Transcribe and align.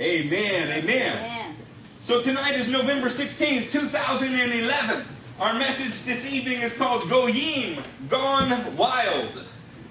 Amen. 0.00 0.82
Amen. 0.82 1.12
Amen. 1.18 1.56
So 2.00 2.22
tonight 2.22 2.54
is 2.54 2.72
November 2.72 3.08
16th, 3.08 3.70
2011. 3.70 5.04
Our 5.38 5.52
message 5.58 6.06
this 6.06 6.32
evening 6.32 6.62
is 6.62 6.76
called 6.76 7.02
Goyim, 7.10 7.84
Gone 8.08 8.48
Wild. 8.78 9.46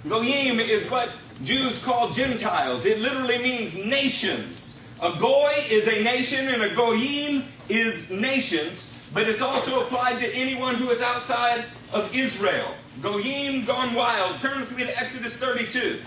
Goyim 0.08 0.60
is 0.60 0.90
what 0.90 1.16
Jews 1.44 1.84
call 1.86 2.10
Gentiles. 2.10 2.88
It 2.88 3.02
literally 3.02 3.38
means 3.38 3.86
nations. 3.86 4.92
A 5.04 5.16
goy 5.20 5.52
is 5.70 5.88
a 5.88 6.04
nation 6.04 6.48
and 6.48 6.64
a 6.64 6.74
goyim 6.74 7.44
is 7.70 8.10
nations, 8.10 9.08
but 9.14 9.28
it's 9.28 9.44
also 9.44 9.84
applied 9.84 10.18
to 10.22 10.36
anyone 10.36 10.74
who 10.74 10.90
is 10.90 11.02
outside 11.02 11.66
of 11.94 12.10
Israel. 12.16 12.74
Goyim 13.04 13.64
gone 13.64 13.94
wild. 13.94 14.40
Turn 14.40 14.60
with 14.60 14.76
me 14.76 14.86
to 14.86 14.98
Exodus 14.98 15.36
32. 15.36 16.00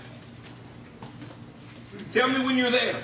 Tell 2.12 2.28
me 2.28 2.44
when 2.44 2.58
you're 2.58 2.72
there. 2.72 2.96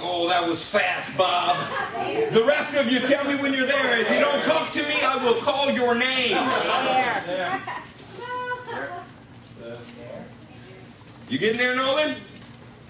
Oh, 0.00 0.28
that 0.28 0.46
was 0.48 0.68
fast, 0.68 1.18
Bob. 1.18 1.56
The 2.32 2.44
rest 2.44 2.76
of 2.76 2.90
you, 2.90 3.00
tell 3.00 3.24
me 3.24 3.40
when 3.40 3.52
you're 3.52 3.66
there. 3.66 4.00
If 4.00 4.10
you 4.10 4.20
don't 4.20 4.42
talk 4.44 4.70
to 4.72 4.82
me, 4.82 4.94
I 5.02 5.24
will 5.24 5.40
call 5.42 5.70
your 5.70 5.94
name. 5.94 6.36
You 11.28 11.38
getting 11.38 11.58
there, 11.58 11.76
Nolan? 11.76 12.16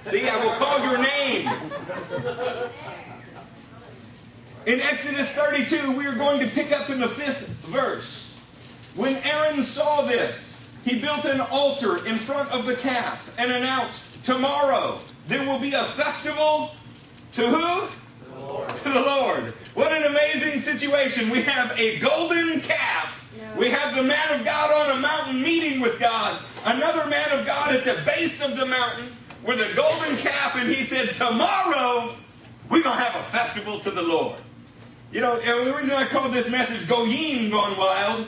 See, 0.07 0.29
I 0.29 0.37
will 0.45 0.53
call 0.53 0.79
your 0.81 0.99
name. 0.99 1.51
In 4.67 4.81
Exodus 4.81 5.33
32, 5.33 5.97
we 5.97 6.07
are 6.07 6.15
going 6.15 6.41
to 6.41 6.47
pick 6.47 6.73
up 6.73 6.91
in 6.91 7.01
the 7.01 7.09
fifth 7.09 7.49
verse. 7.67 8.39
When 8.95 9.17
Aaron 9.17 9.63
saw 9.63 10.03
this, 10.03 10.71
he 10.85 11.01
built 11.01 11.25
an 11.25 11.41
altar 11.51 11.97
in 12.07 12.17
front 12.17 12.53
of 12.53 12.67
the 12.67 12.75
calf 12.77 13.35
and 13.39 13.51
announced, 13.51 14.25
Tomorrow 14.25 14.99
there 15.27 15.47
will 15.47 15.59
be 15.59 15.73
a 15.73 15.83
festival 15.83 16.73
to 17.33 17.43
who? 17.43 17.89
To 18.67 18.89
the 18.89 19.01
Lord. 19.01 19.45
What 19.75 19.93
an 19.93 20.05
amazing 20.05 20.59
situation. 20.59 21.31
We 21.31 21.43
have 21.43 21.79
a 21.79 21.99
golden 22.01 22.61
calf. 22.61 23.17
We 23.59 23.71
have 23.71 23.95
the 23.95 24.03
man 24.03 24.39
of 24.39 24.45
God 24.45 24.89
on 24.89 24.99
a 24.99 25.01
mountain 25.01 25.43
meeting 25.43 25.81
with 25.81 25.99
God. 26.01 26.41
Another 26.65 27.09
man 27.11 27.39
of 27.39 27.47
God 27.47 27.75
at 27.75 27.85
the 27.85 28.03
base 28.05 28.45
of 28.45 28.57
the 28.57 28.67
mountain 28.67 29.09
with 29.45 29.61
a 29.61 29.77
golden 29.77 30.17
calf. 30.19 30.57
And 30.57 30.69
he 30.69 30.83
said, 30.83 31.15
Tomorrow 31.15 32.15
we're 32.71 32.83
going 32.83 32.97
to 32.97 33.03
have 33.03 33.15
a 33.17 33.25
festival 33.31 33.79
to 33.81 33.91
the 33.91 34.03
Lord. 34.03 34.41
You 35.13 35.23
know, 35.23 35.39
the 35.39 35.75
reason 35.75 35.97
I 35.97 36.05
called 36.05 36.33
this 36.33 36.51
message 36.51 36.89
Goyim 36.89 37.51
Gone 37.51 37.79
Wild, 37.79 38.27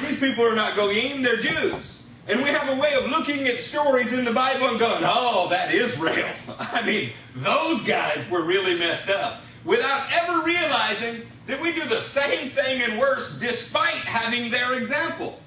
these 0.00 0.20
people 0.20 0.44
are 0.44 0.54
not 0.54 0.76
Goyim, 0.76 1.22
they're 1.22 1.36
Jews. 1.36 1.99
And 2.28 2.42
we 2.42 2.48
have 2.48 2.68
a 2.68 2.80
way 2.80 2.92
of 2.94 3.10
looking 3.10 3.46
at 3.48 3.58
stories 3.58 4.16
in 4.16 4.24
the 4.24 4.32
Bible 4.32 4.68
and 4.68 4.78
going, 4.78 5.02
oh, 5.04 5.48
that 5.50 5.74
Israel. 5.74 6.28
I 6.58 6.84
mean, 6.86 7.10
those 7.34 7.82
guys 7.82 8.28
were 8.30 8.44
really 8.44 8.78
messed 8.78 9.10
up. 9.10 9.42
Without 9.64 10.06
ever 10.22 10.44
realizing 10.44 11.22
that 11.46 11.60
we 11.60 11.72
do 11.72 11.84
the 11.86 12.00
same 12.00 12.50
thing 12.50 12.82
and 12.82 12.98
worse 12.98 13.38
despite 13.38 13.94
having 13.94 14.50
their 14.50 14.78
example. 14.78 15.40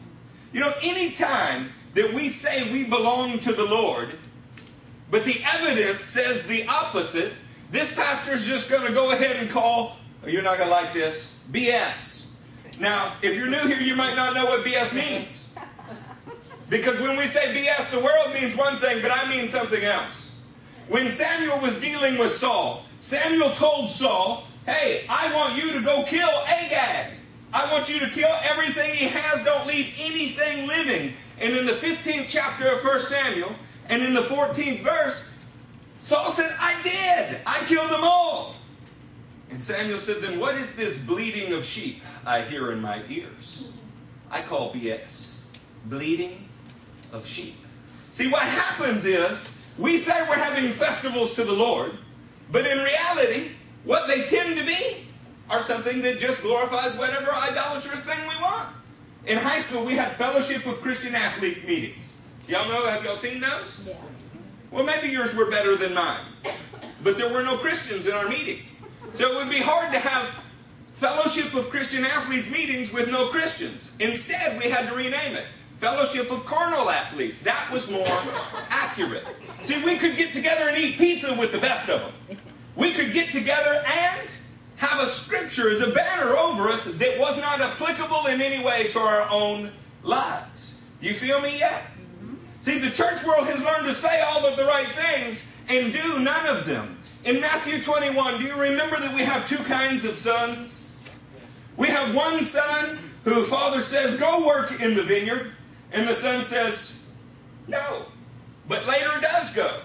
You 0.52 0.60
know, 0.60 0.72
any 0.84 1.12
time 1.12 1.70
that 1.94 2.14
we 2.14 2.30
say 2.30 2.72
we 2.72 2.84
belong 2.84 3.40
to 3.40 3.54
the 3.54 3.66
Lord, 3.66 4.10
but 5.10 5.24
the 5.26 5.42
evidence 5.56 6.04
says 6.04 6.48
the 6.48 6.68
opposite, 6.68 7.34
this 7.72 7.96
pastor's 7.96 8.46
just 8.46 8.70
going 8.70 8.86
to 8.86 8.94
go 8.94 9.14
ahead 9.14 9.38
and 9.38 9.50
call 9.50 9.98
you're 10.28 10.42
not 10.42 10.58
going 10.58 10.70
to 10.70 10.76
like 10.76 10.94
this. 10.94 11.42
BS. 11.52 12.40
Now, 12.80 13.14
if 13.22 13.38
you're 13.38 13.50
new 13.50 13.68
here, 13.68 13.80
you 13.80 13.96
might 13.96 14.16
not 14.16 14.34
know 14.34 14.46
what 14.46 14.66
BS 14.66 14.96
means. 14.96 15.58
Because 16.74 17.00
when 17.00 17.16
we 17.16 17.28
say 17.28 17.54
BS, 17.54 17.92
the 17.92 18.00
world 18.00 18.34
means 18.34 18.58
one 18.58 18.78
thing, 18.78 19.04
but 19.04 19.12
I 19.12 19.30
mean 19.30 19.48
something 19.48 19.84
else. 19.84 20.32
When 20.88 21.08
Samuel 21.08 21.62
was 21.62 21.80
dealing 21.80 22.18
with 22.18 22.32
Saul, 22.32 22.84
Samuel 22.98 23.52
told 23.52 23.88
Saul, 23.88 24.44
Hey, 24.66 25.06
I 25.08 25.32
want 25.36 25.56
you 25.56 25.72
to 25.78 25.86
go 25.86 26.04
kill 26.04 26.32
Agag. 26.48 27.14
I 27.54 27.72
want 27.72 27.94
you 27.94 28.00
to 28.00 28.10
kill 28.10 28.32
everything 28.50 28.92
he 28.95 29.06
has. 29.06 29.44
Don't 29.44 29.67
leave 29.67 29.94
anything 30.00 30.67
living. 30.67 31.14
And 31.39 31.56
in 31.56 31.67
the 31.67 31.73
15th 31.73 32.26
chapter 32.28 32.67
of 32.67 32.83
1 32.83 33.00
Samuel, 33.02 33.54
and 33.89 34.02
in 34.02 34.16
the 34.16 34.22
14th 34.22 34.80
verse, 34.80 35.38
Saul 36.00 36.32
said, 36.32 36.50
I 36.60 36.73
did. 36.82 37.38
I 37.45 37.60
killed 37.67 37.92
them 37.92 38.02
all. 38.04 38.56
And 39.52 39.62
Samuel 39.62 40.00
said, 40.00 40.23
Then 40.23 40.39
what 40.39 40.56
is 40.56 40.76
this 40.76 41.06
bleating 41.06 41.54
of 41.54 41.64
sheep 41.64 42.02
I 42.26 42.42
hear 42.42 42.72
in 42.72 42.82
my 42.82 43.00
ears? 43.10 43.70
I 44.32 44.42
call 44.42 44.73
BS. 44.73 45.44
Bleating 45.86 46.50
of 47.14 47.26
sheep. 47.26 47.56
See, 48.12 48.30
what 48.30 48.42
happens 48.42 49.06
is 49.06 49.74
we 49.78 49.98
say 49.98 50.14
we're 50.28 50.36
having 50.36 50.72
festivals 50.72 51.34
to 51.36 51.44
the 51.44 51.54
Lord, 51.54 51.94
but 52.52 52.66
in 52.66 52.80
reality, 52.80 53.52
what 53.86 54.08
they 54.08 54.24
tend 54.24 54.58
to 54.58 54.66
be 54.66 55.06
are 55.50 55.60
something 55.60 56.02
that 56.02 56.20
just 56.20 56.42
glorifies 56.42 56.96
whatever 56.98 57.32
idolatrous 57.32 58.04
thing 58.04 58.20
we 58.22 58.36
want. 58.42 58.70
In 59.26 59.38
high 59.38 59.60
school, 59.60 59.86
we 59.86 59.94
had 59.94 60.12
fellowship 60.12 60.66
of 60.66 60.82
Christian 60.82 61.16
athlete 61.16 61.66
meetings. 61.68 62.22
Y'all 62.48 62.68
know, 62.68 62.86
have 62.88 63.04
y'all 63.06 63.16
seen 63.16 63.40
those? 63.40 63.82
Yeah. 63.86 63.95
Well, 64.70 64.84
maybe 64.84 65.08
yours 65.10 65.36
were 65.36 65.50
better 65.50 65.76
than 65.76 65.94
mine, 65.94 66.26
but 67.04 67.18
there 67.18 67.32
were 67.32 67.44
no 67.44 67.58
Christians 67.58 68.08
in 68.08 68.14
our 68.14 68.28
meeting. 68.28 68.66
So 69.14 69.32
it 69.32 69.38
would 69.38 69.50
be 69.50 69.62
hard 69.62 69.94
to 69.94 70.00
have 70.00 70.34
Fellowship 70.94 71.54
of 71.56 71.70
Christian 71.70 72.06
Athletes 72.06 72.52
meetings 72.52 72.94
with 72.94 73.12
no 73.12 73.28
Christians. 73.28 73.95
Instead, 74.00 74.60
we 74.60 74.70
had 74.70 74.88
to 74.90 74.95
rename 74.95 75.36
it 75.36 75.45
Fellowship 75.83 76.32
of 76.32 76.45
Carnal 76.45 76.89
Athletes. 76.89 77.42
That 77.42 77.70
was 77.70 77.92
more 77.92 78.08
accurate. 78.70 79.27
See, 79.60 79.83
we 79.83 79.98
could 79.98 80.16
get 80.16 80.32
together 80.32 80.70
and 80.70 80.77
eat 80.77 80.98
pizza 80.98 81.36
with 81.38 81.52
the 81.52 81.58
best 81.58 81.89
of 81.89 81.99
them. 81.99 82.38
We 82.77 82.92
could 82.92 83.11
get 83.11 83.33
together 83.33 83.83
and 83.86 84.30
have 84.77 85.02
a 85.02 85.08
scripture 85.08 85.70
as 85.70 85.82
a 85.82 85.92
banner 85.92 86.38
over 86.38 86.70
us 86.70 86.95
that 86.95 87.20
was 87.20 87.38
not 87.42 87.60
applicable 87.60 88.27
in 88.27 88.39
any 88.39 88.64
way 88.64 88.88
to 88.92 88.99
our 88.99 89.27
own 89.30 89.71
lives. 90.04 90.86
You 91.02 91.11
feel 91.11 91.42
me 91.42 91.60
yet? 91.60 91.83
See, 92.61 92.80
the 92.80 92.89
church 92.89 93.21
world 93.26 93.45
has 93.48 93.61
learned 93.61 93.83
to 93.83 93.92
say 93.92 94.21
all 94.21 94.45
of 94.45 94.55
the 94.55 94.64
right 94.64 94.88
things 94.88 95.60
and 95.70 95.92
do 95.92 96.20
none 96.21 96.48
of 96.48 96.65
them. 96.65 96.98
In 97.26 97.42
Matthew 97.42 97.83
21, 97.83 98.38
do 98.38 98.45
you 98.45 98.58
remember 98.58 98.95
that 99.02 99.14
we 99.14 99.23
have 99.23 99.45
two 99.45 99.61
kinds 99.65 100.05
of 100.05 100.15
sons? 100.15 101.02
We 101.76 101.88
have 101.88 102.15
one 102.15 102.39
son 102.39 103.00
who 103.26 103.44
father 103.44 103.82
says, 103.82 104.17
Go 104.17 104.48
work 104.48 104.80
in 104.82 104.95
the 104.95 105.04
vineyard, 105.04 105.52
and 105.93 106.08
the 106.08 106.14
son 106.14 106.42
says, 106.42 107.15
No, 107.67 108.05
but 108.67 108.86
later 108.87 109.11
does 109.21 109.54
go. 109.54 109.81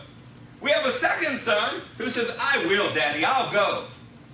We 0.61 0.71
have 0.71 0.85
a 0.87 0.91
second 0.91 1.39
son 1.39 1.83
who 1.99 2.11
says, 2.11 2.37
I 2.41 2.65
will, 2.67 2.93
Daddy, 2.95 3.25
I'll 3.25 3.53
go, 3.53 3.85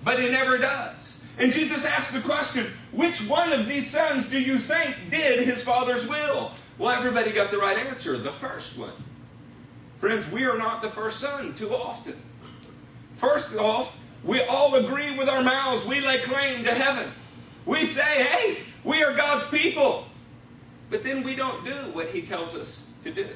but 0.04 0.18
he 0.18 0.30
never 0.30 0.56
does. 0.56 1.24
And 1.38 1.52
Jesus 1.52 1.84
asks 1.84 2.12
the 2.12 2.26
question, 2.26 2.66
Which 2.92 3.28
one 3.28 3.52
of 3.52 3.68
these 3.68 3.90
sons 3.90 4.24
do 4.26 4.40
you 4.40 4.56
think 4.56 5.10
did 5.10 5.46
his 5.46 5.62
father's 5.62 6.08
will? 6.08 6.52
Well, 6.78 6.90
everybody 6.90 7.32
got 7.32 7.50
the 7.50 7.58
right 7.58 7.78
answer 7.86 8.16
the 8.16 8.30
first 8.30 8.78
one. 8.78 8.92
Friends, 9.98 10.30
we 10.30 10.44
are 10.44 10.58
not 10.58 10.82
the 10.82 10.88
first 10.88 11.20
son 11.20 11.54
too 11.54 11.70
often. 11.70 12.20
First 13.14 13.56
off, 13.56 14.00
we 14.24 14.42
all 14.50 14.74
agree 14.74 15.16
with 15.18 15.28
our 15.28 15.42
mouths. 15.42 15.86
We 15.86 16.00
lay 16.00 16.18
claim 16.18 16.64
to 16.64 16.74
heaven. 16.74 17.10
We 17.66 17.78
say, 17.78 18.24
hey, 18.24 18.64
we 18.82 19.02
are 19.02 19.16
God's 19.16 19.46
people. 19.48 20.06
But 20.90 21.02
then 21.02 21.22
we 21.22 21.34
don't 21.34 21.64
do 21.64 21.72
what 21.92 22.08
He 22.08 22.22
tells 22.22 22.54
us 22.54 22.90
to 23.04 23.10
do. 23.10 23.26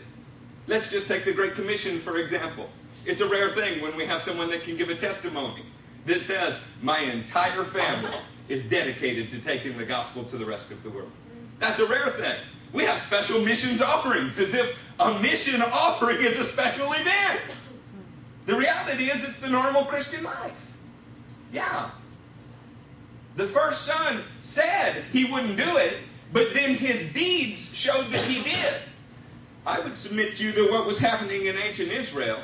Let's 0.67 0.91
just 0.91 1.09
take 1.09 1.25
the 1.25 1.33
Great 1.33 1.55
Commission, 1.55 1.99
for 1.99 2.19
example. 2.19 2.69
It's 3.07 3.21
a 3.21 3.29
rare 3.29 3.49
thing 3.51 3.81
when 3.81 3.97
we 3.97 4.05
have 4.05 4.21
someone 4.21 4.51
that 4.51 4.63
can 4.63 4.77
give 4.77 4.91
a 4.91 4.95
testimony 4.95 5.63
that 6.05 6.21
says, 6.21 6.69
my 6.83 6.99
entire 7.01 7.65
family 7.65 8.17
is 8.49 8.69
dedicated 8.69 9.31
to 9.31 9.41
taking 9.41 9.77
the 9.77 9.85
gospel 9.85 10.25
to 10.25 10.37
the 10.37 10.45
rest 10.45 10.71
of 10.71 10.83
the 10.83 10.91
world. 10.91 11.11
That's 11.59 11.81
a 11.81 11.87
rare 11.87 12.11
thing. 12.11 12.41
We 12.73 12.85
have 12.85 12.99
special 12.99 13.41
missions 13.41 13.81
offerings 13.81 14.39
as 14.39 14.55
if 14.55 14.87
a 15.01 15.19
mission 15.21 15.63
offering 15.63 16.19
is 16.19 16.39
a 16.39 16.45
special 16.45 16.93
event. 16.93 17.57
The 18.47 18.55
reality 18.55 19.05
is, 19.05 19.25
it's 19.25 19.39
the 19.39 19.49
normal 19.49 19.85
Christian 19.85 20.25
life. 20.25 20.77
Yeah. 21.53 21.91
The 23.37 23.45
first 23.45 23.83
son 23.83 24.23
said 24.41 25.05
he 25.13 25.31
wouldn't 25.31 25.57
do 25.57 25.77
it, 25.77 25.99
but 26.33 26.53
then 26.55 26.75
his 26.75 27.13
deeds 27.13 27.75
showed 27.75 28.07
that 28.11 28.25
he 28.25 28.43
did. 28.43 28.75
I 29.67 29.81
would 29.81 29.97
submit 29.97 30.37
to 30.37 30.45
you 30.45 30.53
that 30.53 30.71
what 30.71 30.87
was 30.87 30.99
happening 30.99 31.47
in 31.47 31.57
ancient 31.57 31.91
Israel 31.91 32.41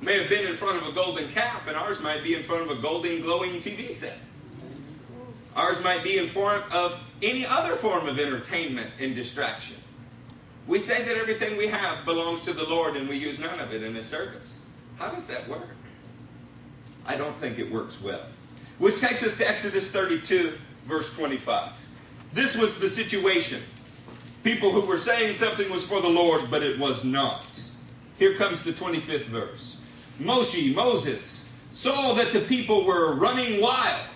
may 0.00 0.18
have 0.18 0.28
been 0.28 0.46
in 0.46 0.54
front 0.54 0.82
of 0.82 0.88
a 0.88 0.92
golden 0.92 1.28
calf, 1.28 1.68
and 1.68 1.76
ours 1.76 2.00
might 2.00 2.22
be 2.24 2.34
in 2.34 2.42
front 2.42 2.68
of 2.68 2.76
a 2.76 2.82
golden 2.82 3.22
glowing 3.22 3.52
TV 3.60 3.90
set. 3.90 4.18
Ours 5.54 5.82
might 5.84 6.02
be 6.02 6.18
in 6.18 6.26
front 6.26 6.70
of 6.72 7.02
any 7.22 7.46
other 7.46 7.74
form 7.74 8.08
of 8.08 8.18
entertainment 8.18 8.90
and 8.98 9.14
distraction. 9.14 9.76
We 10.66 10.78
say 10.78 11.02
that 11.02 11.16
everything 11.16 11.56
we 11.56 11.66
have 11.68 12.04
belongs 12.04 12.40
to 12.42 12.52
the 12.52 12.64
Lord 12.68 12.96
and 12.96 13.08
we 13.08 13.16
use 13.16 13.38
none 13.38 13.60
of 13.60 13.72
it 13.74 13.82
in 13.82 13.94
His 13.94 14.06
service. 14.06 14.66
How 14.98 15.10
does 15.10 15.26
that 15.26 15.46
work? 15.48 15.68
I 17.06 17.16
don't 17.16 17.34
think 17.34 17.58
it 17.58 17.70
works 17.70 18.00
well. 18.00 18.24
Which 18.78 19.00
takes 19.00 19.22
us 19.22 19.36
to 19.38 19.48
Exodus 19.48 19.92
32, 19.92 20.56
verse 20.86 21.14
25. 21.16 21.72
This 22.32 22.56
was 22.58 22.80
the 22.80 22.88
situation. 22.88 23.60
People 24.42 24.72
who 24.72 24.86
were 24.86 24.96
saying 24.96 25.34
something 25.34 25.70
was 25.70 25.84
for 25.84 26.00
the 26.00 26.08
Lord, 26.08 26.42
but 26.50 26.62
it 26.62 26.78
was 26.78 27.04
not. 27.04 27.62
Here 28.18 28.34
comes 28.34 28.62
the 28.62 28.72
25th 28.72 29.26
verse. 29.26 29.84
Moshe, 30.20 30.74
Moses, 30.74 31.60
saw 31.70 32.14
that 32.14 32.32
the 32.32 32.40
people 32.40 32.84
were 32.84 33.16
running 33.16 33.60
wild 33.60 34.08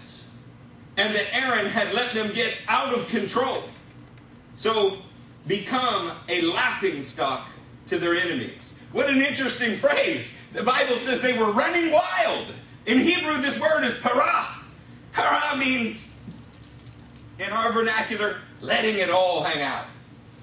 and 0.97 1.15
that 1.15 1.29
Aaron 1.33 1.67
had 1.67 1.93
let 1.95 2.11
them 2.11 2.33
get 2.33 2.59
out 2.69 2.95
of 2.95 3.09
control. 3.09 3.65
So 4.53 4.99
become 5.47 6.11
a 6.29 6.43
laughing 6.43 7.03
stock 7.03 7.49
to 7.87 7.99
their 7.99 8.15
enemies. 8.15 8.85
What 8.93 9.09
an 9.11 9.21
interesting 9.21 9.75
phrase. 9.75 10.41
The 10.53 10.63
Bible 10.63 10.97
says 10.97 11.21
they 11.21 11.39
were 11.39 11.53
running 11.53 11.93
wild. 11.93 12.47
In 12.87 12.99
Hebrew, 12.99 13.41
this 13.43 13.61
word 13.61 13.85
is 13.85 14.01
para. 14.01 14.49
Para 15.13 15.57
means, 15.59 16.16
in 17.39 17.53
our 17.53 17.73
vernacular, 17.73 18.39
letting 18.61 18.99
it 18.99 19.11
all 19.11 19.43
hang 19.43 19.63
out. 19.63 19.87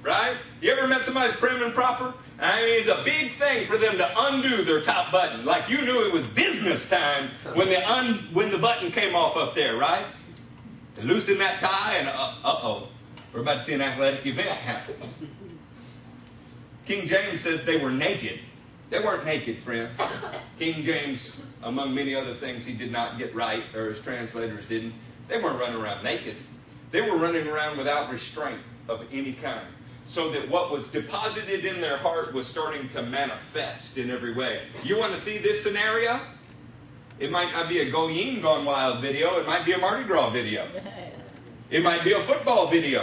Right? 0.02 0.36
You 0.62 0.72
ever 0.72 0.88
met 0.88 1.02
somebody 1.02 1.32
prim 1.34 1.64
and 1.64 1.74
proper? 1.74 2.14
I 2.40 2.62
mean, 2.66 2.80
it's 2.80 2.90
a 2.90 3.02
big 3.06 3.32
thing 3.32 3.66
for 3.68 3.78
them 3.78 3.98
to 3.98 4.12
undo 4.18 4.64
their 4.64 4.82
top 4.82 5.12
button. 5.12 5.46
Like 5.46 5.70
you 5.70 5.82
knew 5.86 6.06
it 6.06 6.12
was 6.12 6.26
business 6.26 6.90
time 6.90 7.30
when 7.56 7.70
the 7.70 7.90
un, 7.90 8.16
when 8.34 8.52
the 8.52 8.58
button 8.58 8.92
came 8.92 9.16
off 9.16 9.38
up 9.38 9.56
there, 9.56 9.78
right? 9.78 10.06
To 10.96 11.06
loosen 11.06 11.38
that 11.38 11.60
tie 11.60 11.96
and 12.00 12.10
uh 12.10 12.36
oh, 12.44 12.90
we're 13.32 13.42
about 13.42 13.54
to 13.54 13.60
see 13.60 13.74
an 13.74 13.82
athletic 13.82 14.26
event 14.26 14.50
happen. 14.50 14.96
King 16.86 17.08
James 17.08 17.40
says 17.40 17.64
they 17.64 17.82
were 17.82 17.92
naked. 17.92 18.42
They 18.90 19.00
weren't 19.00 19.26
naked, 19.26 19.58
friends. 19.58 20.00
King 20.60 20.84
James, 20.84 21.48
among 21.64 21.96
many 21.96 22.14
other 22.14 22.34
things 22.34 22.66
he 22.66 22.74
did 22.74 22.92
not 22.92 23.18
get 23.18 23.34
right, 23.34 23.64
or 23.74 23.90
his 23.90 24.00
translators 24.02 24.68
didn't, 24.68 24.94
they 25.30 25.38
weren't 25.42 25.60
running 25.60 25.82
around 25.82 26.04
naked. 26.04 26.36
They 26.94 27.02
were 27.02 27.18
running 27.18 27.48
around 27.48 27.78
without 27.78 28.12
restraint 28.12 28.60
of 28.88 29.04
any 29.12 29.34
kind. 29.34 29.66
So 30.06 30.30
that 30.30 30.48
what 30.48 30.72
was 30.72 30.88
deposited 30.88 31.66
in 31.66 31.82
their 31.82 31.98
heart 31.98 32.34
was 32.34 32.46
starting 32.46 32.88
to 32.90 33.02
manifest 33.02 33.98
in 33.98 34.12
every 34.12 34.34
way. 34.34 34.62
You 34.84 35.00
want 35.00 35.12
to 35.12 35.20
see 35.20 35.40
this 35.40 35.62
scenario? 35.62 36.20
It 37.20 37.32
might 37.32 37.52
not 37.52 37.68
be 37.68 37.80
a 37.80 37.90
Goyim 37.90 38.42
Gone 38.42 38.64
Wild 38.64 39.00
video, 39.00 39.40
it 39.40 39.48
might 39.48 39.66
be 39.66 39.72
a 39.72 39.78
Mardi 39.80 40.04
Gras 40.04 40.30
video. 40.30 40.68
It 41.72 41.84
might 41.84 42.04
be 42.04 42.14
a 42.14 42.20
football 42.20 42.68
video. 42.68 43.02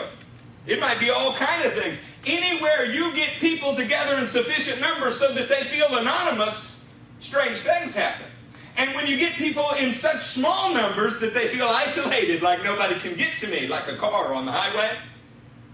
It 0.68 0.78
might 0.78 1.00
be 1.00 1.10
all 1.10 1.32
kind 1.32 1.64
of 1.64 1.72
things. 1.72 2.00
Anywhere 2.24 2.84
you 2.84 3.12
get 3.16 3.30
people 3.40 3.74
together 3.74 4.16
in 4.18 4.24
sufficient 4.24 4.80
numbers 4.80 5.16
so 5.16 5.32
that 5.34 5.48
they 5.48 5.64
feel 5.64 5.88
anonymous, 5.96 6.88
strange 7.18 7.58
things 7.58 7.92
happen. 7.92 8.29
And 8.76 8.94
when 8.94 9.06
you 9.06 9.16
get 9.16 9.34
people 9.34 9.66
in 9.78 9.92
such 9.92 10.20
small 10.20 10.72
numbers 10.72 11.20
that 11.20 11.34
they 11.34 11.48
feel 11.48 11.66
isolated, 11.68 12.42
like 12.42 12.62
nobody 12.64 12.98
can 12.98 13.14
get 13.14 13.30
to 13.40 13.46
me, 13.48 13.66
like 13.66 13.88
a 13.88 13.96
car 13.96 14.32
on 14.32 14.46
the 14.46 14.52
highway, 14.52 14.96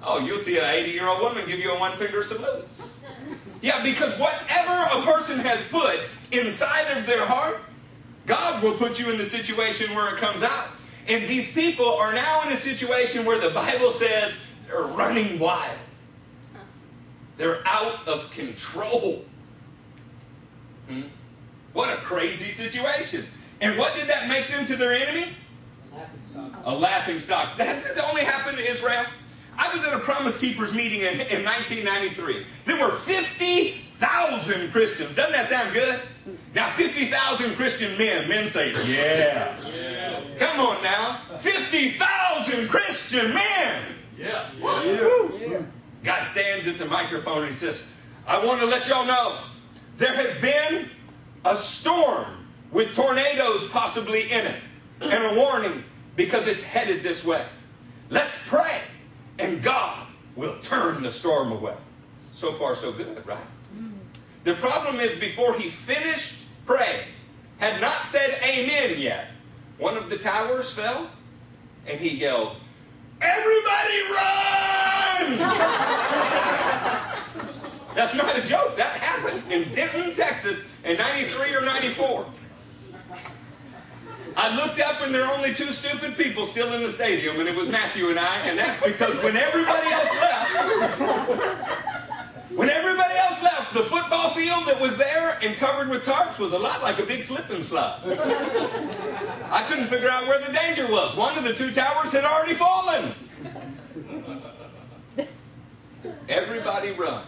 oh, 0.02 0.24
you'll 0.26 0.38
see 0.38 0.58
an 0.58 0.64
80 0.64 0.90
year 0.90 1.08
old 1.08 1.22
woman 1.22 1.44
give 1.46 1.60
you 1.60 1.72
a 1.72 1.78
one 1.78 1.92
finger 1.92 2.22
salute. 2.22 2.66
Yeah, 3.62 3.82
because 3.82 4.18
whatever 4.18 5.00
a 5.00 5.02
person 5.02 5.40
has 5.40 5.68
put 5.70 5.98
inside 6.32 6.96
of 6.96 7.06
their 7.06 7.24
heart, 7.24 7.60
God 8.26 8.62
will 8.62 8.74
put 8.74 9.00
you 9.00 9.10
in 9.10 9.18
the 9.18 9.24
situation 9.24 9.94
where 9.94 10.14
it 10.14 10.20
comes 10.20 10.42
out. 10.42 10.68
And 11.08 11.28
these 11.28 11.54
people 11.54 11.86
are 11.86 12.12
now 12.12 12.42
in 12.44 12.52
a 12.52 12.56
situation 12.56 13.24
where 13.24 13.40
the 13.40 13.54
Bible 13.54 13.90
says 13.90 14.46
they're 14.66 14.82
running 14.82 15.38
wild. 15.38 15.78
They're 17.36 17.62
out 17.66 18.06
of 18.08 18.30
control. 18.32 19.24
Hmm? 20.88 21.02
What 21.76 21.92
a 21.92 22.00
crazy 22.00 22.52
situation. 22.52 23.26
And 23.60 23.78
what 23.78 23.94
did 23.94 24.08
that 24.08 24.30
make 24.30 24.48
them 24.48 24.64
to 24.64 24.76
their 24.76 24.92
enemy? 24.92 25.28
A 25.92 25.94
laughing 25.94 26.22
stock. 26.24 26.52
A 26.64 26.74
laughing 26.74 27.18
stock. 27.18 27.58
Has 27.58 27.82
this 27.82 27.98
only 27.98 28.24
happened 28.24 28.56
to 28.56 28.66
Israel? 28.66 29.04
I 29.58 29.74
was 29.74 29.84
at 29.84 29.92
a 29.92 29.98
Promise 29.98 30.40
Keepers 30.40 30.72
meeting 30.72 31.00
in, 31.00 31.20
in 31.20 31.44
1993. 31.44 32.46
There 32.64 32.82
were 32.82 32.92
50,000 32.92 34.72
Christians. 34.72 35.14
Doesn't 35.14 35.32
that 35.32 35.44
sound 35.48 35.74
good? 35.74 36.00
Now, 36.54 36.70
50,000 36.70 37.56
Christian 37.56 37.98
men. 37.98 38.26
Men 38.26 38.46
say, 38.46 38.72
yeah. 38.90 39.54
Yeah. 39.70 40.20
Come 40.38 40.58
on 40.60 40.82
now. 40.82 41.20
50,000 41.36 42.70
Christian 42.70 43.34
men. 43.34 43.82
Yeah. 44.16 44.48
Yeah. 44.58 45.62
Guy 46.02 46.22
stands 46.22 46.68
at 46.68 46.78
the 46.78 46.86
microphone 46.86 47.40
and 47.40 47.48
he 47.48 47.52
says, 47.52 47.90
I 48.26 48.42
want 48.46 48.60
to 48.60 48.66
let 48.66 48.88
y'all 48.88 49.04
know 49.04 49.42
there 49.98 50.14
has 50.14 50.40
been 50.40 50.90
a 51.46 51.56
storm 51.56 52.26
with 52.72 52.94
tornadoes 52.94 53.68
possibly 53.68 54.24
in 54.30 54.44
it 54.44 54.60
and 55.00 55.36
a 55.36 55.40
warning 55.40 55.84
because 56.16 56.48
it's 56.48 56.62
headed 56.62 57.02
this 57.02 57.24
way. 57.24 57.44
Let's 58.10 58.46
pray 58.48 58.80
and 59.38 59.62
God 59.62 60.08
will 60.34 60.58
turn 60.60 61.02
the 61.02 61.12
storm 61.12 61.52
away. 61.52 61.76
So 62.32 62.52
far, 62.52 62.74
so 62.74 62.92
good, 62.92 63.24
right? 63.26 63.38
The 64.44 64.54
problem 64.54 65.00
is 65.00 65.18
before 65.18 65.56
he 65.58 65.68
finished 65.68 66.46
praying, 66.66 67.08
had 67.58 67.80
not 67.80 68.04
said 68.04 68.38
amen 68.44 68.98
yet, 68.98 69.28
one 69.78 69.96
of 69.96 70.10
the 70.10 70.18
towers 70.18 70.72
fell 70.72 71.10
and 71.86 72.00
he 72.00 72.16
yelled, 72.16 72.56
Everybody 73.20 74.02
run! 74.12 75.92
That's 77.96 78.14
not 78.14 78.38
a 78.38 78.42
joke. 78.46 78.76
That 78.76 78.92
happened 79.00 79.42
in 79.50 79.72
Denton, 79.72 80.12
Texas 80.14 80.78
in 80.84 80.98
93 80.98 81.54
or 81.54 81.62
94. 81.62 82.26
I 84.36 84.54
looked 84.54 84.78
up 84.80 85.00
and 85.00 85.14
there 85.14 85.24
are 85.24 85.34
only 85.34 85.54
two 85.54 85.72
stupid 85.72 86.14
people 86.14 86.44
still 86.44 86.74
in 86.74 86.82
the 86.82 86.90
stadium, 86.90 87.40
and 87.40 87.48
it 87.48 87.56
was 87.56 87.70
Matthew 87.70 88.10
and 88.10 88.18
I, 88.18 88.40
and 88.48 88.58
that's 88.58 88.76
because 88.84 89.16
when 89.24 89.34
everybody 89.34 89.88
else 89.88 90.12
left, 90.20 90.52
when 92.50 92.68
everybody 92.68 93.14
else 93.14 93.42
left, 93.42 93.72
the 93.72 93.80
football 93.80 94.28
field 94.28 94.66
that 94.66 94.78
was 94.78 94.98
there 94.98 95.38
and 95.42 95.56
covered 95.56 95.88
with 95.88 96.04
tarps 96.04 96.38
was 96.38 96.52
a 96.52 96.58
lot 96.58 96.82
like 96.82 96.98
a 96.98 97.06
big 97.06 97.22
slip 97.22 97.48
and 97.48 97.64
slide. 97.64 97.98
I 99.50 99.64
couldn't 99.70 99.86
figure 99.86 100.10
out 100.10 100.26
where 100.26 100.38
the 100.38 100.52
danger 100.52 100.86
was. 100.86 101.16
One 101.16 101.38
of 101.38 101.44
the 101.44 101.54
two 101.54 101.72
towers 101.72 102.12
had 102.12 102.24
already 102.24 102.52
fallen. 102.52 103.14
Everybody 106.28 106.90
run. 106.90 107.22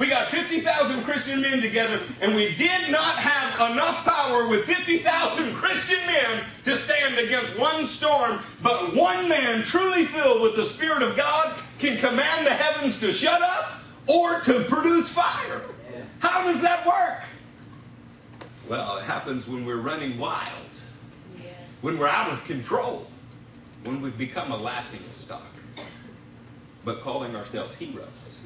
We 0.00 0.08
got 0.08 0.28
50,000 0.28 1.04
Christian 1.04 1.42
men 1.42 1.60
together, 1.60 2.00
and 2.22 2.34
we 2.34 2.54
did 2.56 2.90
not 2.90 3.16
have 3.16 3.70
enough 3.70 4.02
power 4.06 4.48
with 4.48 4.64
50,000 4.64 5.54
Christian 5.54 5.98
men 6.06 6.42
to 6.64 6.74
stand 6.74 7.18
against 7.18 7.58
one 7.58 7.84
storm. 7.84 8.38
But 8.62 8.96
one 8.96 9.28
man, 9.28 9.62
truly 9.62 10.06
filled 10.06 10.40
with 10.40 10.56
the 10.56 10.64
Spirit 10.64 11.02
of 11.02 11.18
God, 11.18 11.54
can 11.78 11.98
command 11.98 12.46
the 12.46 12.50
heavens 12.50 12.98
to 13.00 13.12
shut 13.12 13.42
up 13.42 13.82
or 14.06 14.40
to 14.40 14.64
produce 14.70 15.12
fire. 15.12 15.60
How 16.20 16.44
does 16.44 16.62
that 16.62 16.86
work? 16.86 17.22
Well, 18.70 18.96
it 18.96 19.04
happens 19.04 19.46
when 19.46 19.66
we're 19.66 19.82
running 19.82 20.16
wild, 20.16 20.80
when 21.82 21.98
we're 21.98 22.08
out 22.08 22.32
of 22.32 22.42
control, 22.46 23.06
when 23.84 24.00
we 24.00 24.08
become 24.08 24.50
a 24.50 24.56
laughing 24.56 25.02
stock, 25.10 25.52
but 26.86 27.02
calling 27.02 27.36
ourselves 27.36 27.74
heroes. 27.74 28.38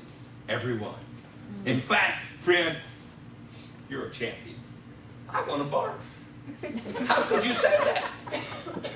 Everyone. 0.48 0.94
Mm. 1.64 1.66
In 1.66 1.80
fact, 1.80 2.24
friend, 2.38 2.76
you're 3.88 4.06
a 4.06 4.10
champion. 4.10 4.56
I 5.28 5.42
want 5.42 5.62
to 5.62 5.68
barf. 5.68 6.14
How 7.06 7.22
could 7.22 7.44
you 7.44 7.52
say 7.52 7.70
that? 7.70 8.04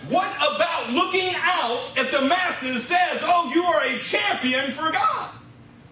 What 0.08 0.34
about 0.36 0.90
looking 0.92 1.34
out 1.36 1.92
at 1.98 2.10
the 2.10 2.22
masses 2.22 2.84
says, 2.84 3.22
oh, 3.24 3.50
you 3.54 3.62
are 3.64 3.82
a 3.84 3.98
champion 3.98 4.70
for 4.70 4.92
God? 4.92 5.30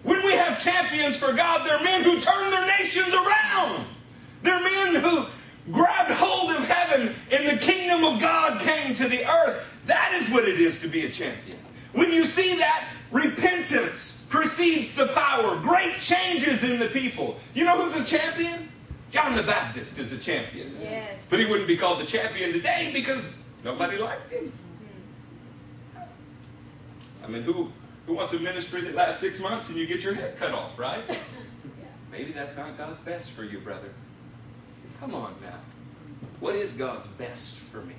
When 0.03 0.23
we 0.23 0.33
have 0.33 0.59
champions 0.59 1.17
for 1.17 1.33
God, 1.33 1.67
they're 1.67 1.83
men 1.83 2.03
who 2.03 2.19
turn 2.19 2.51
their 2.51 2.65
nations 2.79 3.13
around. 3.13 3.85
They're 4.43 4.61
men 4.61 5.01
who 5.01 5.25
grabbed 5.71 6.11
hold 6.11 6.51
of 6.51 6.65
heaven 6.65 7.13
and 7.33 7.57
the 7.57 7.61
kingdom 7.61 8.03
of 8.03 8.21
God 8.21 8.61
came 8.61 8.93
to 8.95 9.07
the 9.07 9.25
earth. 9.25 9.81
That 9.85 10.17
is 10.21 10.29
what 10.29 10.47
it 10.47 10.59
is 10.59 10.81
to 10.81 10.87
be 10.87 11.05
a 11.05 11.09
champion. 11.09 11.56
When 11.97 12.11
you 12.11 12.25
see 12.25 12.55
that, 12.59 12.87
repentance 13.11 14.27
precedes 14.29 14.93
the 14.93 15.07
power. 15.07 15.59
Great 15.63 15.97
changes 15.97 16.63
in 16.69 16.79
the 16.79 16.85
people. 16.85 17.39
You 17.55 17.65
know 17.65 17.75
who's 17.81 17.99
a 17.99 18.05
champion? 18.05 18.69
John 19.09 19.33
the 19.33 19.41
Baptist 19.41 19.97
is 19.97 20.11
a 20.11 20.17
champion. 20.19 20.71
Yes. 20.79 21.19
But 21.31 21.39
he 21.39 21.45
wouldn't 21.45 21.67
be 21.67 21.75
called 21.75 21.99
the 21.99 22.05
champion 22.05 22.53
today 22.53 22.91
because 22.93 23.43
nobody 23.63 23.97
liked 23.97 24.31
him. 24.31 24.53
Hmm. 25.95 26.03
I 27.23 27.27
mean, 27.29 27.41
who, 27.41 27.71
who 28.05 28.13
wants 28.13 28.31
a 28.35 28.39
ministry 28.41 28.81
that 28.81 28.93
lasts 28.93 29.19
six 29.19 29.39
months 29.39 29.69
and 29.69 29.77
you 29.79 29.87
get 29.87 30.03
your 30.03 30.13
hair 30.13 30.35
cut 30.37 30.51
off, 30.51 30.77
right? 30.77 31.01
Maybe 32.11 32.31
that's 32.31 32.55
not 32.55 32.77
God's 32.77 32.99
best 32.99 33.31
for 33.31 33.43
you, 33.43 33.57
brother. 33.57 33.91
Come 34.99 35.15
on 35.15 35.33
now. 35.41 35.57
What 36.41 36.53
is 36.53 36.73
God's 36.73 37.07
best 37.07 37.57
for 37.57 37.81
me? 37.81 37.95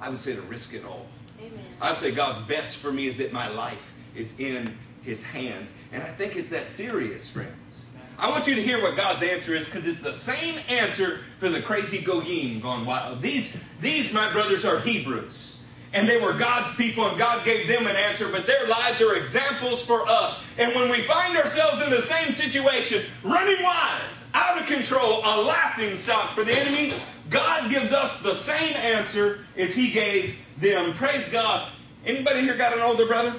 I 0.00 0.08
would 0.08 0.16
say 0.16 0.34
to 0.34 0.40
risk 0.40 0.72
it 0.72 0.86
all. 0.86 1.04
Amen. 1.40 1.64
I 1.80 1.90
would 1.90 1.98
say 1.98 2.12
God's 2.12 2.38
best 2.40 2.76
for 2.78 2.92
me 2.92 3.06
is 3.06 3.16
that 3.18 3.32
my 3.32 3.48
life 3.48 3.94
is 4.14 4.38
in 4.40 4.76
His 5.02 5.28
hands. 5.28 5.78
And 5.92 6.02
I 6.02 6.06
think 6.06 6.36
it's 6.36 6.50
that 6.50 6.62
serious, 6.62 7.30
friends. 7.30 7.86
I 8.18 8.30
want 8.30 8.46
you 8.46 8.54
to 8.54 8.62
hear 8.62 8.80
what 8.80 8.96
God's 8.96 9.22
answer 9.22 9.52
is 9.52 9.64
because 9.64 9.86
it's 9.86 10.00
the 10.00 10.12
same 10.12 10.60
answer 10.68 11.20
for 11.38 11.48
the 11.48 11.60
crazy 11.60 12.04
Goyim 12.04 12.60
gone 12.60 12.86
wild. 12.86 13.20
These, 13.20 13.64
these, 13.80 14.12
my 14.12 14.32
brothers, 14.32 14.64
are 14.64 14.78
Hebrews. 14.78 15.64
And 15.94 16.08
they 16.08 16.20
were 16.20 16.32
God's 16.38 16.74
people, 16.76 17.04
and 17.04 17.18
God 17.18 17.44
gave 17.44 17.68
them 17.68 17.86
an 17.86 17.96
answer, 17.96 18.28
but 18.30 18.46
their 18.46 18.66
lives 18.66 19.02
are 19.02 19.16
examples 19.16 19.82
for 19.82 20.08
us. 20.08 20.48
And 20.56 20.74
when 20.74 20.88
we 20.88 21.02
find 21.02 21.36
ourselves 21.36 21.82
in 21.82 21.90
the 21.90 22.00
same 22.00 22.32
situation, 22.32 23.02
running 23.22 23.62
wild, 23.62 24.02
out 24.34 24.60
of 24.60 24.66
control, 24.66 25.20
a 25.24 25.42
laughing 25.42 25.94
stock 25.94 26.30
for 26.30 26.44
the 26.44 26.52
enemy, 26.52 26.94
God 27.32 27.70
gives 27.70 27.92
us 27.92 28.20
the 28.20 28.34
same 28.34 28.76
answer 28.76 29.46
as 29.56 29.74
he 29.74 29.90
gave 29.90 30.46
them. 30.58 30.92
Praise 30.94 31.26
God. 31.30 31.68
Anybody 32.04 32.40
here 32.40 32.56
got 32.56 32.72
an 32.72 32.80
older 32.80 33.06
brother? 33.06 33.34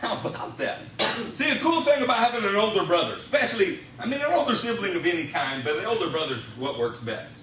How 0.00 0.18
about 0.20 0.56
that? 0.58 0.80
See, 1.32 1.52
the 1.52 1.60
cool 1.60 1.80
thing 1.80 2.02
about 2.04 2.18
having 2.18 2.48
an 2.48 2.56
older 2.56 2.84
brother, 2.84 3.14
especially, 3.14 3.78
I 3.98 4.06
mean, 4.06 4.20
an 4.20 4.32
older 4.32 4.54
sibling 4.54 4.94
of 4.94 5.06
any 5.06 5.26
kind, 5.26 5.64
but 5.64 5.76
an 5.78 5.86
older 5.86 6.10
brother 6.10 6.34
is 6.34 6.44
what 6.56 6.78
works 6.78 7.00
best. 7.00 7.42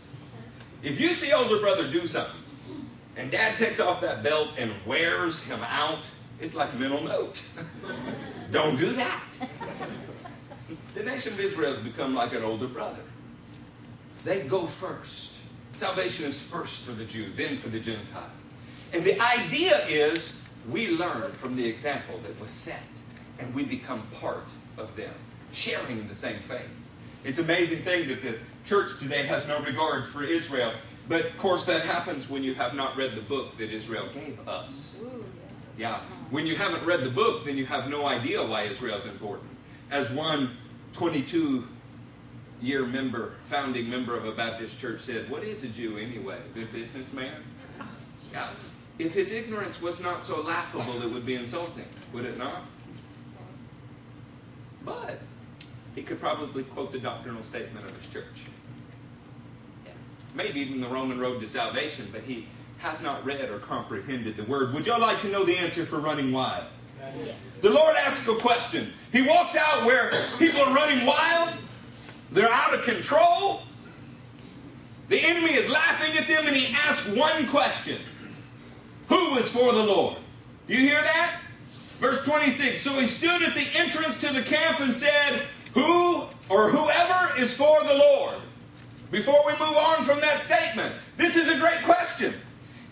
If 0.84 1.02
you 1.02 1.10
see 1.10 1.34
older 1.34 1.60
brother 1.60 1.90
do 1.92 2.06
something, 2.08 2.42
and 3.18 3.32
dad 3.32 3.58
takes 3.58 3.80
off 3.80 4.02
that 4.02 4.24
belt 4.24 4.50
and 4.58 4.72
wears 4.86 5.44
him 5.44 5.60
out, 5.64 6.10
it's 6.40 6.56
like 6.56 6.72
a 6.74 6.76
mental 6.78 7.04
note. 7.04 7.44
Don't 8.52 8.78
do 8.78 8.92
that. 8.94 9.24
The 10.96 11.04
nation 11.04 11.34
of 11.34 11.40
Israel 11.40 11.74
has 11.74 11.84
become 11.84 12.14
like 12.14 12.34
an 12.34 12.44
older 12.44 12.68
brother. 12.68 13.02
They 14.24 14.48
go 14.48 14.66
first. 14.66 15.40
Salvation 15.74 16.26
is 16.26 16.42
first 16.42 16.82
for 16.86 16.92
the 16.92 17.06
Jew, 17.06 17.32
then 17.36 17.58
for 17.58 17.70
the 17.70 17.80
Gentile. 17.80 18.30
And 18.94 19.04
the 19.04 19.20
idea 19.20 19.80
is 19.88 20.44
we 20.70 20.92
learn 20.92 21.32
from 21.32 21.56
the 21.56 21.68
example 21.68 22.20
that 22.20 22.40
was 22.40 22.52
set 22.52 22.88
and 23.40 23.54
we 23.56 23.64
become 23.66 24.02
part 24.20 24.46
of 24.78 24.96
them, 24.96 25.14
sharing 25.52 26.08
the 26.08 26.16
same 26.16 26.36
faith. 26.36 26.70
It's 27.24 27.40
an 27.40 27.46
amazing 27.46 27.80
thing 27.80 28.08
that 28.08 28.22
the 28.22 28.38
church 28.66 29.00
today 29.00 29.26
has 29.28 29.48
no 29.48 29.60
regard 29.62 30.08
for 30.08 30.24
Israel. 30.24 30.72
But 31.10 31.22
of 31.22 31.38
course, 31.38 31.66
that 31.66 31.84
happens 31.84 32.30
when 32.30 32.44
you 32.44 32.54
have 32.54 32.76
not 32.76 32.96
read 32.96 33.12
the 33.16 33.22
book 33.22 33.58
that 33.58 33.72
Israel 33.72 34.08
gave 34.14 34.48
us. 34.48 35.02
Yeah. 35.78 36.00
When 36.30 36.46
you 36.46 36.56
haven't 36.56 36.86
read 36.86 37.02
the 37.02 37.10
book, 37.10 37.46
then 37.46 37.58
you 37.58 37.66
have 37.66 37.90
no 37.90 38.06
idea 38.08 38.42
why 38.46 38.64
Israel 38.64 38.96
is 38.96 39.06
important. 39.06 39.50
As 39.92 40.12
one 40.12 40.50
22 40.94 41.68
year 42.64 42.86
member, 42.86 43.34
founding 43.42 43.90
member 43.90 44.16
of 44.16 44.26
a 44.26 44.32
Baptist 44.32 44.80
church 44.80 45.02
said, 45.02 45.30
What 45.30 45.44
is 45.44 45.64
a 45.64 45.68
Jew 45.68 45.98
anyway? 45.98 46.40
Good 46.56 46.72
businessman? 46.72 47.44
Yeah. 48.32 48.48
If 48.98 49.14
his 49.14 49.32
ignorance 49.32 49.82
was 49.82 50.02
not 50.02 50.24
so 50.24 50.42
laughable, 50.42 51.02
it 51.04 51.12
would 51.12 51.26
be 51.26 51.36
insulting, 51.36 51.86
would 52.14 52.26
it 52.26 52.38
not? 52.38 52.64
But 54.86 55.22
he 55.96 56.04
could 56.04 56.20
probably 56.20 56.64
quote 56.64 56.92
the 56.92 57.00
doctrinal 57.00 57.44
statement 57.44 57.86
of 57.86 57.96
his 57.96 58.12
church. 58.12 58.26
Maybe 60.36 60.62
even 60.62 60.82
the 60.82 60.88
Roman 60.88 61.20
road 61.20 61.42
to 61.42 61.48
salvation, 61.48 62.08
but 62.12 62.22
he 62.22 62.48
has 62.80 63.02
not 63.02 63.24
read 63.26 63.50
or 63.50 63.60
comprehended 63.60 64.36
the 64.36 64.44
word. 64.44 64.74
Would 64.74 64.88
y'all 64.88 65.00
like 65.00 65.22
to 65.22 65.30
know 65.30 65.44
the 65.44 65.56
answer 65.58 65.86
for 65.86 66.00
running 66.00 66.32
wild? 66.32 66.66
The 67.62 67.70
Lord 67.70 67.96
asks 67.98 68.28
a 68.28 68.36
question. 68.36 68.92
He 69.12 69.22
walks 69.22 69.56
out 69.56 69.86
where 69.86 70.12
people 70.40 70.62
are 70.62 70.74
running 70.74 71.06
wild, 71.06 71.50
they're 72.34 72.52
out 72.52 72.74
of 72.74 72.84
control. 72.84 73.62
The 75.10 75.20
enemy 75.20 75.54
is 75.54 75.70
laughing 75.70 76.18
at 76.18 76.28
them, 76.28 76.48
and 76.48 76.56
he 76.56 76.74
asks 76.74 77.16
one 77.16 77.48
question 77.48 78.00
Who 79.10 79.36
is 79.36 79.50
for 79.50 79.72
the 79.72 79.84
Lord? 79.84 80.18
Do 80.68 80.74
you 80.74 80.88
hear 80.88 81.02
that? 81.02 81.40
Verse 82.00 82.24
26 82.26 82.80
So 82.80 83.00
he 83.00 83.06
stood 83.06 83.42
at 83.44 83.54
the 83.54 83.68
entrance 83.76 84.20
to 84.22 84.34
the 84.34 84.42
camp 84.42 84.80
and 84.80 84.94
said, 84.94 85.44
Who 85.74 86.24
or 86.50 86.70
whoever 86.70 87.40
is 87.40 87.54
for 87.54 87.84
the 87.84 87.96
Lord? 87.96 88.38
Before 89.12 89.40
we 89.46 89.52
move 89.54 89.78
on 89.78 90.04
from 90.04 90.20
that 90.22 90.40
statement, 90.40 90.92
this 91.18 91.36
is 91.36 91.48
a 91.50 91.58
great 91.60 91.84
question. 91.84 92.34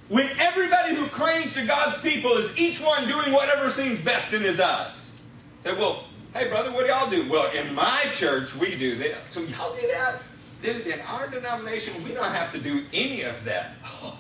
When 0.08 0.30
everybody 0.40 0.94
who 0.94 1.08
claims 1.08 1.54
to 1.54 1.66
God's 1.66 1.98
people 2.02 2.32
is 2.34 2.56
each 2.60 2.80
one 2.80 3.08
doing 3.08 3.32
whatever 3.32 3.70
seems 3.70 4.00
best 4.02 4.34
in 4.34 4.42
his 4.42 4.60
eyes. 4.60 5.18
Say, 5.62 5.74
well, 5.74 6.06
hey 6.34 6.48
brother, 6.48 6.72
what 6.72 6.86
do 6.86 6.92
y'all 6.92 7.10
do? 7.10 7.30
Well, 7.30 7.52
in 7.54 7.74
my 7.74 8.04
church 8.14 8.56
we 8.56 8.76
do 8.76 8.96
this. 8.96 9.30
So 9.30 9.42
y'all 9.42 9.76
do 9.76 9.88
that? 9.88 10.22
In 10.64 11.00
our 11.08 11.28
denomination 11.28 12.04
we 12.04 12.14
don't 12.14 12.32
have 12.32 12.52
to 12.54 12.60
do 12.60 12.84
any 12.94 13.24
of 13.24 13.44
that. 13.46 13.74
Oh, 13.86 14.18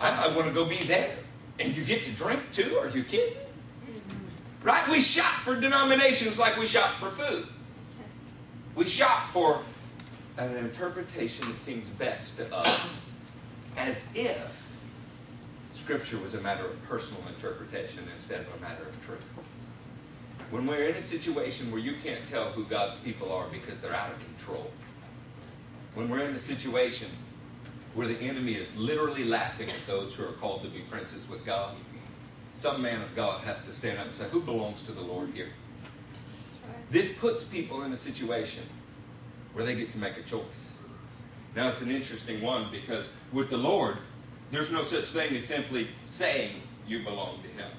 I 0.00 0.32
want 0.34 0.48
to 0.48 0.54
go 0.54 0.66
be 0.66 0.76
there. 0.84 1.16
And 1.58 1.74
you 1.76 1.84
get 1.84 2.02
to 2.02 2.10
drink 2.10 2.40
too? 2.52 2.76
Are 2.76 2.88
you 2.88 3.02
kidding? 3.02 3.36
Right? 4.62 4.86
We 4.90 5.00
shop 5.00 5.34
for 5.34 5.58
denominations 5.60 6.38
like 6.38 6.56
we 6.56 6.66
shop 6.66 6.94
for 6.94 7.08
food. 7.10 7.46
We 8.74 8.84
shop 8.84 9.28
for 9.28 9.62
an 10.38 10.56
interpretation 10.56 11.46
that 11.48 11.56
seems 11.56 11.88
best 11.88 12.38
to 12.38 12.54
us 12.54 13.08
as 13.76 14.12
if 14.14 14.62
Scripture 15.74 16.18
was 16.18 16.34
a 16.34 16.40
matter 16.40 16.66
of 16.66 16.82
personal 16.82 17.22
interpretation 17.28 18.06
instead 18.12 18.40
of 18.40 18.54
a 18.56 18.60
matter 18.60 18.82
of 18.82 19.06
truth. 19.06 19.24
When 20.50 20.66
we're 20.66 20.88
in 20.88 20.94
a 20.94 21.00
situation 21.00 21.70
where 21.70 21.80
you 21.80 21.94
can't 22.04 22.24
tell 22.28 22.46
who 22.46 22.64
God's 22.64 22.96
people 22.96 23.32
are 23.32 23.48
because 23.48 23.80
they're 23.80 23.94
out 23.94 24.10
of 24.10 24.18
control, 24.20 24.70
when 25.94 26.08
we're 26.08 26.28
in 26.28 26.34
a 26.34 26.38
situation 26.38 27.08
where 27.94 28.06
the 28.06 28.18
enemy 28.20 28.54
is 28.54 28.78
literally 28.78 29.24
laughing 29.24 29.68
at 29.68 29.86
those 29.86 30.14
who 30.14 30.24
are 30.24 30.32
called 30.32 30.62
to 30.62 30.68
be 30.68 30.80
princes 30.80 31.28
with 31.28 31.44
God, 31.44 31.74
some 32.52 32.80
man 32.80 33.02
of 33.02 33.14
God 33.16 33.42
has 33.44 33.62
to 33.66 33.72
stand 33.72 33.98
up 33.98 34.04
and 34.04 34.14
say, 34.14 34.24
Who 34.28 34.40
belongs 34.40 34.82
to 34.84 34.92
the 34.92 35.02
Lord 35.02 35.30
here? 35.34 35.48
This 36.90 37.16
puts 37.18 37.42
people 37.42 37.82
in 37.82 37.92
a 37.92 37.96
situation 37.96 38.62
where 39.52 39.64
they 39.64 39.74
get 39.74 39.90
to 39.92 39.98
make 39.98 40.16
a 40.16 40.22
choice. 40.22 40.76
Now, 41.56 41.68
it's 41.68 41.80
an 41.80 41.90
interesting 41.90 42.42
one 42.42 42.68
because 42.70 43.16
with 43.32 43.50
the 43.50 43.56
Lord, 43.56 43.96
there's 44.50 44.70
no 44.70 44.82
such 44.82 45.06
thing 45.06 45.34
as 45.34 45.44
simply 45.44 45.88
saying 46.04 46.60
you 46.86 47.02
belong 47.02 47.42
to 47.42 47.48
Him. 47.48 47.70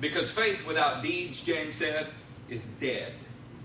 Because 0.00 0.30
faith 0.30 0.66
without 0.66 1.02
deeds, 1.02 1.40
James 1.40 1.74
said, 1.74 2.08
is 2.48 2.64
dead. 2.72 3.12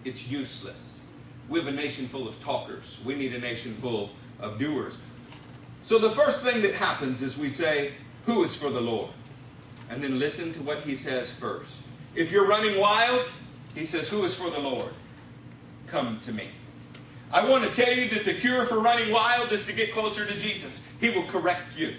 It's 0.03 0.31
useless. 0.31 1.01
We 1.49 1.59
have 1.59 1.67
a 1.67 1.71
nation 1.71 2.07
full 2.07 2.27
of 2.27 2.39
talkers. 2.39 3.01
We 3.05 3.15
need 3.15 3.33
a 3.33 3.39
nation 3.39 3.73
full 3.73 4.11
of 4.39 4.57
doers. 4.57 5.03
So 5.83 5.99
the 5.99 6.09
first 6.09 6.43
thing 6.43 6.61
that 6.61 6.73
happens 6.73 7.21
is 7.21 7.37
we 7.37 7.49
say, 7.49 7.91
Who 8.25 8.43
is 8.43 8.55
for 8.55 8.69
the 8.69 8.81
Lord? 8.81 9.11
And 9.89 10.01
then 10.01 10.17
listen 10.17 10.53
to 10.53 10.59
what 10.63 10.79
He 10.79 10.95
says 10.95 11.37
first. 11.37 11.83
If 12.15 12.31
you're 12.31 12.47
running 12.47 12.79
wild, 12.79 13.29
He 13.75 13.85
says, 13.85 14.07
Who 14.07 14.23
is 14.23 14.33
for 14.33 14.49
the 14.49 14.59
Lord? 14.59 14.91
Come 15.87 16.19
to 16.21 16.31
me. 16.31 16.47
I 17.31 17.47
want 17.49 17.63
to 17.63 17.71
tell 17.71 17.93
you 17.93 18.07
that 18.09 18.25
the 18.25 18.33
cure 18.33 18.65
for 18.65 18.79
running 18.79 19.11
wild 19.11 19.51
is 19.51 19.65
to 19.65 19.73
get 19.73 19.91
closer 19.91 20.25
to 20.25 20.39
Jesus. 20.39 20.87
He 21.01 21.09
will 21.09 21.23
correct 21.23 21.77
you. 21.77 21.93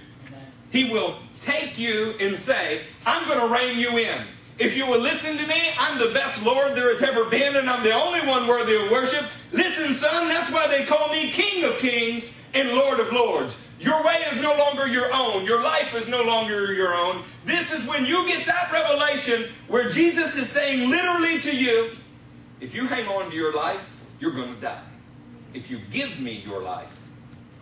He 0.71 0.85
will 0.85 1.19
take 1.41 1.79
you 1.79 2.15
and 2.21 2.37
say, 2.37 2.83
I'm 3.07 3.27
going 3.27 3.41
to 3.41 3.55
rein 3.55 3.79
you 3.79 3.99
in. 3.99 4.23
If 4.59 4.77
you 4.77 4.87
will 4.87 5.01
listen 5.01 5.37
to 5.37 5.47
me, 5.47 5.61
I'm 5.79 5.99
the 5.99 6.15
best 6.15 6.45
Lord 6.45 6.75
there 6.75 6.89
has 6.89 7.03
ever 7.03 7.29
been, 7.29 7.57
and 7.57 7.69
I'm 7.69 7.83
the 7.83 7.93
only 7.93 8.21
one 8.21 8.47
worthy 8.47 8.77
of 8.77 8.91
worship. 8.91 9.27
Listen, 9.51 9.93
son, 9.93 10.29
that's 10.29 10.51
why 10.51 10.69
they 10.69 10.85
call 10.85 11.09
me 11.09 11.31
King 11.31 11.65
of 11.65 11.77
Kings 11.79 12.41
and 12.55 12.71
Lord 12.71 13.01
of 13.01 13.13
Lords. 13.13 13.67
Your 13.81 14.05
way 14.05 14.23
is 14.31 14.41
no 14.41 14.57
longer 14.57 14.87
your 14.87 15.11
own. 15.13 15.45
Your 15.45 15.63
life 15.63 15.95
is 15.95 16.09
no 16.09 16.23
longer 16.23 16.73
your 16.73 16.95
own. 16.95 17.25
This 17.45 17.73
is 17.73 17.87
when 17.87 18.07
you 18.07 18.27
get 18.29 18.47
that 18.47 18.71
revelation 18.73 19.51
where 19.69 19.91
Jesus 19.91 20.37
is 20.37 20.49
saying 20.49 20.89
literally 20.89 21.39
to 21.41 21.57
you, 21.57 21.91
if 22.61 22.77
you 22.77 22.87
hang 22.87 23.07
on 23.09 23.31
to 23.31 23.37
your 23.37 23.55
life, 23.55 23.91
you're 24.21 24.33
going 24.33 24.55
to 24.55 24.61
die. 24.61 24.81
If 25.53 25.71
you 25.71 25.81
give 25.91 26.21
me 26.21 26.43
your 26.47 26.63
life, 26.63 27.01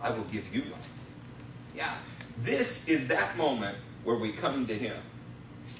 I 0.01 0.11
will 0.11 0.23
give 0.25 0.55
you 0.55 0.61
life. 0.61 0.89
Yeah. 1.75 1.93
This 2.37 2.87
is 2.87 3.07
that 3.09 3.37
moment 3.37 3.77
where 4.03 4.17
we 4.17 4.31
come 4.31 4.65
to 4.65 4.73
Him. 4.73 4.97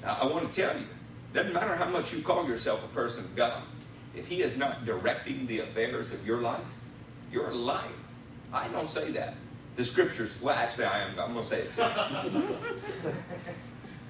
Now, 0.02 0.18
I 0.20 0.26
want 0.26 0.50
to 0.50 0.60
tell 0.60 0.76
you, 0.76 0.86
doesn't 1.32 1.52
matter 1.52 1.74
how 1.74 1.88
much 1.88 2.12
you 2.12 2.22
call 2.22 2.46
yourself 2.48 2.84
a 2.84 2.88
person 2.88 3.24
of 3.24 3.34
God, 3.34 3.62
if 4.14 4.28
He 4.28 4.42
is 4.42 4.56
not 4.56 4.84
directing 4.84 5.46
the 5.46 5.60
affairs 5.60 6.12
of 6.12 6.26
your 6.26 6.40
life, 6.40 6.60
you're 7.32 7.52
liar. 7.52 7.88
I 8.52 8.68
don't 8.68 8.88
say 8.88 9.10
that. 9.12 9.34
The 9.76 9.84
scriptures, 9.84 10.40
well, 10.40 10.54
actually, 10.54 10.84
I 10.84 11.00
am. 11.00 11.18
I'm 11.18 11.32
going 11.32 11.38
to 11.38 11.42
say 11.42 11.62
it 11.62 11.74
too. 11.74 12.56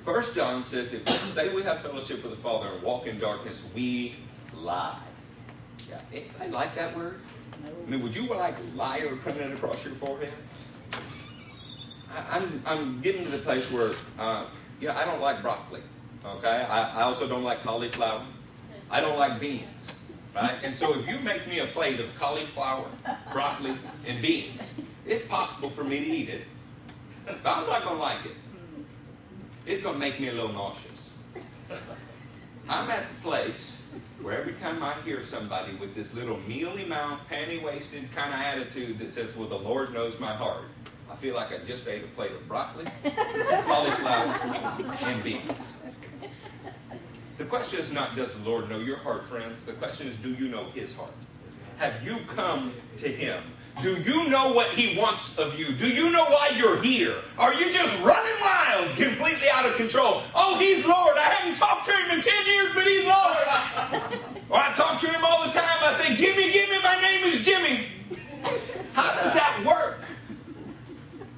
First 0.02 0.34
John 0.34 0.62
says, 0.62 0.92
if 0.92 1.06
we 1.06 1.12
say 1.12 1.54
we 1.54 1.62
have 1.62 1.80
fellowship 1.80 2.22
with 2.22 2.32
the 2.32 2.36
Father 2.36 2.68
and 2.68 2.82
walk 2.82 3.06
in 3.06 3.16
darkness, 3.16 3.66
we 3.74 4.16
lie. 4.54 5.00
Yeah, 5.88 6.20
I 6.42 6.48
like 6.48 6.74
that 6.74 6.94
word. 6.94 7.22
I 7.86 7.90
mean, 7.90 8.02
would 8.02 8.14
you 8.14 8.26
like 8.26 8.54
liar 8.74 9.16
printed 9.16 9.50
across 9.52 9.82
your 9.82 9.94
forehead? 9.94 10.32
I, 12.14 12.38
I'm, 12.38 12.62
I'm 12.66 13.00
getting 13.00 13.24
to 13.24 13.30
the 13.30 13.38
place 13.38 13.70
where, 13.70 13.92
uh, 14.18 14.46
you 14.80 14.88
know, 14.88 14.94
I 14.94 15.04
don't 15.04 15.20
like 15.20 15.42
broccoli. 15.42 15.80
Okay? 16.24 16.66
I, 16.68 17.00
I 17.00 17.02
also 17.02 17.28
don't 17.28 17.44
like 17.44 17.62
cauliflower. 17.62 18.24
I 18.90 19.00
don't 19.00 19.18
like 19.18 19.40
beans. 19.40 19.98
Right? 20.34 20.54
And 20.64 20.74
so 20.74 20.98
if 20.98 21.08
you 21.08 21.18
make 21.20 21.46
me 21.46 21.60
a 21.60 21.66
plate 21.66 22.00
of 22.00 22.14
cauliflower, 22.18 22.86
broccoli, 23.32 23.74
and 24.08 24.22
beans, 24.22 24.80
it's 25.06 25.26
possible 25.26 25.70
for 25.70 25.84
me 25.84 25.98
to 26.00 26.06
eat 26.06 26.28
it. 26.28 26.42
But 27.24 27.38
I'm 27.44 27.66
not 27.66 27.84
going 27.84 27.96
to 27.96 28.02
like 28.02 28.24
it. 28.26 28.34
It's 29.66 29.80
going 29.80 29.94
to 29.94 30.00
make 30.00 30.18
me 30.20 30.28
a 30.28 30.32
little 30.32 30.52
nauseous. 30.52 31.14
I'm 32.68 32.90
at 32.90 33.08
the 33.08 33.14
place 33.22 33.80
where 34.22 34.38
every 34.38 34.54
time 34.54 34.82
I 34.82 34.94
hear 35.04 35.22
somebody 35.22 35.74
with 35.74 35.94
this 35.94 36.14
little 36.14 36.40
mealy 36.48 36.84
mouth, 36.84 37.20
panty 37.30 37.62
waisted 37.62 38.10
kind 38.14 38.32
of 38.32 38.40
attitude 38.40 38.98
that 38.98 39.10
says, 39.10 39.36
Well, 39.36 39.48
the 39.48 39.58
Lord 39.58 39.92
knows 39.92 40.18
my 40.18 40.32
heart, 40.32 40.64
I 41.14 41.16
feel 41.16 41.36
like 41.36 41.52
I 41.52 41.64
just 41.64 41.86
ate 41.86 42.02
a 42.02 42.08
plate 42.08 42.32
of 42.32 42.48
broccoli, 42.48 42.86
cauliflower, 43.68 44.34
and 45.04 45.22
beans. 45.22 45.76
The 47.38 47.44
question 47.44 47.78
is 47.78 47.92
not, 47.92 48.16
Does 48.16 48.34
the 48.34 48.48
Lord 48.50 48.68
know 48.68 48.80
your 48.80 48.96
heart, 48.96 49.22
friends? 49.26 49.62
The 49.62 49.74
question 49.74 50.08
is, 50.08 50.16
Do 50.16 50.30
you 50.34 50.48
know 50.48 50.64
His 50.74 50.92
heart? 50.92 51.14
have 51.76 52.04
you 52.04 52.16
come 52.34 52.72
to 52.96 53.08
Him? 53.08 53.44
Do 53.80 53.94
you 54.02 54.28
know 54.28 54.52
what 54.54 54.66
He 54.70 54.98
wants 54.98 55.38
of 55.38 55.56
you? 55.56 55.72
Do 55.74 55.88
you 55.88 56.10
know 56.10 56.24
why 56.24 56.50
you're 56.56 56.82
here? 56.82 57.14
Are 57.38 57.54
you 57.54 57.72
just 57.72 58.02
running 58.02 58.40
wild, 58.40 58.96
completely 58.96 59.46
out 59.54 59.66
of 59.66 59.76
control? 59.76 60.22
Oh, 60.34 60.58
He's 60.58 60.84
Lord. 60.84 61.16
I 61.16 61.22
haven't 61.30 61.56
talked 61.56 61.86
to 61.86 61.92
Him 61.92 62.10
in 62.10 62.20
10 62.20 62.46
years, 62.46 62.70
but 62.74 62.82
He's 62.88 63.06
Lord. 63.06 64.02
or 64.50 64.58
I 64.58 64.72
talk 64.74 65.00
to 65.00 65.06
Him 65.06 65.20
all 65.24 65.46
the 65.46 65.52
time. 65.52 65.78
I 65.80 65.94
say, 65.94 66.16
Gimme, 66.16 66.50
gimme, 66.50 66.82
my 66.82 67.00
name 67.00 67.24
is 67.24 67.44
Jimmy. 67.44 67.86
How 68.94 69.12
does 69.14 69.32
that 69.32 69.62
work? 69.64 70.03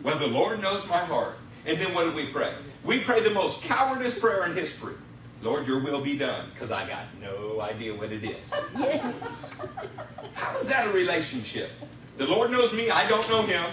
Well, 0.06 0.18
the 0.18 0.28
Lord 0.28 0.62
knows 0.62 0.88
my 0.88 0.98
heart. 0.98 1.36
And 1.66 1.76
then 1.78 1.92
what 1.92 2.04
do 2.04 2.16
we 2.16 2.26
pray? 2.30 2.52
We 2.84 3.00
pray 3.00 3.24
the 3.24 3.34
most 3.34 3.64
cowardice 3.64 4.16
prayer 4.16 4.46
in 4.46 4.54
history. 4.54 4.94
Lord, 5.42 5.66
your 5.66 5.82
will 5.82 6.00
be 6.00 6.16
done, 6.16 6.48
because 6.54 6.70
I 6.70 6.86
got 6.86 7.06
no 7.20 7.60
idea 7.60 7.92
what 7.92 8.12
it 8.12 8.22
is. 8.22 8.52
How 10.34 10.56
is 10.56 10.68
that 10.68 10.86
a 10.86 10.92
relationship? 10.92 11.72
The 12.18 12.26
Lord 12.28 12.52
knows 12.52 12.72
me, 12.72 12.88
I 12.88 13.08
don't 13.08 13.28
know 13.28 13.42
him. 13.42 13.64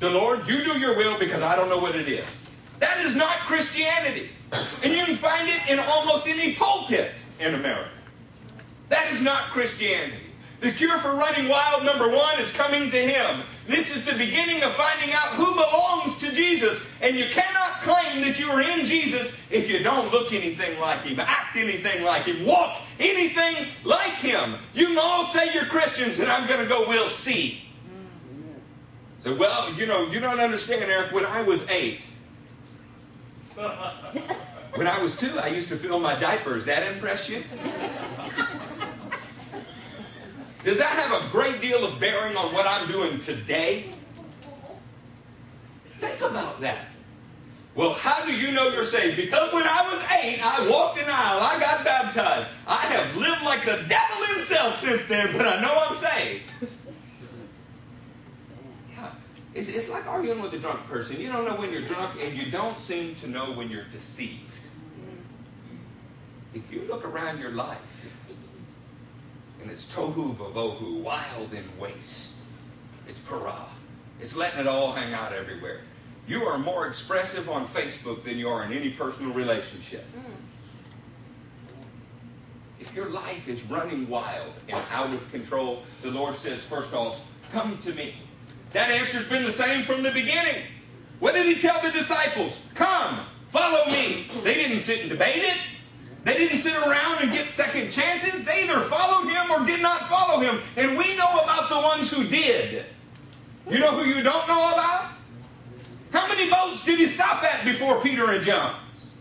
The 0.00 0.10
Lord, 0.10 0.40
you 0.48 0.64
do 0.64 0.76
your 0.76 0.96
will 0.96 1.16
because 1.20 1.40
I 1.40 1.54
don't 1.54 1.68
know 1.68 1.78
what 1.78 1.94
it 1.94 2.08
is. 2.08 2.50
That 2.80 3.04
is 3.04 3.14
not 3.14 3.36
Christianity. 3.38 4.30
And 4.82 4.92
you 4.92 5.04
can 5.04 5.14
find 5.14 5.48
it 5.48 5.70
in 5.70 5.78
almost 5.78 6.26
any 6.26 6.56
pulpit 6.56 7.24
in 7.38 7.54
America. 7.54 7.90
That 8.88 9.08
is 9.12 9.22
not 9.22 9.38
Christianity. 9.44 10.29
The 10.60 10.70
cure 10.72 10.98
for 10.98 11.16
running 11.16 11.48
wild, 11.48 11.86
number 11.86 12.08
one, 12.08 12.38
is 12.38 12.52
coming 12.52 12.90
to 12.90 12.96
Him. 12.98 13.42
This 13.66 13.96
is 13.96 14.04
the 14.04 14.12
beginning 14.12 14.62
of 14.62 14.72
finding 14.72 15.14
out 15.14 15.28
who 15.30 15.54
belongs 15.54 16.18
to 16.18 16.30
Jesus. 16.32 16.94
And 17.00 17.16
you 17.16 17.24
cannot 17.30 17.80
claim 17.80 18.20
that 18.22 18.38
you 18.38 18.50
are 18.50 18.60
in 18.60 18.84
Jesus 18.84 19.50
if 19.50 19.70
you 19.70 19.82
don't 19.82 20.12
look 20.12 20.34
anything 20.34 20.78
like 20.78 21.00
Him, 21.00 21.18
act 21.18 21.56
anything 21.56 22.04
like 22.04 22.24
Him, 22.24 22.44
walk 22.44 22.78
anything 22.98 23.68
like 23.84 24.12
Him. 24.16 24.54
You 24.74 24.88
can 24.88 24.98
all 24.98 25.24
say 25.24 25.50
you're 25.54 25.64
Christians, 25.64 26.18
and 26.20 26.30
I'm 26.30 26.46
going 26.46 26.60
to 26.60 26.68
go, 26.68 26.86
we'll 26.86 27.06
see. 27.06 27.62
So, 29.20 29.36
well, 29.38 29.72
you 29.74 29.86
know, 29.86 30.08
you 30.08 30.20
don't 30.20 30.40
understand, 30.40 30.90
Eric. 30.90 31.12
When 31.12 31.24
I 31.24 31.42
was 31.42 31.70
eight, 31.70 32.06
when 34.74 34.86
I 34.86 34.98
was 35.02 35.16
two, 35.16 35.38
I 35.42 35.48
used 35.48 35.70
to 35.70 35.76
fill 35.76 36.00
my 36.00 36.18
diapers. 36.20 36.66
That 36.66 36.86
impress 36.92 37.30
you? 37.30 37.42
Does 40.62 40.78
that 40.78 40.88
have 40.88 41.24
a 41.24 41.30
great 41.30 41.60
deal 41.60 41.84
of 41.84 41.98
bearing 41.98 42.36
on 42.36 42.52
what 42.52 42.66
I'm 42.68 42.86
doing 42.88 43.18
today? 43.20 43.90
Think 45.98 46.20
about 46.20 46.60
that. 46.60 46.86
Well, 47.74 47.94
how 47.94 48.26
do 48.26 48.32
you 48.32 48.50
know 48.50 48.68
you're 48.68 48.84
saved? 48.84 49.16
Because 49.16 49.52
when 49.54 49.62
I 49.62 49.88
was 49.90 50.02
eight, 50.22 50.40
I 50.42 50.68
walked 50.68 50.98
an 50.98 51.06
aisle, 51.06 51.40
I 51.40 51.58
got 51.60 51.84
baptized. 51.84 52.48
I 52.66 52.76
have 52.76 53.16
lived 53.16 53.42
like 53.42 53.64
the 53.64 53.84
devil 53.88 54.26
himself 54.32 54.74
since 54.74 55.06
then, 55.06 55.34
but 55.36 55.46
I 55.46 55.62
know 55.62 55.72
I'm 55.88 55.94
saved. 55.94 56.50
Yeah, 58.90 59.12
it's, 59.54 59.68
it's 59.68 59.88
like 59.88 60.06
arguing 60.06 60.42
with 60.42 60.52
a 60.54 60.58
drunk 60.58 60.84
person. 60.88 61.20
You 61.20 61.30
don't 61.32 61.46
know 61.46 61.56
when 61.56 61.72
you're 61.72 61.82
drunk, 61.82 62.18
and 62.20 62.36
you 62.36 62.50
don't 62.50 62.78
seem 62.78 63.14
to 63.16 63.28
know 63.28 63.52
when 63.52 63.70
you're 63.70 63.84
deceived. 63.84 64.52
If 66.52 66.72
you 66.72 66.82
look 66.88 67.04
around 67.04 67.38
your 67.38 67.52
life, 67.52 68.09
and 69.62 69.70
it's 69.70 69.94
tohu 69.94 70.34
vavohu, 70.34 71.00
wild 71.02 71.52
and 71.54 71.80
waste. 71.80 72.36
It's 73.06 73.18
para. 73.18 73.66
It's 74.20 74.36
letting 74.36 74.60
it 74.60 74.66
all 74.66 74.92
hang 74.92 75.12
out 75.14 75.32
everywhere. 75.32 75.80
You 76.26 76.42
are 76.42 76.58
more 76.58 76.86
expressive 76.86 77.48
on 77.48 77.66
Facebook 77.66 78.22
than 78.22 78.38
you 78.38 78.48
are 78.48 78.64
in 78.64 78.72
any 78.72 78.90
personal 78.90 79.32
relationship. 79.32 80.04
If 82.78 82.94
your 82.94 83.10
life 83.10 83.48
is 83.48 83.64
running 83.70 84.08
wild 84.08 84.52
and 84.68 84.80
out 84.92 85.10
of 85.10 85.30
control, 85.30 85.82
the 86.02 86.10
Lord 86.10 86.34
says, 86.34 86.62
first 86.62 86.94
off, 86.94 87.20
come 87.50 87.76
to 87.78 87.92
me. 87.94 88.14
That 88.70 88.90
answer's 88.90 89.28
been 89.28 89.44
the 89.44 89.50
same 89.50 89.82
from 89.82 90.02
the 90.02 90.10
beginning. 90.12 90.62
What 91.18 91.34
did 91.34 91.46
he 91.46 91.60
tell 91.60 91.80
the 91.82 91.90
disciples? 91.90 92.70
Come, 92.74 93.16
follow 93.46 93.84
me. 93.90 94.28
They 94.42 94.54
didn't 94.54 94.78
sit 94.78 95.00
and 95.00 95.10
debate 95.10 95.36
it. 95.36 95.58
They 96.24 96.34
didn't 96.34 96.58
sit 96.58 96.76
around 96.76 97.22
and 97.22 97.32
get 97.32 97.48
second 97.48 97.90
chances. 97.90 98.44
They 98.44 98.64
either 98.64 98.78
followed 98.78 99.28
him 99.28 99.50
or 99.50 99.66
did 99.66 99.80
not 99.80 100.02
follow 100.02 100.40
him. 100.40 100.60
And 100.76 100.98
we 100.98 101.16
know 101.16 101.40
about 101.42 101.68
the 101.68 101.80
ones 101.80 102.10
who 102.10 102.24
did. 102.24 102.84
You 103.70 103.78
know 103.78 103.96
who 103.96 104.08
you 104.08 104.22
don't 104.22 104.46
know 104.48 104.72
about? 104.72 105.12
How 106.12 106.26
many 106.28 106.50
boats 106.50 106.84
did 106.84 106.98
he 106.98 107.06
stop 107.06 107.42
at 107.42 107.64
before 107.64 108.00
Peter 108.02 108.30
and 108.30 108.44
John's? 108.44 109.14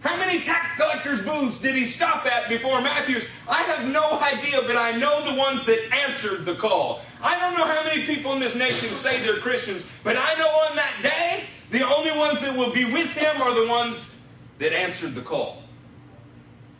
How 0.00 0.16
many 0.18 0.40
tax 0.40 0.76
collectors' 0.76 1.22
booths 1.22 1.58
did 1.58 1.74
he 1.74 1.84
stop 1.84 2.24
at 2.26 2.48
before 2.48 2.80
Matthew's? 2.80 3.26
I 3.48 3.62
have 3.62 3.92
no 3.92 4.20
idea, 4.20 4.60
but 4.62 4.76
I 4.76 4.96
know 4.96 5.24
the 5.24 5.36
ones 5.36 5.64
that 5.64 6.04
answered 6.06 6.44
the 6.44 6.54
call. 6.54 7.00
I 7.22 7.38
don't 7.40 7.56
know 7.58 7.66
how 7.66 7.82
many 7.84 8.06
people 8.06 8.32
in 8.32 8.38
this 8.38 8.54
nation 8.54 8.90
say 8.94 9.20
they're 9.22 9.40
Christians, 9.40 9.84
but 10.04 10.16
I 10.16 10.34
know 10.38 10.46
on 10.46 10.76
that 10.76 10.94
day, 11.02 11.44
the 11.70 11.86
only 11.86 12.12
ones 12.16 12.40
that 12.40 12.56
will 12.56 12.72
be 12.72 12.84
with 12.84 13.12
him 13.12 13.42
are 13.42 13.54
the 13.54 13.68
ones 13.68 14.22
that 14.58 14.72
answered 14.72 15.14
the 15.14 15.20
call. 15.20 15.62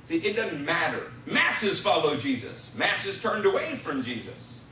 See, 0.08 0.26
it 0.26 0.36
doesn't 0.36 0.64
matter. 0.64 1.02
Masses 1.26 1.82
follow 1.82 2.16
Jesus. 2.16 2.74
Masses 2.78 3.22
turned 3.22 3.44
away 3.44 3.74
from 3.74 4.02
Jesus. 4.02 4.66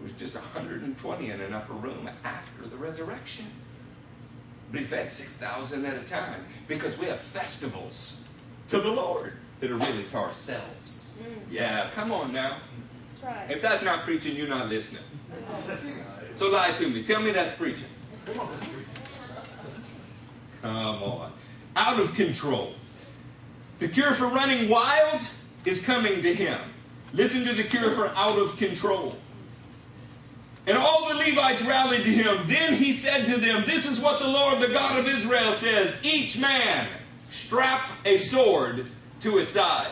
It 0.00 0.02
was 0.02 0.12
just 0.12 0.34
120 0.34 1.30
in 1.30 1.40
an 1.40 1.52
upper 1.52 1.74
room 1.74 2.10
after 2.24 2.66
the 2.66 2.74
resurrection. 2.76 3.44
But 4.72 4.80
he 4.80 4.86
fed 4.86 5.08
6,000 5.08 5.84
at 5.84 6.02
a 6.02 6.04
time 6.04 6.44
because 6.66 6.98
we 6.98 7.06
have 7.06 7.20
festivals 7.20 8.28
to 8.66 8.80
the 8.80 8.90
Lord 8.90 9.34
that 9.60 9.70
are 9.70 9.76
really 9.76 10.02
for 10.02 10.18
ourselves. 10.18 11.22
Mm. 11.22 11.52
Yeah, 11.52 11.88
come 11.94 12.10
on 12.10 12.32
now. 12.32 12.56
That's 13.12 13.38
right. 13.38 13.48
If 13.52 13.62
that's 13.62 13.84
not 13.84 14.00
preaching, 14.00 14.34
you're 14.34 14.48
not 14.48 14.68
listening. 14.68 15.04
So 16.34 16.50
lie 16.50 16.72
to 16.72 16.90
me. 16.90 17.02
Tell 17.02 17.22
me 17.22 17.30
that's 17.30 17.54
preaching. 17.54 17.88
Come 20.60 21.02
on. 21.02 21.32
Out 21.76 21.98
of 21.98 22.14
control. 22.14 22.74
The 23.78 23.88
cure 23.88 24.12
for 24.12 24.26
running 24.26 24.68
wild 24.68 25.20
is 25.64 25.84
coming 25.84 26.20
to 26.22 26.32
him. 26.32 26.58
Listen 27.12 27.46
to 27.46 27.54
the 27.54 27.68
cure 27.68 27.90
for 27.90 28.10
out 28.16 28.38
of 28.38 28.56
control. 28.56 29.16
And 30.66 30.76
all 30.76 31.08
the 31.08 31.14
Levites 31.14 31.62
rallied 31.62 32.02
to 32.02 32.10
him. 32.10 32.36
Then 32.46 32.74
he 32.74 32.92
said 32.92 33.24
to 33.26 33.38
them, 33.38 33.62
This 33.64 33.86
is 33.86 34.00
what 34.00 34.20
the 34.20 34.26
Lord, 34.26 34.60
the 34.60 34.72
God 34.72 34.98
of 34.98 35.06
Israel, 35.06 35.52
says 35.52 36.00
Each 36.04 36.40
man 36.40 36.86
strap 37.28 37.88
a 38.04 38.16
sword 38.16 38.86
to 39.20 39.30
his 39.36 39.48
side. 39.48 39.90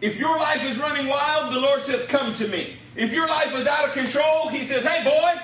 If 0.00 0.18
your 0.18 0.36
life 0.36 0.64
is 0.64 0.78
running 0.78 1.06
wild, 1.06 1.52
the 1.52 1.60
Lord 1.60 1.80
says, 1.80 2.06
Come 2.06 2.32
to 2.34 2.48
me. 2.48 2.76
If 2.96 3.12
your 3.12 3.28
life 3.28 3.54
is 3.54 3.66
out 3.66 3.86
of 3.86 3.92
control, 3.92 4.48
he 4.48 4.62
says, 4.62 4.84
Hey, 4.84 5.04
boy, 5.04 5.40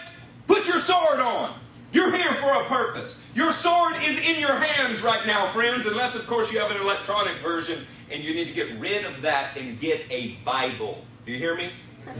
put 0.47 0.67
your 0.67 0.79
sword 0.79 1.21
on. 1.21 1.55
You're 1.93 2.11
here 2.11 2.33
for 2.33 2.51
a 2.51 2.65
purpose. 2.65 3.31
Your 3.35 3.53
sword 3.53 3.95
is 4.03 4.19
in 4.19 4.41
your 4.41 4.55
hands 4.55 5.03
right 5.03 5.27
now, 5.27 5.47
friends, 5.49 5.87
unless, 5.87 6.15
of 6.15 6.27
course, 6.27 6.51
you 6.51 6.59
have 6.59 6.71
an 6.71 6.81
electronic 6.81 7.37
version 7.43 7.85
and 8.11 8.25
you 8.25 8.35
need 8.35 8.49
to 8.49 8.55
get 8.55 8.79
rid 8.79 9.05
of 9.05 9.21
that 9.23 9.57
and 9.59 9.79
get 9.79 10.05
a 10.11 10.37
Bible. 10.45 11.05
Do 11.27 11.33
you 11.33 11.39
hear 11.39 11.55
me? 11.55 11.69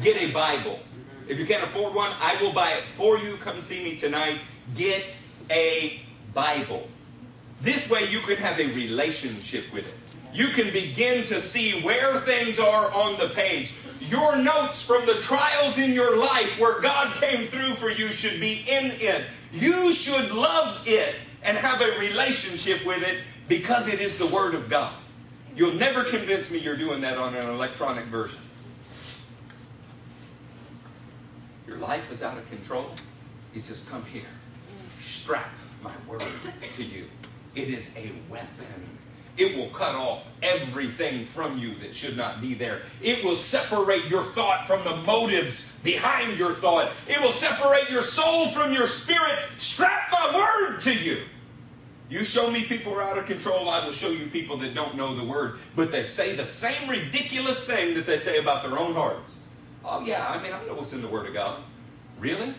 Get 0.03 0.23
a 0.23 0.33
Bible. 0.33 0.79
If 1.27 1.39
you 1.39 1.47
can't 1.47 1.63
afford 1.63 1.95
one, 1.95 2.11
I 2.21 2.37
will 2.43 2.53
buy 2.53 2.71
it 2.73 2.83
for 2.83 3.19
you. 3.19 3.37
Come 3.39 3.61
see 3.63 3.83
me 3.83 3.97
tonight. 3.97 4.41
Get 4.75 5.17
a 5.51 6.01
Bible. 6.35 6.87
This 7.63 7.91
way 7.91 8.01
you 8.11 8.19
can 8.21 8.37
have 8.37 8.61
a 8.61 8.67
relationship 8.75 9.73
with 9.73 9.89
it. 9.89 10.37
You 10.37 10.49
can 10.49 10.73
begin 10.73 11.25
to 11.27 11.41
see 11.41 11.81
where 11.83 12.19
things 12.21 12.59
are 12.59 12.93
on 12.93 13.19
the 13.19 13.31
page. 13.35 13.75
Your 14.01 14.37
notes 14.37 14.83
from 14.85 15.07
the 15.07 15.15
trials 15.23 15.79
in 15.79 15.93
your 15.93 16.19
life 16.19 16.59
where 16.59 16.81
God 16.83 17.15
came 17.15 17.47
through 17.47 17.75
for 17.75 17.91
you 17.91 18.09
should 18.09 18.41
be 18.41 18.65
in 18.69 18.93
it. 19.01 19.25
You 19.53 19.93
should 19.93 20.33
love 20.33 20.83
it 20.87 21.21
and 21.45 21.57
have 21.57 21.81
a 21.81 21.99
relationship 21.99 22.85
with 22.87 23.07
it 23.07 23.23
because 23.49 23.93
it 23.93 24.01
is 24.01 24.19
the 24.19 24.27
Word 24.27 24.55
of 24.55 24.71
God. 24.71 24.95
You'll 25.55 25.75
never 25.75 26.05
convince 26.05 26.51
me 26.51 26.59
you're 26.59 26.77
doing 26.77 27.01
that 27.03 27.19
on 27.19 27.35
an 27.35 27.47
electronic 27.49 28.05
version. 28.05 28.41
Your 31.67 31.77
life 31.77 32.11
is 32.11 32.23
out 32.23 32.39
of 32.39 32.49
control. 32.49 32.91
He 33.53 33.61
says, 33.61 33.87
Come 33.89 34.05
here. 34.07 34.23
Strap 34.99 35.51
my 35.83 35.93
word 36.09 36.23
to 36.73 36.83
you. 36.83 37.05
It 37.55 37.69
is 37.69 37.97
a 37.97 38.13
weapon. 38.31 38.99
It 39.39 39.57
will 39.57 39.69
cut 39.69 39.95
off 39.95 40.29
everything 40.43 41.25
from 41.25 41.59
you 41.59 41.75
that 41.77 41.95
should 41.95 42.17
not 42.17 42.41
be 42.41 42.55
there. 42.55 42.83
It 43.03 43.25
will 43.25 43.37
separate 43.37 44.09
your 44.09 44.25
thought 44.25 44.67
from 44.67 44.85
the 44.85 44.97
motives 44.97 45.73
behind 45.79 46.39
your 46.39 46.53
thought. 46.53 46.93
It 47.09 47.21
will 47.21 47.31
separate 47.31 47.89
your 47.89 48.03
soul 48.03 48.49
from 48.49 48.73
your 48.73 48.87
spirit. 48.87 49.39
Strap 49.57 50.11
my 50.13 50.33
word 50.35 50.81
to 50.83 50.95
you. 50.95 51.23
You 52.11 52.25
show 52.25 52.51
me 52.51 52.63
people 52.65 52.93
are 52.93 53.03
out 53.03 53.17
of 53.17 53.25
control, 53.25 53.71
I 53.71 53.83
will 53.87 53.93
show 53.93 54.11
you 54.11 54.27
people 54.27 54.59
that 54.59 54.75
don't 54.75 54.97
know 54.97 55.15
the 55.15 55.25
word, 55.25 55.59
but 55.75 55.91
they 55.91 56.03
say 56.03 56.37
the 56.37 56.45
same 56.45 56.91
ridiculous 56.91 57.65
thing 57.65 57.95
that 57.95 58.05
they 58.05 58.19
say 58.19 58.39
about 58.39 58.63
their 58.63 58.79
own 58.79 58.93
hearts. 58.93 59.49
Oh, 59.83 60.05
yeah, 60.05 60.27
I 60.29 60.43
mean, 60.43 60.53
I 60.53 60.63
know 60.67 60.75
what's 60.75 60.93
in 60.93 61.01
the 61.01 61.09
Word 61.09 61.27
of 61.27 61.33
God. 61.33 61.63
Really? 62.21 62.49
You 62.49 62.55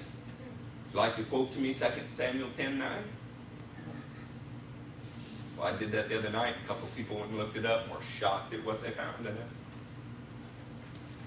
like 0.93 1.15
to 1.17 1.23
quote 1.23 1.51
to 1.53 1.59
me 1.59 1.71
2 1.71 1.85
Samuel 2.11 2.49
10 2.55 2.79
9? 2.79 3.03
I 5.63 5.71
did 5.77 5.91
that 5.91 6.09
the 6.09 6.19
other 6.19 6.29
night. 6.29 6.55
A 6.63 6.67
couple 6.67 6.87
of 6.87 6.95
people 6.95 7.17
went 7.17 7.29
and 7.29 7.37
looked 7.37 7.57
it 7.57 7.65
up 7.65 7.83
and 7.83 7.91
were 7.91 8.01
shocked 8.19 8.53
at 8.53 8.63
what 8.65 8.83
they 8.83 8.89
found 8.89 9.25
in 9.25 9.27
it. 9.27 9.49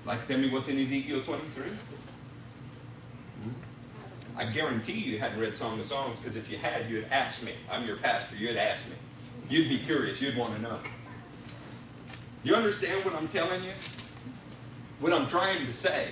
Like, 0.04 0.26
tell 0.26 0.38
me 0.38 0.48
what's 0.48 0.68
in 0.68 0.78
Ezekiel 0.78 1.22
23? 1.22 1.62
Hmm? 3.42 3.50
I 4.36 4.44
guarantee 4.44 4.92
you 4.92 5.18
hadn't 5.18 5.40
read 5.40 5.56
Song 5.56 5.80
of 5.80 5.86
Songs 5.86 6.18
because 6.18 6.36
if 6.36 6.50
you 6.50 6.58
had, 6.58 6.88
you'd 6.88 7.06
ask 7.10 7.42
me. 7.42 7.52
I'm 7.70 7.86
your 7.86 7.96
pastor. 7.96 8.36
You'd 8.36 8.56
ask 8.56 8.86
me. 8.86 8.94
You'd 9.48 9.68
be 9.68 9.78
curious. 9.78 10.20
You'd 10.20 10.36
want 10.36 10.54
to 10.54 10.62
know. 10.62 10.78
You 12.44 12.54
understand 12.54 13.04
what 13.04 13.14
I'm 13.14 13.28
telling 13.28 13.64
you? 13.64 13.72
What 15.00 15.12
I'm 15.12 15.26
trying 15.26 15.66
to 15.66 15.74
say 15.74 16.10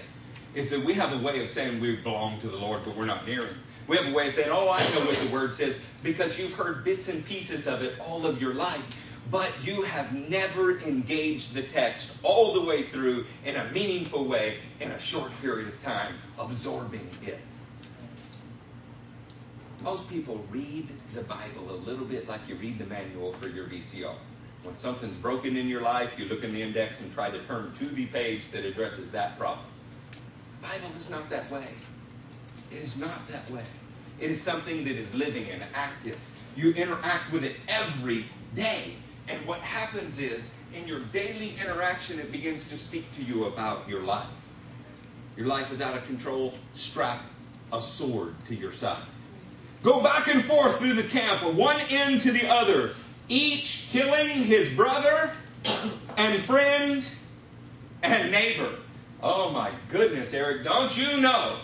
is 0.54 0.70
that 0.70 0.80
we 0.80 0.94
have 0.94 1.12
a 1.12 1.24
way 1.24 1.40
of 1.40 1.48
saying 1.48 1.80
we 1.80 1.96
belong 1.96 2.38
to 2.40 2.48
the 2.48 2.56
Lord, 2.56 2.82
but 2.84 2.96
we're 2.96 3.06
not 3.06 3.26
near 3.26 3.46
Him. 3.46 3.60
We 3.86 3.96
have 3.96 4.10
a 4.10 4.14
way 4.14 4.28
of 4.28 4.32
saying, 4.32 4.48
oh, 4.50 4.70
I 4.70 4.80
know 4.94 5.06
what 5.06 5.16
the 5.16 5.28
Word 5.28 5.52
says, 5.52 5.92
because 6.02 6.38
you've 6.38 6.54
heard 6.54 6.84
bits 6.84 7.08
and 7.08 7.24
pieces 7.24 7.66
of 7.66 7.82
it 7.82 7.98
all 8.00 8.26
of 8.26 8.40
your 8.40 8.54
life 8.54 9.00
but 9.30 9.52
you 9.62 9.82
have 9.82 10.12
never 10.28 10.80
engaged 10.80 11.54
the 11.54 11.62
text 11.62 12.18
all 12.22 12.52
the 12.52 12.60
way 12.60 12.82
through 12.82 13.24
in 13.44 13.56
a 13.56 13.64
meaningful 13.72 14.28
way 14.28 14.58
in 14.80 14.90
a 14.90 15.00
short 15.00 15.30
period 15.40 15.68
of 15.68 15.82
time, 15.82 16.14
absorbing 16.38 17.08
it. 17.22 17.40
Most 19.82 20.08
people 20.08 20.44
read 20.50 20.88
the 21.12 21.22
Bible 21.22 21.70
a 21.70 21.78
little 21.86 22.06
bit 22.06 22.28
like 22.28 22.40
you 22.48 22.54
read 22.56 22.78
the 22.78 22.86
manual 22.86 23.32
for 23.34 23.48
your 23.48 23.66
VCR. 23.66 24.14
When 24.62 24.76
something's 24.76 25.16
broken 25.16 25.58
in 25.58 25.68
your 25.68 25.82
life, 25.82 26.18
you 26.18 26.26
look 26.26 26.42
in 26.42 26.52
the 26.54 26.62
index 26.62 27.02
and 27.02 27.12
try 27.12 27.30
to 27.30 27.38
turn 27.40 27.72
to 27.74 27.84
the 27.84 28.06
page 28.06 28.48
that 28.48 28.64
addresses 28.64 29.10
that 29.10 29.38
problem. 29.38 29.66
Bible 30.62 30.88
is 30.96 31.10
not 31.10 31.28
that 31.28 31.50
way. 31.50 31.68
It 32.74 32.82
is 32.82 33.00
not 33.00 33.26
that 33.28 33.48
way. 33.50 33.62
It 34.20 34.30
is 34.30 34.40
something 34.40 34.84
that 34.84 34.96
is 34.96 35.14
living 35.14 35.48
and 35.50 35.62
active. 35.74 36.18
You 36.56 36.72
interact 36.72 37.32
with 37.32 37.44
it 37.44 37.60
every 37.68 38.24
day. 38.54 38.94
And 39.28 39.46
what 39.46 39.60
happens 39.60 40.18
is, 40.18 40.58
in 40.74 40.86
your 40.86 41.00
daily 41.12 41.54
interaction, 41.60 42.18
it 42.18 42.32
begins 42.32 42.68
to 42.68 42.76
speak 42.76 43.10
to 43.12 43.22
you 43.22 43.44
about 43.44 43.88
your 43.88 44.02
life. 44.02 44.26
Your 45.36 45.46
life 45.46 45.70
is 45.72 45.80
out 45.80 45.96
of 45.96 46.04
control, 46.06 46.54
strap 46.72 47.20
a 47.72 47.80
sword 47.80 48.34
to 48.46 48.54
your 48.54 48.72
side. 48.72 48.98
Go 49.82 50.02
back 50.02 50.28
and 50.28 50.44
forth 50.44 50.78
through 50.78 50.94
the 50.94 51.08
camp, 51.08 51.42
one 51.54 51.76
end 51.90 52.20
to 52.22 52.32
the 52.32 52.48
other, 52.48 52.90
each 53.28 53.88
killing 53.90 54.42
his 54.42 54.74
brother 54.74 55.32
and 56.16 56.42
friend 56.42 57.08
and 58.02 58.32
neighbor. 58.32 58.78
Oh 59.22 59.52
my 59.52 59.70
goodness, 59.88 60.34
Eric, 60.34 60.64
don't 60.64 60.96
you 60.96 61.20
know? 61.20 61.56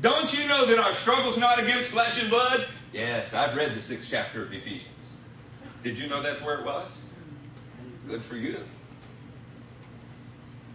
Don't 0.00 0.32
you 0.32 0.48
know 0.48 0.64
that 0.66 0.78
our 0.78 0.92
struggle's 0.92 1.36
not 1.36 1.58
against 1.58 1.90
flesh 1.90 2.20
and 2.20 2.30
blood? 2.30 2.66
Yes, 2.92 3.34
I've 3.34 3.54
read 3.54 3.74
the 3.74 3.80
sixth 3.80 4.08
chapter 4.10 4.42
of 4.42 4.52
Ephesians. 4.52 5.12
Did 5.82 5.98
you 5.98 6.08
know 6.08 6.22
that's 6.22 6.40
where 6.42 6.58
it 6.58 6.64
was? 6.64 7.02
Good 8.08 8.22
for 8.22 8.36
you. 8.36 8.56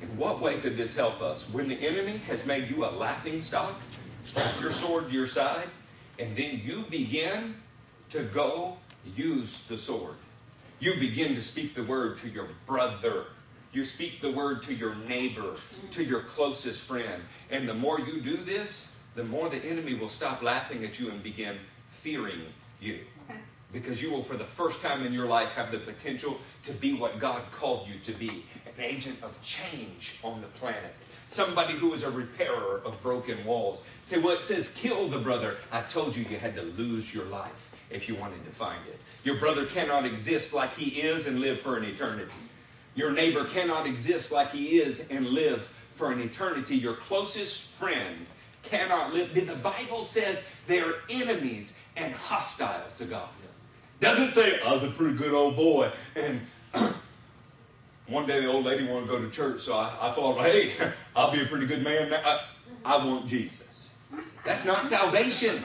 In 0.01 0.07
what 0.17 0.41
way 0.41 0.57
could 0.57 0.77
this 0.77 0.95
help 0.95 1.21
us? 1.21 1.49
When 1.51 1.67
the 1.67 1.75
enemy 1.75 2.17
has 2.27 2.45
made 2.45 2.69
you 2.69 2.85
a 2.85 2.91
laughing 2.91 3.41
stock, 3.41 3.73
strap 4.25 4.61
your 4.61 4.71
sword 4.71 5.07
to 5.07 5.11
your 5.11 5.27
side, 5.27 5.67
and 6.19 6.35
then 6.35 6.61
you 6.63 6.83
begin 6.91 7.55
to 8.11 8.23
go 8.25 8.77
use 9.15 9.65
the 9.65 9.77
sword. 9.77 10.15
You 10.79 10.93
begin 10.99 11.33
to 11.35 11.41
speak 11.41 11.73
the 11.73 11.83
word 11.83 12.19
to 12.19 12.29
your 12.29 12.49
brother. 12.67 13.25
You 13.73 13.83
speak 13.83 14.21
the 14.21 14.31
word 14.31 14.61
to 14.63 14.73
your 14.73 14.95
neighbor, 15.07 15.55
to 15.91 16.03
your 16.03 16.21
closest 16.21 16.81
friend. 16.81 17.23
And 17.49 17.67
the 17.67 17.73
more 17.73 17.99
you 17.99 18.21
do 18.21 18.37
this, 18.37 18.94
the 19.15 19.23
more 19.25 19.49
the 19.49 19.63
enemy 19.65 19.93
will 19.93 20.09
stop 20.09 20.41
laughing 20.43 20.83
at 20.83 20.99
you 20.99 21.09
and 21.09 21.23
begin 21.23 21.57
fearing 21.89 22.41
you 22.81 22.99
because 23.75 24.01
you 24.01 24.09
will, 24.09 24.23
for 24.23 24.37
the 24.37 24.43
first 24.43 24.81
time 24.81 25.05
in 25.05 25.11
your 25.11 25.25
life, 25.25 25.53
have 25.53 25.71
the 25.71 25.79
potential 25.79 26.37
to 26.63 26.71
be 26.71 26.93
what 26.93 27.19
God 27.19 27.41
called 27.51 27.87
you 27.87 27.95
to 28.03 28.13
be 28.13 28.45
an 28.65 28.73
agent 28.79 29.21
of 29.21 29.41
change 29.41 30.17
on 30.23 30.39
the 30.39 30.47
planet. 30.47 30.95
Somebody 31.27 31.73
who 31.73 31.93
is 31.93 32.03
a 32.03 32.11
repairer 32.11 32.81
of 32.85 33.01
broken 33.01 33.43
walls. 33.45 33.83
Say, 34.03 34.19
well, 34.19 34.33
it 34.33 34.41
says 34.41 34.77
kill 34.77 35.07
the 35.07 35.19
brother. 35.19 35.55
I 35.71 35.81
told 35.81 36.15
you 36.15 36.23
you 36.23 36.37
had 36.37 36.55
to 36.55 36.61
lose 36.61 37.13
your 37.13 37.25
life 37.25 37.71
if 37.89 38.07
you 38.07 38.15
wanted 38.15 38.45
to 38.45 38.51
find 38.51 38.79
it. 38.87 38.99
Your 39.23 39.37
brother 39.37 39.65
cannot 39.65 40.05
exist 40.05 40.53
like 40.53 40.73
he 40.75 41.01
is 41.01 41.27
and 41.27 41.39
live 41.39 41.59
for 41.59 41.77
an 41.77 41.83
eternity. 41.83 42.31
Your 42.93 43.11
neighbor 43.11 43.43
cannot 43.43 43.87
exist 43.87 44.31
like 44.31 44.51
he 44.51 44.79
is 44.79 45.09
and 45.09 45.27
live 45.27 45.63
for 45.93 46.11
an 46.11 46.21
eternity. 46.21 46.77
Your 46.77 46.93
closest 46.93 47.71
friend 47.71 48.25
cannot 48.69 49.13
live. 49.13 49.33
The 49.33 49.55
Bible 49.55 50.01
says 50.01 50.51
they're 50.67 50.93
enemies 51.09 51.85
and 51.95 52.13
hostile 52.13 52.85
to 52.97 53.05
God. 53.05 53.29
Doesn't 53.99 54.31
say, 54.31 54.59
I 54.65 54.73
was 54.73 54.83
a 54.83 54.89
pretty 54.89 55.15
good 55.15 55.33
old 55.33 55.55
boy. 55.55 55.89
And 56.15 56.41
one 58.07 58.25
day 58.25 58.41
the 58.41 58.47
old 58.47 58.65
lady 58.65 58.85
wanted 58.85 59.07
to 59.07 59.11
go 59.11 59.19
to 59.19 59.29
church, 59.29 59.61
so 59.61 59.73
I, 59.73 59.91
I 60.01 60.11
thought, 60.11 60.39
hey, 60.41 60.73
I'll 61.15 61.31
be 61.31 61.41
a 61.41 61.45
pretty 61.45 61.65
good 61.65 61.83
man 61.83 62.09
now. 62.09 62.21
I, 62.23 62.45
I 62.85 63.05
want 63.05 63.25
Jesus. 63.27 63.95
That's 64.43 64.65
not 64.65 64.83
salvation. 64.83 65.59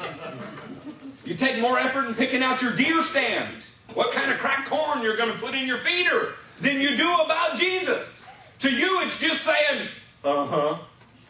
You 1.25 1.35
take 1.35 1.61
more 1.61 1.79
effort 1.79 2.07
in 2.07 2.15
picking 2.15 2.43
out 2.43 2.63
your 2.63 2.75
deer 2.75 3.03
stand, 3.03 3.55
what 3.95 4.15
kind 4.15 4.33
of 4.33 4.39
cracked 4.39 4.71
corn 4.71 5.03
you're 5.03 5.17
going 5.17 5.31
to 5.31 5.39
put 5.39 5.55
in 5.55 5.67
your 5.67 5.79
feeder, 5.79 6.35
than 6.61 6.81
you 6.81 6.97
do 6.97 7.13
about 7.25 7.57
Jesus. 7.57 8.31
To 8.61 8.71
you, 8.71 9.01
it's 9.03 9.21
just 9.21 9.43
saying, 9.43 9.89
uh 10.25 10.47
huh. 10.47 10.79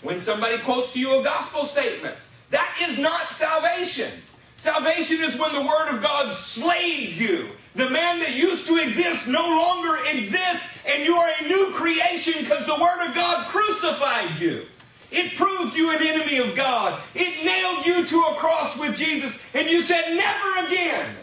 When 0.03 0.21
somebody 0.21 0.59
quotes 0.59 0.93
to 0.95 1.01
you 1.01 1.21
a 1.21 1.25
gospel 1.25 1.65
statement, 1.65 2.17
that 2.51 2.77
is 2.83 2.99
not 2.99 3.31
salvation. 3.31 4.11
Salvation 4.57 5.19
is 5.21 5.39
when 5.39 5.53
the 5.55 5.63
Word 5.63 5.95
of 5.95 6.03
God 6.03 6.33
slayed 6.33 7.15
you. 7.17 7.49
The 7.75 7.89
man 7.89 8.19
that 8.19 8.37
used 8.37 8.67
to 8.67 8.77
exist 8.77 9.29
no 9.29 9.41
longer 9.41 9.99
exists, 10.11 10.83
and 10.89 11.05
you 11.05 11.17
are 11.17 11.31
a 11.41 11.49
new 11.49 11.71
creation 11.75 12.35
because 12.43 12.67
the 12.67 12.81
Word 12.81 13.07
of 13.07 13.15
God 13.15 13.47
crucified 13.47 14.41
you. 14.41 14.67
It 15.13 15.37
proved 15.37 15.77
you 15.77 15.91
an 15.91 16.07
enemy 16.07 16.39
of 16.39 16.55
God. 16.55 17.01
It 17.15 17.45
nailed 17.45 17.87
you 17.87 18.05
to 18.05 18.17
a 18.33 18.35
cross 18.37 18.79
with 18.79 18.97
Jesus, 18.97 19.55
and 19.55 19.69
you 19.69 19.83
said, 19.83 20.17
Never 20.17 20.67
again. 20.67 21.17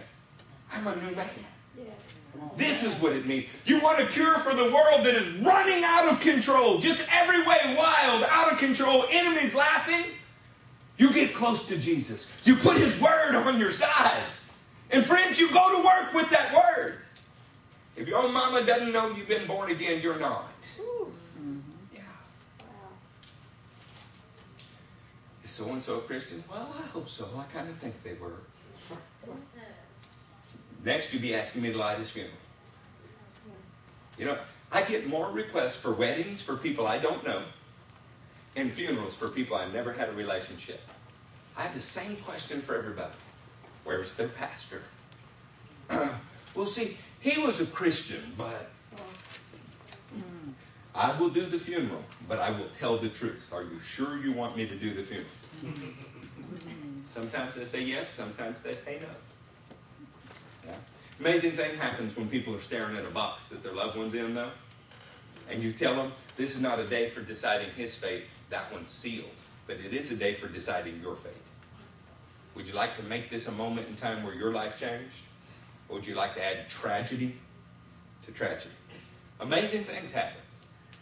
I'm 0.73 0.87
a 0.87 0.95
new 0.95 1.15
man. 1.15 1.29
This 2.55 2.83
is 2.83 2.99
what 3.01 3.13
it 3.13 3.25
means. 3.25 3.45
You 3.65 3.79
want 3.81 4.01
a 4.01 4.07
cure 4.07 4.39
for 4.39 4.53
the 4.53 4.63
world 4.63 5.05
that 5.05 5.13
is 5.15 5.27
running 5.37 5.83
out 5.85 6.11
of 6.11 6.19
control, 6.19 6.79
just 6.79 7.07
every 7.13 7.39
way 7.39 7.75
wild, 7.77 8.25
out 8.29 8.51
of 8.51 8.57
control, 8.57 9.05
enemies 9.11 9.53
laughing? 9.53 10.11
You 10.97 11.13
get 11.13 11.35
close 11.35 11.67
to 11.67 11.77
Jesus. 11.77 12.41
You 12.45 12.55
put 12.55 12.77
His 12.77 12.99
Word 12.99 13.35
on 13.35 13.59
your 13.59 13.71
side. 13.71 14.23
And 14.89 15.05
friends, 15.05 15.39
you 15.39 15.51
go 15.51 15.77
to 15.77 15.85
work 15.85 16.13
with 16.13 16.29
that 16.31 16.51
Word. 16.53 16.97
If 17.95 18.07
your 18.07 18.19
own 18.19 18.33
mama 18.33 18.65
doesn't 18.65 18.91
know 18.91 19.11
you've 19.11 19.27
been 19.27 19.47
born 19.47 19.69
again, 19.69 20.01
you're 20.01 20.19
not. 20.19 20.67
Yeah. 21.93 22.01
Is 25.43 25.51
so 25.51 25.71
and 25.71 25.81
so 25.81 25.97
a 25.97 26.01
Christian? 26.01 26.43
Well, 26.49 26.69
I 26.77 26.87
hope 26.87 27.09
so. 27.09 27.27
I 27.37 27.43
kind 27.55 27.69
of 27.69 27.75
think 27.77 28.01
they 28.03 28.13
were. 28.13 28.33
Next, 30.87 31.11
you'd 31.11 31.21
be 31.21 31.35
asking 31.35 31.63
me 31.63 31.73
to 31.73 31.77
light 31.77 31.97
his 31.97 32.09
funeral. 32.09 32.33
You 34.17 34.25
know, 34.25 34.37
I 34.71 34.83
get 34.83 35.05
more 35.05 35.29
requests 35.29 35.75
for 35.75 35.91
weddings 35.91 36.41
for 36.41 36.55
people 36.55 36.87
I 36.87 36.97
don't 36.97 37.25
know 37.25 37.43
and 38.55 38.71
funerals 38.71 39.13
for 39.13 39.27
people 39.27 39.57
I 39.57 39.69
never 39.69 39.91
had 39.91 40.07
a 40.07 40.13
relationship. 40.13 40.79
I 41.57 41.63
have 41.63 41.73
the 41.73 41.81
same 41.81 42.15
question 42.15 42.61
for 42.61 42.77
everybody. 42.77 43.11
Where's 43.83 44.13
their 44.13 44.29
pastor? 44.29 44.81
well, 46.55 46.65
see, 46.65 46.97
he 47.19 47.41
was 47.41 47.59
a 47.59 47.65
Christian, 47.65 48.21
but 48.37 48.69
I 50.95 51.19
will 51.19 51.29
do 51.29 51.41
the 51.41 51.59
funeral, 51.59 52.03
but 52.29 52.39
I 52.39 52.51
will 52.51 52.69
tell 52.69 52.97
the 52.97 53.09
truth. 53.09 53.49
Are 53.51 53.63
you 53.63 53.77
sure 53.79 54.17
you 54.19 54.31
want 54.31 54.55
me 54.55 54.65
to 54.65 54.75
do 54.75 54.91
the 54.91 55.03
funeral? 55.03 55.27
Sometimes 57.05 57.55
they 57.55 57.65
say 57.65 57.83
yes, 57.83 58.09
sometimes 58.09 58.63
they 58.63 58.73
say 58.73 58.99
no. 59.01 59.07
Amazing 61.19 61.51
thing 61.51 61.75
happens 61.77 62.15
when 62.15 62.29
people 62.29 62.55
are 62.55 62.59
staring 62.59 62.95
at 62.95 63.05
a 63.05 63.09
box 63.09 63.47
that 63.47 63.63
their 63.63 63.73
loved 63.73 63.97
one's 63.97 64.13
in, 64.13 64.35
though. 64.35 64.51
And 65.49 65.63
you 65.63 65.71
tell 65.71 65.95
them, 65.95 66.11
this 66.35 66.55
is 66.55 66.61
not 66.61 66.79
a 66.79 66.85
day 66.85 67.09
for 67.09 67.21
deciding 67.21 67.71
his 67.71 67.95
fate, 67.95 68.25
that 68.49 68.71
one's 68.71 68.91
sealed. 68.91 69.25
But 69.65 69.77
it 69.77 69.93
is 69.93 70.11
a 70.11 70.15
day 70.15 70.33
for 70.33 70.47
deciding 70.47 71.01
your 71.01 71.15
fate. 71.15 71.33
Would 72.55 72.67
you 72.67 72.73
like 72.73 72.97
to 72.97 73.03
make 73.03 73.29
this 73.29 73.47
a 73.47 73.51
moment 73.51 73.87
in 73.87 73.95
time 73.95 74.23
where 74.23 74.35
your 74.35 74.51
life 74.51 74.79
changed? 74.79 75.15
Or 75.89 75.95
would 75.95 76.07
you 76.07 76.15
like 76.15 76.35
to 76.35 76.43
add 76.43 76.69
tragedy 76.69 77.35
to 78.23 78.31
tragedy? 78.31 78.75
Amazing 79.39 79.83
things 79.83 80.11
happen. 80.11 80.41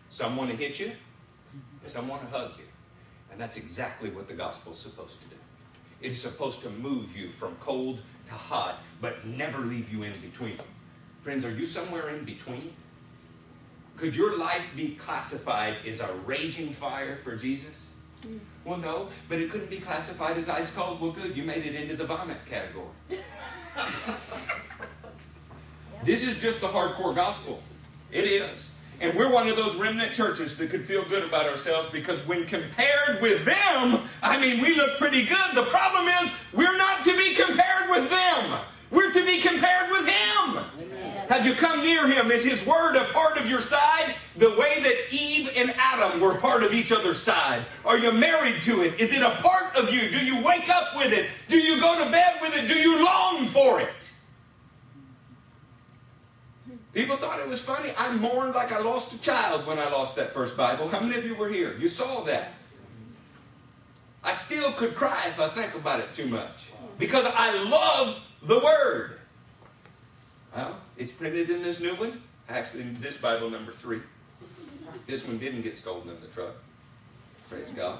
Some 0.09 0.37
want 0.37 0.51
to 0.51 0.57
hit 0.57 0.79
you, 0.79 0.91
some 1.83 2.07
want 2.07 2.21
to 2.21 2.37
hug 2.37 2.51
you. 2.57 2.65
And 3.31 3.39
that's 3.39 3.57
exactly 3.57 4.09
what 4.09 4.27
the 4.27 4.33
gospel 4.33 4.73
is 4.73 4.79
supposed 4.79 5.21
to 5.21 5.27
do. 5.27 5.35
It 6.05 6.11
is 6.11 6.21
supposed 6.21 6.61
to 6.61 6.69
move 6.69 7.17
you 7.17 7.29
from 7.29 7.55
cold 7.59 7.99
to 8.27 8.33
hot, 8.35 8.83
but 9.01 9.25
never 9.25 9.57
leave 9.61 9.91
you 9.91 10.03
in 10.03 10.13
between. 10.21 10.59
Friends, 11.21 11.43
are 11.43 11.49
you 11.49 11.65
somewhere 11.65 12.09
in 12.09 12.23
between? 12.25 12.75
Could 13.97 14.15
your 14.15 14.37
life 14.37 14.71
be 14.75 14.89
classified 14.89 15.77
as 15.83 16.01
a 16.01 16.13
raging 16.27 16.69
fire 16.69 17.15
for 17.15 17.35
Jesus? 17.35 17.89
Mm. 18.21 18.37
Well, 18.65 18.77
no, 18.77 19.09
but 19.29 19.39
it 19.39 19.49
couldn't 19.49 19.71
be 19.71 19.79
classified 19.79 20.37
as 20.37 20.47
ice 20.47 20.69
cold. 20.69 21.01
Well, 21.01 21.09
good, 21.09 21.35
you 21.35 21.41
made 21.41 21.65
it 21.65 21.73
into 21.73 21.95
the 21.95 22.05
vomit 22.05 22.37
category. 22.45 22.85
this 26.03 26.21
is 26.23 26.39
just 26.39 26.61
the 26.61 26.67
hardcore 26.67 27.15
gospel. 27.15 27.63
It 28.11 28.25
is. 28.25 28.74
And 29.01 29.15
we're 29.17 29.31
one 29.33 29.47
of 29.47 29.55
those 29.55 29.75
remnant 29.75 30.13
churches 30.13 30.57
that 30.57 30.69
could 30.69 30.81
feel 30.81 31.03
good 31.05 31.23
about 31.23 31.45
ourselves 31.45 31.89
because 31.91 32.25
when 32.27 32.45
compared 32.45 33.21
with 33.21 33.43
them, 33.45 33.99
I 34.23 34.39
mean, 34.39 34.61
we 34.61 34.75
look 34.75 34.97
pretty 34.97 35.25
good. 35.25 35.51
The 35.53 35.67
problem 35.69 36.05
is 36.23 36.47
we're 36.53 36.77
not 36.77 37.03
to 37.03 37.17
be 37.17 37.35
compared 37.35 37.89
with 37.89 38.09
them. 38.09 38.59
We're 38.91 39.11
to 39.11 39.25
be 39.25 39.41
compared 39.41 39.89
with 39.91 40.07
Him. 40.07 40.63
Amen. 40.79 41.27
Have 41.27 41.45
you 41.45 41.53
come 41.53 41.83
near 41.83 42.07
Him? 42.07 42.31
Is 42.31 42.45
His 42.45 42.65
Word 42.65 42.95
a 42.95 43.03
part 43.13 43.37
of 43.37 43.49
your 43.49 43.59
side? 43.59 44.15
The 44.37 44.49
way 44.51 44.81
that 44.81 44.95
Eve 45.11 45.49
and 45.57 45.73
Adam 45.77 46.21
were 46.21 46.35
part 46.35 46.63
of 46.63 46.73
each 46.73 46.91
other's 46.91 47.19
side. 47.19 47.63
Are 47.85 47.97
you 47.97 48.11
married 48.11 48.61
to 48.63 48.81
it? 48.83 48.99
Is 48.99 49.13
it 49.13 49.21
a 49.21 49.31
part 49.41 49.75
of 49.75 49.93
you? 49.93 50.09
Do 50.09 50.25
you 50.25 50.37
wake 50.43 50.69
up 50.69 50.95
with 50.95 51.11
it? 51.11 51.29
Do 51.47 51.57
you 51.59 51.79
go 51.81 52.03
to 52.03 52.09
bed 52.11 52.35
with 52.41 52.55
it? 52.55 52.67
Do 52.67 52.75
you 52.75 53.03
long 53.03 53.45
for 53.47 53.81
it? 53.81 54.11
People 56.95 57.17
thought 57.17 57.41
it 57.41 57.49
was 57.49 57.61
funny. 57.61 57.89
I 57.97 58.15
mourned 58.15 58.55
like 58.55 58.71
I 58.71 58.79
lost 58.79 59.13
a 59.13 59.21
child 59.21 59.67
when 59.67 59.77
I 59.77 59.89
lost 59.91 60.15
that 60.15 60.31
first 60.31 60.55
Bible. 60.55 60.87
How 60.87 61.01
many 61.01 61.17
of 61.17 61.25
you 61.25 61.35
were 61.35 61.49
here? 61.49 61.75
You 61.77 61.89
saw 61.89 62.21
that. 62.21 62.53
I 64.23 64.31
still 64.31 64.71
could 64.71 64.95
cry 64.95 65.25
if 65.27 65.39
I 65.39 65.49
think 65.49 65.75
about 65.79 65.99
it 65.99 66.13
too 66.15 66.27
much 66.29 66.71
because 66.97 67.25
I 67.27 67.63
love 67.69 68.25
the 68.41 68.59
Word. 68.59 69.19
Well, 70.55 70.77
it's 70.97 71.11
printed 71.11 71.49
in 71.49 71.61
this 71.61 71.81
new 71.81 71.95
one. 71.95 72.21
Actually, 72.47 72.83
this 72.83 73.17
Bible 73.17 73.49
number 73.49 73.73
three. 73.73 73.99
This 75.05 75.27
one 75.27 75.37
didn't 75.37 75.63
get 75.63 75.77
stolen 75.77 76.07
in 76.07 76.21
the 76.21 76.27
truck. 76.27 76.53
Praise 77.49 77.71
God. 77.71 77.99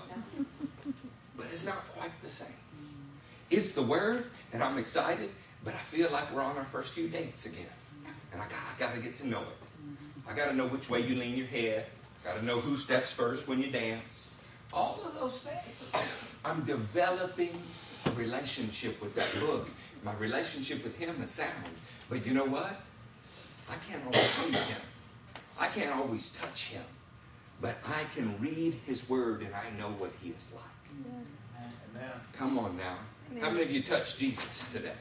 But 1.35 1.47
it's 1.47 1.65
not 1.65 1.85
quite 1.89 2.11
the 2.23 2.29
same. 2.29 2.47
It's 3.51 3.71
the 3.71 3.83
Word, 3.83 4.27
and 4.53 4.63
I'm 4.63 4.77
excited, 4.77 5.31
but 5.65 5.73
I 5.73 5.79
feel 5.79 6.09
like 6.13 6.33
we're 6.33 6.41
on 6.41 6.55
our 6.57 6.63
first 6.63 6.93
few 6.93 7.09
dates 7.09 7.45
again. 7.45 7.67
And 8.35 8.43
I 8.43 8.47
got, 8.47 8.59
I 8.75 8.77
got 8.77 8.93
to 8.93 8.99
get 8.99 9.15
to 9.17 9.27
know 9.29 9.39
it. 9.39 10.27
I 10.29 10.33
got 10.33 10.49
to 10.49 10.55
know 10.55 10.67
which 10.67 10.89
way 10.89 10.99
you 10.99 11.15
lean 11.15 11.37
your 11.37 11.47
head. 11.47 11.85
Got 12.25 12.37
to 12.37 12.45
know 12.45 12.59
who 12.59 12.75
steps 12.75 13.13
first 13.13 13.47
when 13.47 13.61
you 13.61 13.71
dance. 13.71 14.41
All 14.73 14.99
of 15.05 15.17
those 15.17 15.39
things. 15.39 16.05
I'm 16.43 16.61
developing 16.65 17.57
a 18.05 18.11
relationship 18.11 19.01
with 19.01 19.15
that 19.15 19.29
book. 19.39 19.69
My 20.03 20.13
relationship 20.15 20.83
with 20.83 20.99
him 20.99 21.15
is 21.21 21.31
sound. 21.31 21.73
But 22.09 22.25
you 22.25 22.33
know 22.33 22.43
what? 22.43 22.81
I 23.69 23.75
can't 23.89 24.03
always 24.05 24.19
see 24.19 24.73
him. 24.73 24.81
I 25.57 25.67
can't 25.67 25.95
always 25.95 26.35
touch 26.35 26.65
him. 26.65 26.83
But 27.61 27.77
I 27.87 28.03
can 28.15 28.37
read 28.41 28.73
his 28.85 29.09
word 29.09 29.43
and 29.43 29.55
I 29.55 29.69
know 29.79 29.91
what 29.97 30.11
he 30.21 30.31
is 30.31 30.49
like. 30.53 30.65
Amen. 31.95 32.11
Come 32.33 32.59
on 32.59 32.75
now. 32.75 32.97
How 33.39 33.49
many 33.49 33.63
of 33.63 33.71
you 33.71 33.81
touched 33.81 34.19
Jesus 34.19 34.73
today? 34.73 34.91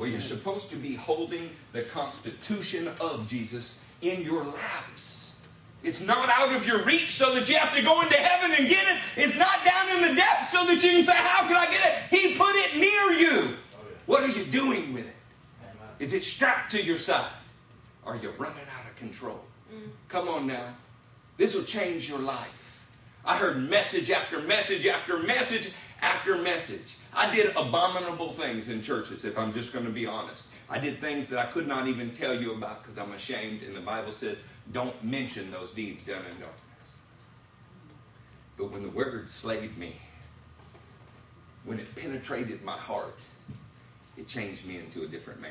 Where 0.00 0.08
you're 0.08 0.18
supposed 0.18 0.70
to 0.70 0.76
be 0.76 0.94
holding 0.94 1.50
the 1.72 1.82
constitution 1.82 2.88
of 3.02 3.28
Jesus 3.28 3.84
in 4.00 4.22
your 4.22 4.42
laps. 4.46 5.46
It's 5.82 6.00
not 6.00 6.26
out 6.30 6.56
of 6.56 6.66
your 6.66 6.82
reach 6.84 7.10
so 7.10 7.34
that 7.34 7.50
you 7.50 7.56
have 7.56 7.76
to 7.76 7.82
go 7.82 8.00
into 8.00 8.16
heaven 8.16 8.56
and 8.58 8.66
get 8.66 8.82
it. 8.82 8.98
It's 9.18 9.38
not 9.38 9.62
down 9.62 9.90
in 9.90 10.08
the 10.08 10.14
depths 10.14 10.52
so 10.52 10.64
that 10.64 10.82
you 10.82 10.92
can 10.92 11.02
say, 11.02 11.12
How 11.14 11.46
can 11.46 11.54
I 11.54 11.66
get 11.66 11.84
it? 11.84 12.18
He 12.18 12.34
put 12.34 12.48
it 12.48 12.76
near 12.76 13.28
you. 13.28 13.56
What 14.06 14.22
are 14.22 14.28
you 14.28 14.46
doing 14.46 14.90
with 14.94 15.06
it? 15.06 15.16
Is 15.98 16.14
it 16.14 16.22
strapped 16.22 16.72
to 16.72 16.82
your 16.82 16.96
side? 16.96 17.30
Are 18.06 18.16
you 18.16 18.30
running 18.38 18.56
out 18.56 18.90
of 18.90 18.96
control? 18.96 19.38
Come 20.08 20.28
on 20.28 20.46
now. 20.46 20.64
This 21.36 21.54
will 21.54 21.64
change 21.64 22.08
your 22.08 22.20
life. 22.20 22.86
I 23.26 23.36
heard 23.36 23.68
message 23.68 24.10
after 24.10 24.40
message 24.40 24.86
after 24.86 25.18
message 25.18 25.74
after 26.00 26.38
message. 26.38 26.96
I 27.14 27.34
did 27.34 27.54
abominable 27.56 28.30
things 28.32 28.68
in 28.68 28.82
churches, 28.82 29.24
if 29.24 29.38
I'm 29.38 29.52
just 29.52 29.72
going 29.72 29.84
to 29.84 29.90
be 29.90 30.06
honest. 30.06 30.46
I 30.68 30.78
did 30.78 30.98
things 30.98 31.28
that 31.28 31.38
I 31.38 31.50
could 31.50 31.66
not 31.66 31.88
even 31.88 32.10
tell 32.10 32.34
you 32.34 32.54
about 32.54 32.82
because 32.82 32.98
I'm 32.98 33.12
ashamed, 33.12 33.62
and 33.62 33.74
the 33.74 33.80
Bible 33.80 34.12
says, 34.12 34.42
don't 34.72 35.02
mention 35.02 35.50
those 35.50 35.72
deeds 35.72 36.04
done 36.04 36.22
in 36.30 36.38
darkness. 36.38 36.92
But 38.56 38.70
when 38.70 38.82
the 38.82 38.90
word 38.90 39.28
slayed 39.28 39.76
me, 39.76 39.96
when 41.64 41.80
it 41.80 41.94
penetrated 41.96 42.62
my 42.62 42.76
heart, 42.76 43.18
it 44.16 44.28
changed 44.28 44.66
me 44.66 44.78
into 44.78 45.02
a 45.02 45.06
different 45.06 45.40
man. 45.40 45.50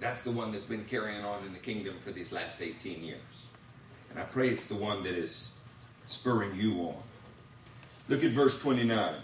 That's 0.00 0.22
the 0.22 0.30
one 0.30 0.50
that's 0.50 0.64
been 0.64 0.84
carrying 0.84 1.24
on 1.24 1.42
in 1.44 1.52
the 1.52 1.58
kingdom 1.58 1.96
for 1.98 2.10
these 2.10 2.32
last 2.32 2.60
18 2.60 3.02
years. 3.02 3.46
And 4.10 4.18
I 4.18 4.24
pray 4.24 4.48
it's 4.48 4.66
the 4.66 4.74
one 4.74 5.02
that 5.04 5.14
is 5.14 5.58
spurring 6.06 6.50
you 6.54 6.74
on. 6.80 6.96
Look 8.08 8.24
at 8.24 8.30
verse 8.30 8.60
29. 8.60 9.14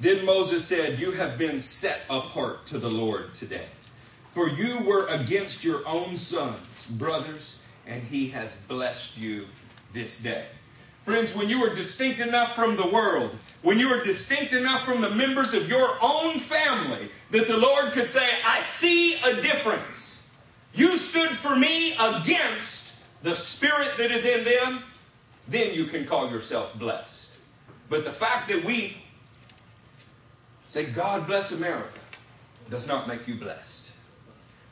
Then 0.00 0.24
Moses 0.26 0.64
said, 0.64 0.98
You 0.98 1.12
have 1.12 1.38
been 1.38 1.60
set 1.60 2.04
apart 2.10 2.66
to 2.66 2.78
the 2.78 2.88
Lord 2.88 3.34
today. 3.34 3.66
For 4.32 4.48
you 4.48 4.82
were 4.84 5.06
against 5.08 5.62
your 5.62 5.86
own 5.86 6.16
sons, 6.16 6.86
brothers, 6.86 7.64
and 7.86 8.02
he 8.02 8.28
has 8.30 8.56
blessed 8.62 9.16
you 9.16 9.46
this 9.92 10.22
day. 10.22 10.46
Friends, 11.04 11.34
when 11.36 11.48
you 11.48 11.62
are 11.62 11.74
distinct 11.74 12.18
enough 12.18 12.54
from 12.54 12.76
the 12.76 12.88
world, 12.88 13.36
when 13.62 13.78
you 13.78 13.88
are 13.88 14.02
distinct 14.02 14.52
enough 14.54 14.84
from 14.84 15.02
the 15.02 15.10
members 15.10 15.54
of 15.54 15.68
your 15.68 15.88
own 16.02 16.38
family, 16.38 17.10
that 17.30 17.46
the 17.46 17.58
Lord 17.58 17.92
could 17.92 18.08
say, 18.08 18.26
I 18.44 18.60
see 18.60 19.16
a 19.16 19.40
difference. 19.40 20.32
You 20.72 20.88
stood 20.88 21.30
for 21.30 21.54
me 21.54 21.92
against 22.00 23.04
the 23.22 23.36
spirit 23.36 23.92
that 23.98 24.10
is 24.10 24.24
in 24.26 24.44
them, 24.44 24.82
then 25.46 25.74
you 25.74 25.84
can 25.84 26.06
call 26.06 26.30
yourself 26.30 26.76
blessed. 26.78 27.36
But 27.90 28.04
the 28.04 28.12
fact 28.12 28.48
that 28.48 28.64
we 28.64 28.96
Say, 30.74 30.86
God 30.86 31.28
bless 31.28 31.56
America 31.56 32.00
does 32.68 32.88
not 32.88 33.06
make 33.06 33.28
you 33.28 33.36
blessed. 33.36 33.94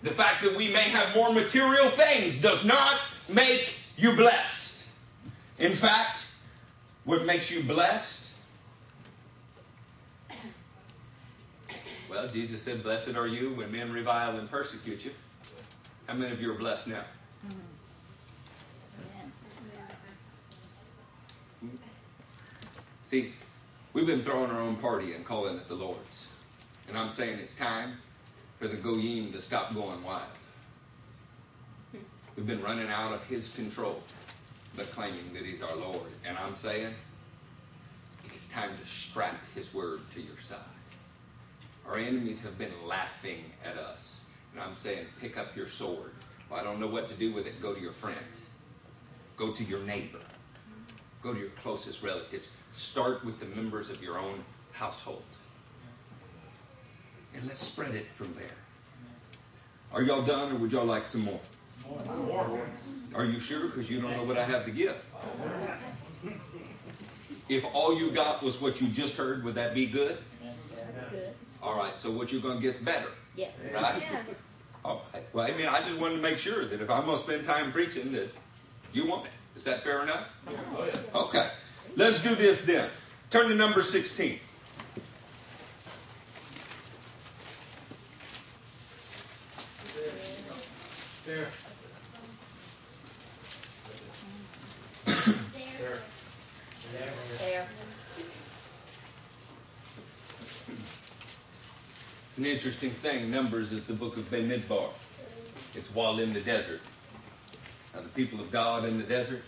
The 0.03 0.11
fact 0.11 0.43
that 0.43 0.57
we 0.57 0.73
may 0.73 0.83
have 0.83 1.15
more 1.15 1.33
material 1.33 1.87
things 1.87 2.43
does 2.43 2.65
not 2.65 2.99
make 3.29 3.75
you 3.97 4.17
blessed. 4.17 4.88
In 5.61 5.71
fact, 5.71 6.27
what 7.05 7.25
makes 7.25 7.55
you 7.55 7.62
blessed? 7.62 8.35
Well, 12.11 12.27
Jesus 12.27 12.61
said, 12.61 12.83
Blessed 12.83 13.15
are 13.15 13.29
you 13.29 13.55
when 13.55 13.71
men 13.71 13.93
revile 13.93 14.38
and 14.38 14.51
persecute 14.51 15.05
you. 15.05 15.12
How 16.09 16.15
many 16.15 16.33
of 16.33 16.43
you 16.43 16.51
are 16.51 16.59
blessed 16.59 16.88
now? 16.88 17.05
Mm-hmm. 17.47 17.61
See, 23.05 23.35
We've 23.95 24.07
been 24.07 24.23
throwing 24.23 24.51
our 24.51 24.61
own 24.61 24.77
party 24.77 25.13
and 25.13 25.23
calling 25.23 25.57
it 25.57 25.69
the 25.69 25.75
Lord's. 25.75 26.29
And 26.89 26.97
I'm 26.97 27.11
saying 27.11 27.39
it's 27.39 27.55
time 27.55 27.99
for 28.59 28.67
the 28.67 28.77
Goyim 28.77 29.33
to 29.33 29.43
stop 29.43 29.75
going 29.75 30.03
wild. 30.03 30.23
We've 32.35 32.47
been 32.47 32.63
running 32.63 32.89
out 32.89 33.13
of 33.13 33.23
his 33.25 33.55
control, 33.55 34.03
but 34.75 34.91
claiming 34.93 35.35
that 35.35 35.45
he's 35.45 35.63
our 35.63 35.77
Lord. 35.77 36.11
And 36.27 36.39
I'm 36.39 36.55
saying 36.55 36.95
it's 38.33 38.47
time 38.47 38.71
to 38.81 38.87
strap 38.87 39.37
his 39.55 39.75
word 39.75 40.01
to 40.13 40.23
your 40.23 40.39
side. 40.39 40.59
Our 41.87 41.99
enemies 41.99 42.43
have 42.45 42.59
been 42.59 42.73
laughing 42.87 43.45
at 43.63 43.77
us. 43.77 44.23
And 44.55 44.63
I'm 44.63 44.75
saying, 44.75 45.05
pick 45.21 45.37
up 45.37 45.55
your 45.55 45.69
sword. 45.69 46.13
Well, 46.49 46.59
I 46.59 46.63
don't 46.63 46.81
know 46.81 46.89
what 46.89 47.09
to 47.09 47.15
do 47.15 47.31
with 47.33 47.47
it. 47.47 47.61
Go 47.61 47.75
to 47.75 47.81
your 47.81 47.93
friend. 47.93 48.17
Go 49.37 49.53
to 49.53 49.65
your 49.65 49.81
neighbor. 49.81 50.19
Go 51.23 51.33
to 51.33 51.39
your 51.39 51.51
closest 51.51 52.03
relatives. 52.03 52.57
Start 52.73 53.25
with 53.25 53.39
the 53.39 53.47
members 53.47 53.91
of 53.91 54.03
your 54.03 54.19
own 54.19 54.43
household. 54.73 55.23
And 57.35 57.47
let's 57.47 57.61
spread 57.61 57.95
it 57.95 58.07
from 58.07 58.35
there. 58.35 58.57
Are 59.93 60.03
y'all 60.03 60.23
done 60.23 60.53
or 60.53 60.57
would 60.57 60.73
y'all 60.73 60.85
like 60.85 61.05
some 61.05 61.23
more? 61.23 61.41
More. 62.27 62.61
Are 63.15 63.25
you 63.25 63.41
sure? 63.41 63.67
Because 63.67 63.91
you 63.91 64.01
don't 64.01 64.17
know 64.17 64.25
what 64.25 64.39
I 64.39 64.45
have 64.45 64.65
to 64.65 64.71
give. 64.71 65.05
If 67.49 67.65
all 67.75 67.99
you 67.99 68.11
got 68.11 68.43
was 68.43 68.61
what 68.61 68.81
you 68.81 68.89
just 68.89 69.17
heard, 69.17 69.45
would 69.45 69.55
that 69.55 69.75
be 69.75 69.87
good? 69.87 70.17
All 71.63 71.77
right, 71.79 71.97
so 71.97 72.11
what 72.11 72.33
you're 72.33 72.41
going 72.41 72.57
to 72.57 72.63
get 72.63 72.77
is 72.77 72.79
better. 72.79 73.09
Yeah. 73.37 73.49
Right? 73.73 74.03
All 74.85 75.05
right. 75.15 75.23
Well, 75.33 75.45
I 75.47 75.57
mean, 75.57 75.69
I 75.69 75.79
just 75.81 75.99
wanted 75.99 76.17
to 76.17 76.23
make 76.23 76.39
sure 76.39 76.65
that 76.65 76.81
if 76.81 76.91
I'm 76.91 77.05
going 77.05 77.17
to 77.17 77.23
spend 77.23 77.47
time 77.47 77.71
preaching, 77.71 78.11
that 78.13 78.31
you 78.93 79.07
want 79.07 79.27
it. 79.27 79.33
Is 79.57 79.65
that 79.65 79.83
fair 79.83 80.03
enough? 80.03 80.35
Okay. 81.15 81.49
Let's 81.97 82.23
do 82.23 82.35
this 82.35 82.65
then. 82.65 82.88
Turn 83.31 83.49
to 83.49 83.55
number 83.55 83.83
16. 83.83 84.38
There. 91.25 91.47
There. 96.93 97.12
There. 97.38 97.69
It's 102.29 102.38
an 102.38 102.47
interesting 102.47 102.91
thing. 102.91 103.31
Numbers 103.31 103.73
is 103.73 103.85
the 103.85 103.93
book 103.93 104.17
of 104.17 104.31
Bamidbar. 104.31 104.88
It's 105.75 105.95
while 105.95 106.19
in 106.19 106.33
the 106.33 106.41
desert. 106.41 106.81
The 107.95 108.09
people 108.11 108.41
of 108.41 108.51
God 108.51 108.85
in 108.85 108.99
the 108.99 109.05
desert, 109.05 109.43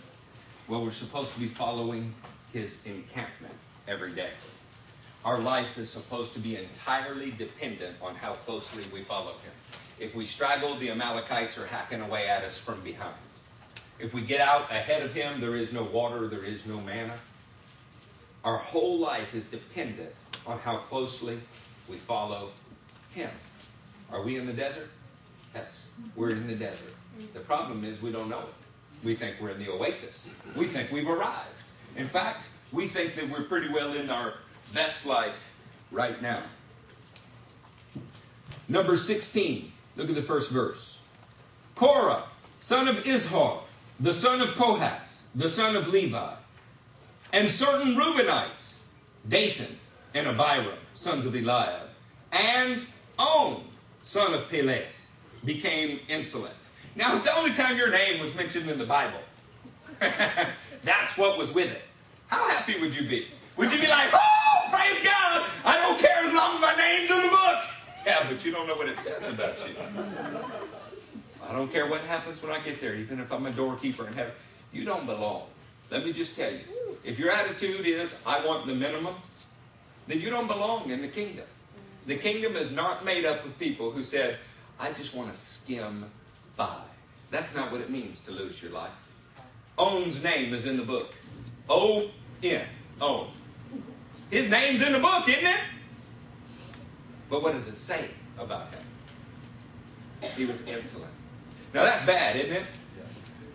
well, 0.67 0.83
we're 0.83 0.91
supposed 0.91 1.33
to 1.33 1.39
be 1.39 1.47
following 1.47 2.13
his 2.53 2.85
encampment 2.85 3.53
every 3.87 4.11
day. 4.11 4.29
Our 5.25 5.39
life 5.39 5.77
is 5.77 5.89
supposed 5.89 6.33
to 6.33 6.39
be 6.39 6.55
entirely 6.55 7.31
dependent 7.31 7.97
on 8.01 8.15
how 8.15 8.33
closely 8.33 8.83
we 8.93 9.01
follow 9.01 9.31
him. 9.31 9.51
If 9.99 10.15
we 10.15 10.25
straggle, 10.25 10.75
the 10.75 10.91
Amalekites 10.91 11.57
are 11.57 11.65
hacking 11.65 12.01
away 12.01 12.27
at 12.27 12.43
us 12.43 12.57
from 12.57 12.79
behind. 12.81 13.15
If 13.99 14.13
we 14.13 14.21
get 14.21 14.41
out 14.41 14.69
ahead 14.69 15.01
of 15.01 15.13
him, 15.13 15.41
there 15.41 15.55
is 15.55 15.73
no 15.73 15.83
water, 15.83 16.27
there 16.27 16.43
is 16.43 16.65
no 16.65 16.79
manna. 16.81 17.15
Our 18.43 18.57
whole 18.57 18.99
life 18.99 19.33
is 19.33 19.47
dependent 19.47 20.13
on 20.45 20.59
how 20.59 20.77
closely 20.77 21.39
we 21.87 21.97
follow 21.97 22.51
him. 23.13 23.29
Are 24.11 24.21
we 24.21 24.37
in 24.37 24.45
the 24.45 24.53
desert? 24.53 24.89
Yes, 25.55 25.87
we're 26.15 26.31
in 26.31 26.45
the 26.45 26.55
desert. 26.55 26.93
The 27.33 27.39
problem 27.41 27.83
is 27.83 28.01
we 28.01 28.11
don't 28.11 28.29
know 28.29 28.39
it. 28.39 28.53
We 29.03 29.15
think 29.15 29.35
we're 29.39 29.51
in 29.51 29.63
the 29.63 29.71
oasis. 29.71 30.29
We 30.57 30.65
think 30.65 30.91
we've 30.91 31.07
arrived. 31.07 31.63
In 31.95 32.07
fact, 32.07 32.47
we 32.71 32.87
think 32.87 33.15
that 33.15 33.29
we're 33.29 33.43
pretty 33.43 33.69
well 33.69 33.93
in 33.93 34.09
our 34.09 34.33
best 34.73 35.05
life 35.05 35.55
right 35.91 36.21
now. 36.21 36.41
Number 38.67 38.97
16, 38.97 39.71
look 39.95 40.09
at 40.09 40.15
the 40.15 40.21
first 40.21 40.49
verse. 40.49 40.99
Korah, 41.75 42.23
son 42.59 42.87
of 42.87 42.95
Izhar, 43.03 43.61
the 43.99 44.13
son 44.13 44.41
of 44.41 44.47
Kohath, 44.55 45.23
the 45.35 45.47
son 45.47 45.75
of 45.75 45.89
Levi, 45.89 46.33
and 47.33 47.49
certain 47.49 47.95
Reubenites, 47.95 48.79
Dathan 49.29 49.77
and 50.13 50.27
Abiram, 50.27 50.77
sons 50.93 51.25
of 51.25 51.35
Eliab, 51.35 51.89
and 52.31 52.83
On, 53.19 53.63
son 54.03 54.33
of 54.33 54.49
Peleth, 54.49 55.05
became 55.43 55.99
insolent. 56.09 56.53
Now, 56.95 57.17
the 57.19 57.31
only 57.35 57.51
time 57.51 57.77
your 57.77 57.91
name 57.91 58.21
was 58.21 58.33
mentioned 58.35 58.69
in 58.69 58.77
the 58.77 58.85
Bible, 58.85 59.19
that's 59.99 61.17
what 61.17 61.37
was 61.37 61.53
with 61.53 61.71
it. 61.71 61.83
How 62.27 62.47
happy 62.49 62.79
would 62.79 62.95
you 62.95 63.07
be? 63.07 63.27
Would 63.57 63.71
you 63.71 63.79
be 63.79 63.87
like, 63.87 64.09
oh, 64.13 64.69
praise 64.71 65.03
God, 65.03 65.45
I 65.65 65.77
don't 65.81 65.99
care 65.99 66.25
as 66.25 66.33
long 66.33 66.55
as 66.55 66.61
my 66.61 66.75
name's 66.75 67.11
in 67.11 67.21
the 67.21 67.29
book? 67.29 67.63
Yeah, 68.05 68.25
but 68.29 68.45
you 68.45 68.51
don't 68.51 68.67
know 68.67 68.75
what 68.75 68.87
it 68.87 68.97
says 68.97 69.29
about 69.29 69.65
you. 69.67 69.75
I 71.47 71.53
don't 71.53 71.71
care 71.71 71.87
what 71.89 72.01
happens 72.01 72.41
when 72.41 72.51
I 72.51 72.59
get 72.59 72.79
there, 72.81 72.95
even 72.95 73.19
if 73.19 73.31
I'm 73.31 73.45
a 73.45 73.51
doorkeeper 73.51 74.07
in 74.07 74.13
heaven. 74.13 74.33
You 74.71 74.85
don't 74.85 75.05
belong. 75.05 75.43
Let 75.91 76.03
me 76.05 76.11
just 76.11 76.35
tell 76.35 76.51
you. 76.51 76.61
If 77.03 77.19
your 77.19 77.31
attitude 77.31 77.85
is, 77.85 78.21
I 78.25 78.45
want 78.45 78.67
the 78.67 78.75
minimum, 78.75 79.15
then 80.07 80.19
you 80.19 80.29
don't 80.29 80.47
belong 80.47 80.89
in 80.89 81.01
the 81.01 81.07
kingdom. 81.07 81.45
The 82.07 82.15
kingdom 82.15 82.55
is 82.55 82.71
not 82.71 83.05
made 83.05 83.25
up 83.25 83.45
of 83.45 83.57
people 83.59 83.91
who 83.91 84.03
said, 84.03 84.37
I 84.79 84.89
just 84.89 85.15
want 85.15 85.31
to 85.31 85.37
skim 85.37 86.05
by. 86.55 86.81
That's 87.31 87.55
not 87.55 87.71
what 87.71 87.81
it 87.81 87.89
means 87.89 88.19
to 88.21 88.31
lose 88.31 88.61
your 88.61 88.71
life. 88.71 88.91
On's 89.77 90.23
name 90.23 90.53
is 90.53 90.65
in 90.65 90.77
the 90.77 90.83
book. 90.83 91.15
O 91.69 92.09
N. 92.43 92.65
On. 93.01 93.27
His 94.31 94.49
name's 94.49 94.85
in 94.85 94.93
the 94.93 94.99
book, 94.99 95.27
isn't 95.27 95.45
it? 95.45 95.59
But 97.29 97.43
what 97.43 97.53
does 97.53 97.67
it 97.67 97.75
say 97.75 98.09
about 98.37 98.73
him? 98.73 98.83
He 100.37 100.45
was 100.45 100.67
insolent. 100.67 101.11
Now 101.73 101.83
that's 101.83 102.05
bad, 102.05 102.35
isn't 102.35 102.55
it? 102.55 102.65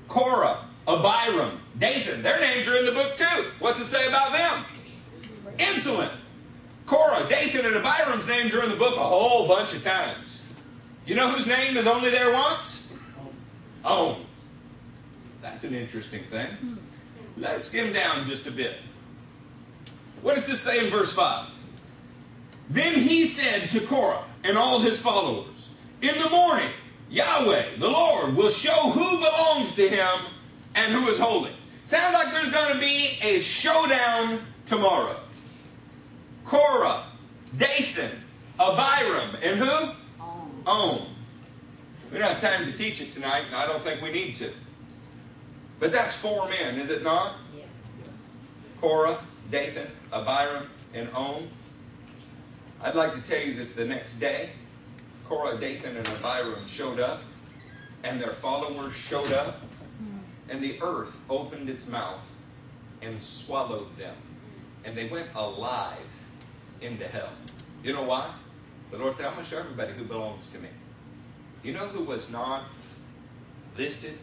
Korah, 0.09 0.59
Abiram, 0.87 1.61
Dathan, 1.79 2.23
their 2.23 2.41
names 2.41 2.67
are 2.67 2.77
in 2.77 2.85
the 2.85 2.93
book 2.93 3.17
too. 3.17 3.45
What's 3.61 3.81
it 3.81 3.87
say 3.87 4.07
about 4.09 4.33
them? 4.33 4.65
Insolent. 5.59 6.13
Korah, 6.87 7.27
Dathan, 7.29 7.65
and 7.65 7.77
Abiram's 7.77 8.27
names 8.27 8.53
are 8.55 8.63
in 8.65 8.71
the 8.71 8.77
book 8.77 8.97
a 8.97 9.01
whole 9.01 9.47
bunch 9.47 9.73
of 9.73 9.85
times. 9.85 10.39
You 11.07 11.15
know 11.15 11.31
whose 11.31 11.47
name 11.47 11.77
is 11.77 11.87
only 11.87 12.11
there 12.11 12.33
once? 12.33 12.80
On. 13.85 14.25
That's 15.43 15.65
an 15.65 15.75
interesting 15.75 16.23
thing. 16.25 16.49
Let's 17.37 17.65
skim 17.65 17.93
down 17.93 18.27
just 18.27 18.47
a 18.47 18.51
bit. 18.51 18.77
What 20.23 20.35
does 20.35 20.47
this 20.47 20.61
say 20.61 20.85
in 20.85 20.91
verse 20.91 21.13
5? 21.13 21.49
Then 22.69 22.93
he 22.93 23.25
said 23.27 23.69
to 23.71 23.81
Korah 23.81 24.23
and 24.45 24.57
all 24.57 24.79
his 24.79 25.01
followers, 25.01 25.79
In 26.03 26.17
the 26.19 26.29
morning, 26.29 26.69
Yahweh, 27.11 27.77
the 27.79 27.91
Lord, 27.91 28.37
will 28.37 28.51
show 28.51 28.91
who 28.91 29.19
belongs 29.19 29.75
to 29.75 29.89
him 29.89 30.27
and 30.75 30.93
who 30.93 31.09
is 31.09 31.19
holy. 31.19 31.51
Sounds 31.85 32.15
like 32.15 32.33
there's 32.33 32.53
going 32.53 32.75
to 32.75 32.81
be 32.81 33.19
a 33.23 33.41
showdown 33.41 34.41
tomorrow. 34.67 35.17
Korah, 36.45 37.03
Dathan, 37.57 38.11
Abiram, 38.61 39.37
and 39.43 39.59
who? 39.59 39.91
On. 40.67 41.07
We 42.11 42.19
don't 42.19 42.29
have 42.29 42.41
time 42.41 42.67
to 42.71 42.77
teach 42.77 43.01
it 43.01 43.13
tonight, 43.13 43.45
and 43.47 43.55
I 43.55 43.67
don't 43.67 43.81
think 43.81 44.03
we 44.03 44.11
need 44.11 44.35
to. 44.37 44.51
But 45.79 45.93
that's 45.93 46.17
four 46.17 46.49
men, 46.49 46.75
is 46.75 46.91
it 46.91 47.05
not? 47.05 47.37
Yeah. 47.57 47.63
Korah, 48.81 49.19
Dathan, 49.51 49.91
Abiram, 50.13 50.69
and 50.93 51.09
On. 51.11 51.49
I'd 52.83 52.97
like 52.97 53.13
to 53.13 53.23
tell 53.23 53.41
you 53.41 53.55
that 53.55 53.77
the 53.77 53.85
next 53.85 54.15
day, 54.15 54.51
Korah, 55.29 55.59
Dathan, 55.59 55.97
and 55.97 56.09
Abiram 56.09 56.67
showed 56.67 56.99
up, 56.99 57.23
and 58.03 58.21
their 58.21 58.33
followers 58.33 58.95
showed 58.95 59.33
up, 59.33 59.61
hmm. 59.99 60.19
and 60.49 60.61
the 60.61 60.79
earth 60.83 61.21
opened 61.31 61.71
its 61.71 61.89
mouth 61.89 62.27
and 63.03 63.23
swallowed 63.23 63.97
them. 63.97 64.17
And 64.85 64.97
they 64.97 65.07
went 65.07 65.29
alive 65.35 65.97
into 66.81 67.07
hell. 67.07 67.33
You 67.85 67.93
know 67.93 68.03
why? 68.03 68.31
The 68.91 68.99
Lord 68.99 69.15
said, 69.15 69.27
I'm 69.27 69.35
going 69.35 69.45
to 69.45 69.51
show 69.51 69.59
everybody 69.59 69.93
who 69.93 70.05
belongs 70.05 70.49
to 70.49 70.59
me. 70.59 70.69
You 71.63 71.73
know 71.73 71.87
who 71.89 72.05
was 72.05 72.31
not 72.31 72.65
listed 73.77 74.19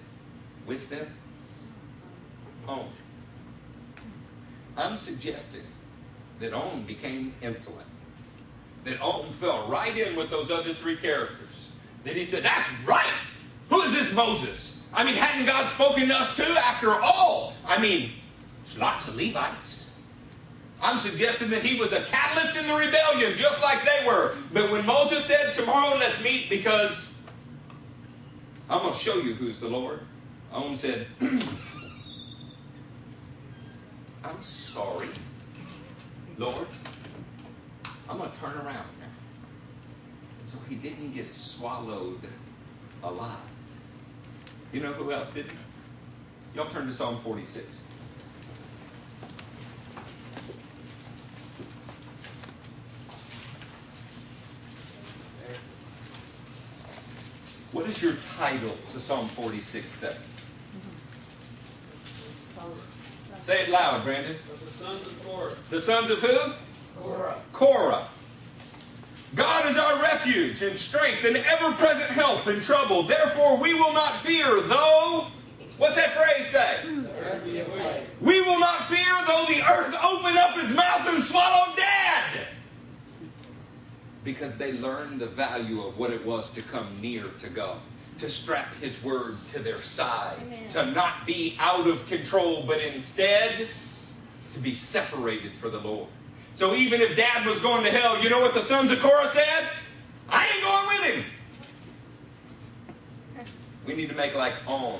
with 0.65 0.89
them? 0.89 1.08
On. 2.67 2.88
I'm 4.76 4.97
suggesting 4.97 5.63
that 6.39 6.54
On 6.54 6.84
became 6.84 7.34
insolent. 7.41 7.88
That 8.84 9.02
On 9.02 9.32
fell 9.32 9.67
right 9.67 9.95
in 9.97 10.15
with 10.15 10.30
those 10.30 10.52
other 10.52 10.73
three 10.73 10.97
characters. 10.97 11.69
That 12.04 12.15
he 12.15 12.23
said, 12.23 12.43
That's 12.43 12.69
right! 12.86 13.13
Who 13.69 13.82
is 13.82 13.93
this 13.93 14.13
Moses? 14.13 14.84
I 14.93 15.04
mean, 15.04 15.15
hadn't 15.15 15.45
God 15.45 15.67
spoken 15.67 16.08
to 16.08 16.15
us 16.15 16.36
too 16.36 16.56
after 16.58 16.91
all? 16.91 17.54
I 17.67 17.80
mean, 17.82 18.12
there's 18.63 18.80
lots 18.80 19.08
of 19.08 19.15
Levites. 19.15 19.91
I'm 20.82 20.97
suggesting 20.97 21.50
that 21.50 21.63
he 21.63 21.80
was 21.80 21.91
a 21.91 22.02
catalyst 22.02 22.58
in 22.58 22.67
the 22.67 22.73
rebellion, 22.73 23.36
just 23.36 23.62
like 23.62 23.84
they 23.84 24.06
were. 24.06 24.36
But 24.54 24.71
when 24.71 24.86
Moses 24.86 25.23
said, 25.26 25.54
Tomorrow 25.54 25.97
let's 25.97 26.23
meet 26.23 26.50
because 26.50 27.17
I'm 28.70 28.82
going 28.82 28.94
to 28.94 29.00
show 29.00 29.16
you 29.16 29.34
who's 29.34 29.60
the 29.60 29.70
Lord, 29.70 30.02
On 30.52 30.76
said, 30.76 31.08
I'm 34.24 34.42
sorry, 34.42 35.08
Lord. 36.38 36.68
I'm 38.10 38.18
going 38.18 38.30
to 38.30 38.38
turn 38.38 38.58
around 38.58 38.88
now. 39.00 39.08
So 40.44 40.58
he 40.70 40.76
didn't 40.76 41.14
get 41.14 41.32
swallowed 41.32 42.20
alive. 43.04 43.40
You 44.74 44.82
know 44.82 44.92
who 44.92 45.12
else 45.12 45.30
didn't? 45.30 45.58
Y'all 46.54 46.68
turn 46.68 46.88
to 46.88 46.94
Psalm 46.94 47.18
46. 47.18 47.88
What 57.72 57.86
is 57.86 58.02
your 58.02 58.14
title 58.38 58.76
to 58.94 59.00
Psalm 59.00 59.28
46 59.28 59.94
say? 59.94 60.16
Say 63.42 63.64
it 63.64 63.70
loud, 63.70 64.04
Brandon. 64.04 64.36
The 64.64 64.72
sons 64.72 65.06
of 65.06 65.26
Korah. 65.26 65.54
The 65.70 65.80
sons 65.80 66.10
of 66.10 66.20
who? 66.20 66.54
Korah. 67.02 67.36
Korah. 67.54 68.08
God 69.36 69.66
is 69.68 69.78
our 69.78 70.02
refuge 70.02 70.62
and 70.62 70.78
strength 70.78 71.26
and 71.26 71.38
ever 71.38 71.72
present 71.74 72.10
help 72.10 72.48
in 72.48 72.62
trouble. 72.62 73.04
Therefore, 73.04 73.62
we 73.62 73.74
will 73.74 73.94
not 73.94 74.16
fear, 74.18 74.62
though. 74.62 75.28
What's 75.78 75.96
that 75.96 76.12
phrase 76.12 76.48
say? 76.48 76.78
We 78.22 78.42
will 78.42 78.60
not 78.60 78.86
fear, 78.86 79.14
though 79.28 79.46
the 79.48 79.62
earth 79.62 79.96
open 80.04 80.38
up 80.38 80.58
its 80.58 80.74
mouth 80.74 81.08
and 81.08 81.22
swallow 81.22 81.76
dead. 81.76 82.48
Because 84.28 84.58
they 84.58 84.74
learned 84.74 85.22
the 85.22 85.28
value 85.28 85.88
of 85.88 85.98
what 85.98 86.12
it 86.12 86.26
was 86.26 86.50
to 86.56 86.62
come 86.62 86.86
near 87.00 87.23
to 87.40 87.48
God, 87.48 87.78
to 88.17 88.28
strap 88.28 88.75
His 88.82 89.02
word 89.02 89.38
to 89.54 89.60
their 89.60 89.78
side, 89.78 90.36
Amen. 90.42 90.67
to 90.71 90.92
not 90.92 91.25
be 91.25 91.56
out 91.62 91.88
of 91.88 92.06
control, 92.10 92.65
but 92.67 92.82
instead 92.82 93.69
to 94.52 94.60
be 94.60 94.73
separated 94.73 95.54
for 95.54 95.69
the 95.69 95.80
Lord. 95.80 96.10
So 96.56 96.75
even 96.75 97.00
if 97.00 97.15
dad 97.15 97.46
was 97.46 97.58
going 97.60 97.86
to 97.86 97.90
hell, 97.90 98.21
you 98.21 98.30
know 98.30 98.42
what 98.42 98.54
the 98.54 98.60
sons 98.60 98.92
of 98.92 99.00
Korah 99.00 99.28
said? 99.28 99.69
I 100.28 100.46
ain't 100.46 100.62
going 100.62 100.88
with 100.88 101.25
him. 103.38 103.46
We 103.86 103.94
need 103.94 104.10
to 104.10 104.15
make 104.15 104.36
like 104.36 104.56
on 104.67 105.00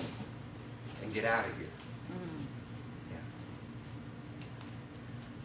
and 1.04 1.14
get 1.14 1.26
out 1.26 1.46
of 1.46 1.58
here. 1.58 1.67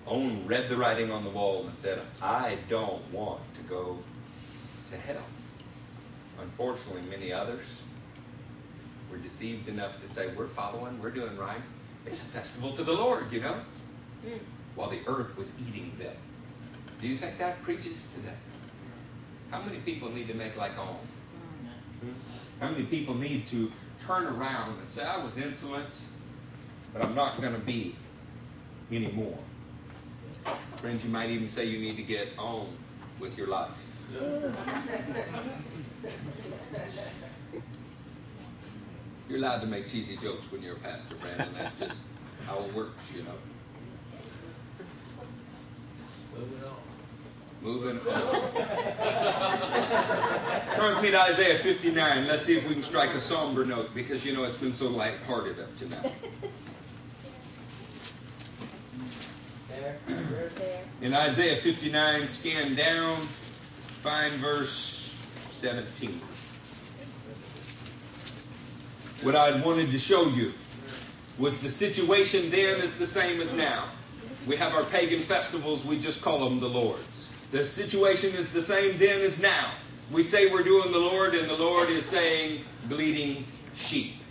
On 0.06 0.46
read 0.46 0.68
the 0.68 0.76
writing 0.76 1.10
on 1.10 1.24
the 1.24 1.30
wall 1.30 1.64
and 1.66 1.78
said, 1.78 2.00
I 2.20 2.58
don't 2.68 3.02
want 3.12 3.40
to 3.54 3.62
go 3.62 3.98
to 4.90 4.96
hell. 4.96 5.22
Unfortunately, 6.40 7.02
many 7.08 7.32
others 7.32 7.82
were 9.10 9.18
deceived 9.18 9.68
enough 9.68 10.00
to 10.00 10.08
say, 10.08 10.28
We're 10.36 10.48
following, 10.48 11.00
we're 11.00 11.10
doing 11.10 11.36
right. 11.36 11.60
It's 12.04 12.20
a 12.20 12.24
festival 12.24 12.70
to 12.72 12.82
the 12.82 12.92
Lord, 12.92 13.32
you 13.32 13.40
know? 13.40 13.54
Hmm. 14.24 14.38
While 14.74 14.90
the 14.90 15.00
earth 15.06 15.36
was 15.36 15.60
eating 15.60 15.92
them. 15.98 16.16
Do 17.00 17.06
you 17.06 17.16
think 17.16 17.38
that 17.38 17.62
preaches 17.62 18.12
today? 18.14 18.34
How 19.50 19.62
many 19.62 19.78
people 19.78 20.10
need 20.10 20.26
to 20.28 20.34
make 20.34 20.56
like 20.56 20.76
on? 20.78 20.96
Hmm. 20.96 22.06
Hmm? 22.06 22.64
How 22.64 22.70
many 22.70 22.84
people 22.84 23.14
need 23.14 23.46
to 23.46 23.70
turn 23.98 24.24
around 24.24 24.78
and 24.78 24.88
say, 24.88 25.04
I 25.04 25.22
was 25.22 25.38
insolent, 25.38 25.94
but 26.92 27.02
I'm 27.02 27.14
not 27.14 27.40
going 27.40 27.54
to 27.54 27.60
be 27.60 27.94
anymore. 28.90 29.38
Friends, 30.76 31.04
you 31.04 31.10
might 31.10 31.30
even 31.30 31.48
say 31.48 31.64
you 31.66 31.78
need 31.78 31.96
to 31.96 32.02
get 32.02 32.28
on 32.38 32.68
with 33.20 33.36
your 33.38 33.46
life. 33.48 33.88
You're 39.28 39.38
allowed 39.38 39.60
to 39.60 39.66
make 39.66 39.86
cheesy 39.86 40.16
jokes 40.16 40.50
when 40.50 40.62
you're 40.62 40.76
a 40.76 40.80
pastor, 40.80 41.14
Brandon. 41.16 41.48
That's 41.54 41.78
just 41.78 42.02
how 42.46 42.58
it 42.64 42.74
works, 42.74 43.12
you 43.16 43.22
know. 43.22 43.38
Moving 46.34 46.64
on. 46.64 46.76
Moving 47.62 47.98
on. 48.12 48.24
Turn 50.74 50.94
with 50.94 51.02
me 51.02 51.10
to 51.12 51.20
Isaiah 51.20 51.56
59. 51.56 52.26
Let's 52.26 52.42
see 52.42 52.56
if 52.56 52.66
we 52.68 52.74
can 52.74 52.82
strike 52.82 53.10
a 53.10 53.20
somber 53.20 53.64
note 53.64 53.94
because 53.94 54.26
you 54.26 54.34
know 54.34 54.42
it's 54.44 54.58
been 54.58 54.72
so 54.72 54.90
light-hearted 54.90 55.60
up 55.60 55.76
to 55.76 55.88
now. 55.88 56.02
There. 59.68 59.80
There. 59.80 59.91
In 61.00 61.14
Isaiah 61.14 61.56
59, 61.56 62.26
scan 62.26 62.74
down, 62.74 63.16
find 64.02 64.32
verse 64.34 65.20
17. 65.50 66.20
What 69.22 69.36
I 69.36 69.60
wanted 69.64 69.90
to 69.90 69.98
show 69.98 70.26
you 70.28 70.52
was 71.38 71.60
the 71.60 71.68
situation 71.68 72.50
then 72.50 72.78
is 72.78 72.98
the 72.98 73.06
same 73.06 73.40
as 73.40 73.56
now. 73.56 73.84
We 74.46 74.56
have 74.56 74.74
our 74.74 74.84
pagan 74.84 75.20
festivals, 75.20 75.84
we 75.84 75.98
just 75.98 76.22
call 76.22 76.48
them 76.48 76.60
the 76.60 76.68
Lord's. 76.68 77.34
The 77.52 77.64
situation 77.64 78.30
is 78.34 78.50
the 78.50 78.62
same 78.62 78.96
then 78.98 79.20
as 79.20 79.40
now. 79.40 79.72
We 80.10 80.22
say 80.22 80.50
we're 80.50 80.64
doing 80.64 80.90
the 80.90 80.98
Lord, 80.98 81.34
and 81.34 81.48
the 81.48 81.56
Lord 81.56 81.88
is 81.88 82.04
saying 82.04 82.62
bleeding 82.88 83.44
sheep. 83.74 84.21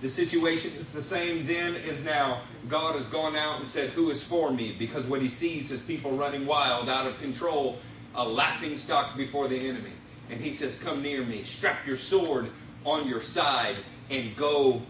The 0.00 0.08
situation 0.08 0.70
is 0.78 0.88
the 0.88 1.02
same 1.02 1.46
then 1.46 1.74
as 1.86 2.04
now. 2.04 2.38
God 2.68 2.94
has 2.94 3.04
gone 3.06 3.36
out 3.36 3.58
and 3.58 3.66
said, 3.66 3.90
Who 3.90 4.10
is 4.10 4.22
for 4.22 4.50
me? 4.50 4.74
Because 4.78 5.06
what 5.06 5.20
he 5.20 5.28
sees 5.28 5.70
is 5.70 5.80
people 5.80 6.12
running 6.12 6.46
wild, 6.46 6.88
out 6.88 7.06
of 7.06 7.20
control, 7.20 7.78
a 8.14 8.26
laughing 8.26 8.76
stock 8.78 9.14
before 9.16 9.46
the 9.46 9.58
enemy. 9.58 9.92
And 10.30 10.40
he 10.40 10.52
says, 10.52 10.82
Come 10.82 11.02
near 11.02 11.22
me, 11.22 11.42
strap 11.42 11.86
your 11.86 11.96
sword 11.96 12.48
on 12.86 13.06
your 13.06 13.20
side, 13.20 13.76
and 14.10 14.34
go 14.36 14.80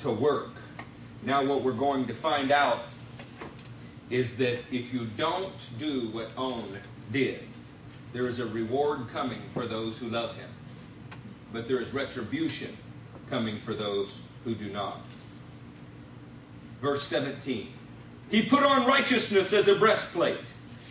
to 0.00 0.10
work. 0.10 0.50
Now, 1.22 1.42
what 1.44 1.62
we're 1.62 1.72
going 1.72 2.06
to 2.06 2.14
find 2.14 2.50
out 2.50 2.80
is 4.10 4.36
that 4.38 4.58
if 4.70 4.92
you 4.92 5.06
don't 5.16 5.70
do 5.78 6.08
what 6.10 6.30
On 6.36 6.78
did, 7.10 7.40
there 8.12 8.26
is 8.26 8.38
a 8.38 8.46
reward 8.46 9.08
coming 9.08 9.40
for 9.54 9.66
those 9.66 9.98
who 9.98 10.08
love 10.08 10.36
him. 10.36 10.48
But 11.54 11.66
there 11.66 11.80
is 11.80 11.94
retribution 11.94 12.76
coming 13.30 13.56
for 13.56 13.72
those 13.72 14.27
who 14.44 14.54
do 14.54 14.70
not. 14.70 15.00
Verse 16.80 17.02
17 17.02 17.68
He 18.30 18.42
put 18.42 18.62
on 18.62 18.86
righteousness 18.86 19.52
as 19.52 19.68
a 19.68 19.76
breastplate, 19.76 20.40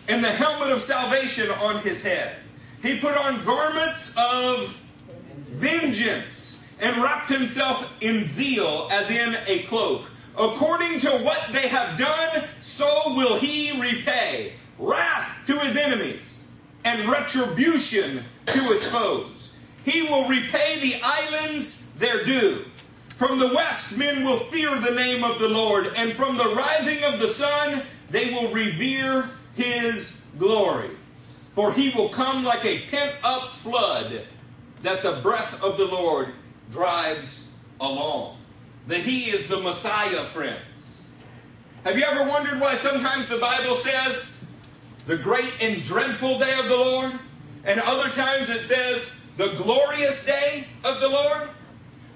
and 0.09 0.23
the 0.23 0.29
helmet 0.29 0.71
of 0.71 0.81
salvation 0.81 1.49
on 1.61 1.81
his 1.81 2.01
head. 2.01 2.37
He 2.81 2.99
put 2.99 3.15
on 3.17 3.43
garments 3.43 4.15
of 4.17 4.83
vengeance, 5.49 6.77
and 6.81 6.95
wrapped 6.97 7.29
himself 7.29 7.97
in 8.01 8.23
zeal 8.23 8.87
as 8.91 9.09
in 9.09 9.35
a 9.47 9.63
cloak. 9.63 10.11
According 10.39 10.99
to 10.99 11.09
what 11.09 11.49
they 11.51 11.67
have 11.67 11.97
done, 11.97 12.43
so 12.61 12.85
will 13.07 13.39
he 13.39 13.71
repay 13.81 14.53
wrath 14.77 15.39
to 15.47 15.57
his 15.59 15.75
enemies 15.75 16.49
and 16.85 17.09
retribution 17.09 18.23
to 18.45 18.59
his 18.59 18.87
foes. 18.89 19.65
He 19.83 20.03
will 20.03 20.29
repay 20.29 20.79
the 20.81 20.95
islands 21.03 21.97
their 21.97 22.23
due. 22.23 22.59
From 23.17 23.39
the 23.39 23.47
west, 23.47 23.97
men 23.97 24.23
will 24.23 24.37
fear 24.37 24.69
the 24.79 24.93
name 24.93 25.23
of 25.23 25.39
the 25.39 25.49
Lord, 25.49 25.87
and 25.97 26.11
from 26.13 26.37
the 26.37 26.53
rising 26.55 27.03
of 27.03 27.19
the 27.19 27.25
sun, 27.25 27.81
they 28.11 28.29
will 28.31 28.53
revere 28.53 29.27
his 29.55 30.23
glory. 30.37 30.91
For 31.55 31.73
he 31.73 31.89
will 31.95 32.09
come 32.09 32.43
like 32.43 32.63
a 32.63 32.79
pent 32.91 33.15
up 33.23 33.53
flood 33.53 34.21
that 34.83 35.01
the 35.01 35.19
breath 35.23 35.63
of 35.63 35.79
the 35.79 35.87
Lord 35.87 36.27
drives 36.69 37.51
along. 37.81 38.37
That 38.85 38.99
he 38.99 39.31
is 39.31 39.47
the 39.47 39.61
Messiah, 39.61 40.23
friends. 40.25 41.09
Have 41.85 41.97
you 41.97 42.03
ever 42.03 42.29
wondered 42.29 42.59
why 42.59 42.75
sometimes 42.75 43.27
the 43.27 43.39
Bible 43.39 43.73
says 43.73 44.43
the 45.07 45.17
great 45.17 45.51
and 45.59 45.81
dreadful 45.81 46.37
day 46.37 46.59
of 46.59 46.69
the 46.69 46.77
Lord, 46.77 47.13
and 47.65 47.79
other 47.79 48.09
times 48.09 48.51
it 48.51 48.61
says 48.61 49.19
the 49.37 49.47
glorious 49.63 50.23
day 50.23 50.67
of 50.83 51.01
the 51.01 51.09
Lord? 51.09 51.49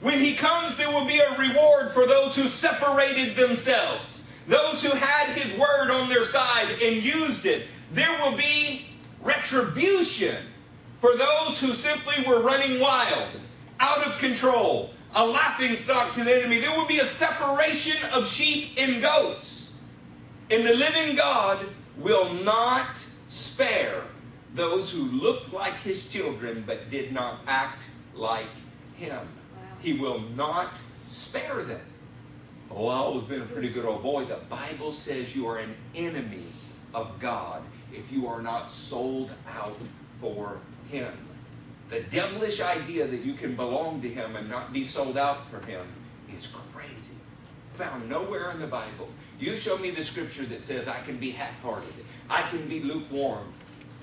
When 0.01 0.17
he 0.19 0.33
comes, 0.33 0.75
there 0.75 0.91
will 0.91 1.05
be 1.05 1.19
a 1.19 1.37
reward 1.37 1.91
for 1.91 2.07
those 2.07 2.35
who 2.35 2.47
separated 2.47 3.35
themselves, 3.35 4.33
those 4.47 4.83
who 4.83 4.95
had 4.95 5.37
his 5.37 5.57
word 5.57 5.91
on 5.91 6.09
their 6.09 6.23
side 6.23 6.69
and 6.81 7.03
used 7.03 7.45
it. 7.45 7.67
There 7.91 8.11
will 8.19 8.35
be 8.35 8.87
retribution 9.21 10.35
for 10.99 11.15
those 11.15 11.59
who 11.59 11.71
simply 11.71 12.23
were 12.27 12.41
running 12.41 12.79
wild, 12.79 13.29
out 13.79 14.05
of 14.05 14.17
control, 14.17 14.91
a 15.15 15.25
laughing 15.25 15.75
stock 15.75 16.13
to 16.13 16.23
the 16.23 16.35
enemy. 16.35 16.59
There 16.59 16.75
will 16.75 16.87
be 16.87 16.99
a 16.99 17.05
separation 17.05 17.97
of 18.13 18.25
sheep 18.25 18.71
and 18.79 19.01
goats. 19.01 19.77
And 20.49 20.65
the 20.65 20.73
living 20.73 21.15
God 21.15 21.63
will 21.97 22.33
not 22.43 23.05
spare 23.27 24.03
those 24.53 24.91
who 24.91 25.03
looked 25.03 25.53
like 25.53 25.75
his 25.77 26.09
children 26.09 26.63
but 26.65 26.89
did 26.89 27.13
not 27.13 27.39
act 27.47 27.87
like 28.15 28.49
him. 28.95 29.27
He 29.81 29.93
will 29.93 30.19
not 30.35 30.79
spare 31.09 31.63
them. 31.63 31.81
Oh, 32.69 32.87
I've 32.87 33.01
always 33.01 33.23
been 33.23 33.41
a 33.41 33.45
pretty 33.45 33.69
good 33.69 33.85
old 33.85 34.03
boy. 34.03 34.25
The 34.25 34.39
Bible 34.49 34.91
says 34.91 35.35
you 35.35 35.47
are 35.47 35.57
an 35.57 35.75
enemy 35.95 36.45
of 36.93 37.19
God 37.19 37.63
if 37.93 38.11
you 38.11 38.27
are 38.27 38.41
not 38.41 38.69
sold 38.69 39.31
out 39.49 39.77
for 40.19 40.59
Him. 40.89 41.13
The 41.89 42.01
devilish 42.03 42.61
idea 42.61 43.05
that 43.07 43.25
you 43.25 43.33
can 43.33 43.55
belong 43.55 44.01
to 44.01 44.09
Him 44.09 44.35
and 44.37 44.49
not 44.49 44.71
be 44.71 44.85
sold 44.85 45.17
out 45.17 45.45
for 45.47 45.65
Him 45.65 45.85
is 46.33 46.47
crazy. 46.73 47.19
Found 47.71 48.09
nowhere 48.09 48.51
in 48.51 48.59
the 48.59 48.67
Bible. 48.67 49.09
You 49.39 49.55
show 49.55 49.77
me 49.77 49.91
the 49.91 50.03
scripture 50.03 50.43
that 50.43 50.61
says 50.61 50.87
I 50.87 50.99
can 51.01 51.17
be 51.17 51.31
half 51.31 51.61
hearted, 51.61 51.93
I 52.29 52.43
can 52.43 52.67
be 52.67 52.79
lukewarm, 52.81 53.51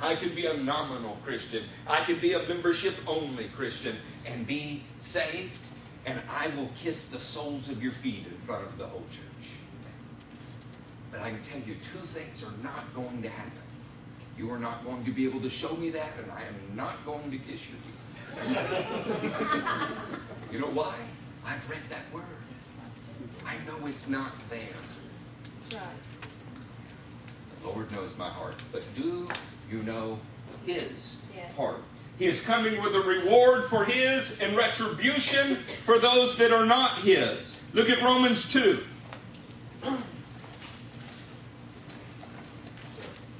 I 0.01 0.17
can 0.17 0.35
be 0.35 0.47
a 0.47 0.57
nominal 0.57 1.17
Christian, 1.25 1.65
I 1.87 2.01
can 2.01 2.19
be 2.19 2.35
a 2.35 2.47
membership 2.49 2.95
only 3.07 3.45
Christian 3.57 3.97
and 4.27 4.47
be 4.47 4.83
saved, 4.99 5.59
and 6.09 6.21
I 6.31 6.49
will 6.57 6.71
kiss 6.75 7.11
the 7.11 7.19
soles 7.19 7.69
of 7.69 7.83
your 7.83 7.93
feet 7.93 8.25
in 8.27 8.33
front 8.39 8.65
of 8.65 8.79
the 8.79 8.87
whole 8.87 9.05
church. 9.11 9.51
But 11.13 11.21
I 11.21 11.29
can 11.29 11.43
tell 11.43 11.61
you 11.61 11.75
two 11.75 11.99
things 11.99 12.43
are 12.43 12.63
not 12.63 12.95
going 12.95 13.21
to 13.23 13.29
happen. 13.29 13.53
You 14.39 14.51
are 14.51 14.59
not 14.59 14.83
going 14.85 15.05
to 15.05 15.11
be 15.11 15.27
able 15.27 15.41
to 15.41 15.51
show 15.51 15.75
me 15.77 15.91
that, 15.91 16.13
and 16.23 16.33
I 16.33 16.41
am 16.43 16.55
not 16.75 17.05
going 17.05 17.31
to 17.31 17.37
kiss 17.37 17.69
your 17.69 17.77
feet. 17.79 17.95
you 20.53 20.59
know 20.61 20.69
why? 20.69 20.95
I've 21.45 21.69
read 21.69 21.83
that 21.91 22.05
word. 22.15 22.25
I 23.45 23.55
know 23.67 23.87
it's 23.87 24.09
not 24.09 24.33
there. 24.49 24.61
That's 25.59 25.75
right. 25.75 25.83
The 27.63 27.69
Lord 27.69 27.93
knows 27.93 28.17
my 28.19 28.29
heart. 28.29 28.63
But 28.73 28.83
do 28.95 29.29
you 29.71 29.83
know 29.83 30.21
His 30.65 31.21
Yes. 31.35 31.55
heart? 31.57 31.83
He 32.19 32.25
is 32.25 32.45
coming 32.45 32.83
with 32.83 32.95
a 32.97 33.01
reward 33.01 33.71
for 33.71 33.85
His 33.85 34.41
and 34.41 34.57
retribution 34.57 35.57
for 35.85 35.99
those 35.99 36.37
that 36.39 36.51
are 36.51 36.67
not 36.67 36.91
His. 36.99 37.71
Look 37.75 37.89
at 37.91 38.03
Romans 38.03 38.53
2. 38.53 38.79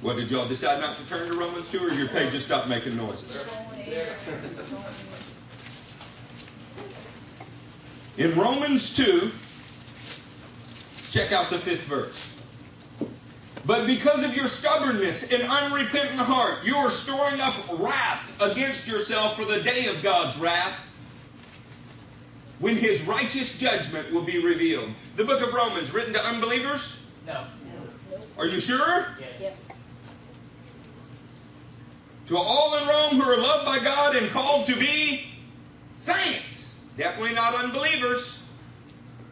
What 0.01 0.15
did 0.15 0.31
y'all 0.31 0.47
decide 0.47 0.79
not 0.79 0.95
to 0.95 1.05
turn 1.09 1.27
to 1.27 1.37
Romans 1.37 1.69
2 1.69 1.79
or 1.79 1.91
your 1.91 2.07
pages 2.07 2.45
stopped 2.45 2.69
making 2.69 2.95
noises? 2.95 3.49
In 8.17 8.33
Romans 8.35 8.95
2, 8.95 9.31
check 11.09 11.33
out 11.33 11.49
the 11.49 11.57
fifth 11.57 11.83
verse. 11.83 12.38
But 13.69 13.85
because 13.85 14.23
of 14.23 14.35
your 14.35 14.47
stubbornness 14.47 15.31
and 15.31 15.43
unrepentant 15.43 16.21
heart, 16.21 16.65
you 16.65 16.75
are 16.77 16.89
storing 16.89 17.39
up 17.39 17.53
wrath 17.77 18.41
against 18.41 18.87
yourself 18.87 19.35
for 19.35 19.45
the 19.45 19.61
day 19.61 19.85
of 19.85 20.01
God's 20.01 20.35
wrath, 20.39 20.87
when 22.57 22.75
his 22.75 23.05
righteous 23.05 23.59
judgment 23.59 24.11
will 24.11 24.23
be 24.23 24.43
revealed. 24.43 24.89
The 25.17 25.23
book 25.23 25.47
of 25.47 25.53
Romans, 25.53 25.93
written 25.93 26.13
to 26.15 26.25
unbelievers? 26.25 27.11
No. 27.27 27.43
Are 28.39 28.47
you 28.47 28.59
sure? 28.59 29.15
Yes. 29.39 29.53
To 32.25 32.37
all 32.37 32.75
in 32.75 32.87
Rome 32.87 33.21
who 33.21 33.29
are 33.29 33.37
loved 33.37 33.67
by 33.67 33.77
God 33.83 34.15
and 34.15 34.31
called 34.31 34.65
to 34.65 34.75
be 34.77 35.27
saints. 35.95 36.87
Definitely 36.97 37.35
not 37.35 37.53
unbelievers. 37.53 38.49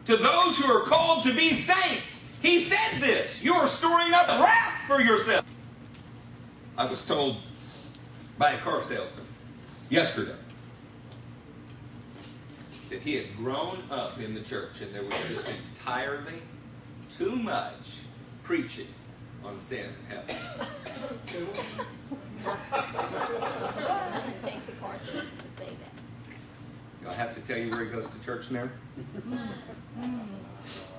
To 0.04 0.14
those 0.14 0.56
who 0.58 0.72
are 0.72 0.84
called 0.84 1.24
to 1.24 1.34
be 1.34 1.50
saints. 1.54 2.27
He 2.42 2.58
said 2.60 3.00
this. 3.00 3.44
You 3.44 3.54
are 3.54 3.66
storing 3.66 4.12
up 4.14 4.28
wrath 4.28 4.84
for 4.86 5.00
yourself. 5.00 5.44
I 6.76 6.86
was 6.86 7.06
told 7.06 7.36
by 8.38 8.52
a 8.52 8.58
car 8.58 8.80
salesman 8.82 9.26
yesterday 9.90 10.36
that 12.90 13.00
he 13.00 13.16
had 13.16 13.36
grown 13.36 13.82
up 13.90 14.20
in 14.20 14.34
the 14.34 14.40
church 14.40 14.80
and 14.80 14.94
there 14.94 15.02
was 15.02 15.16
just 15.28 15.48
entirely 15.48 16.40
too 17.10 17.34
much 17.36 17.98
preaching 18.44 18.86
on 19.44 19.60
sin 19.60 19.90
and 20.10 20.30
hell. 20.30 20.66
Thank 24.42 24.66
the 24.66 24.72
caution 24.80 25.26
to 25.26 25.62
say 25.62 25.66
that. 25.66 25.92
Do 27.02 27.08
I 27.08 27.12
have 27.14 27.34
to 27.34 27.40
tell 27.40 27.58
you 27.58 27.70
where 27.70 27.84
he 27.84 27.90
goes 27.90 28.06
to 28.06 28.24
church 28.24 28.50
now? 28.50 28.68
Mm-hmm. 29.18 30.97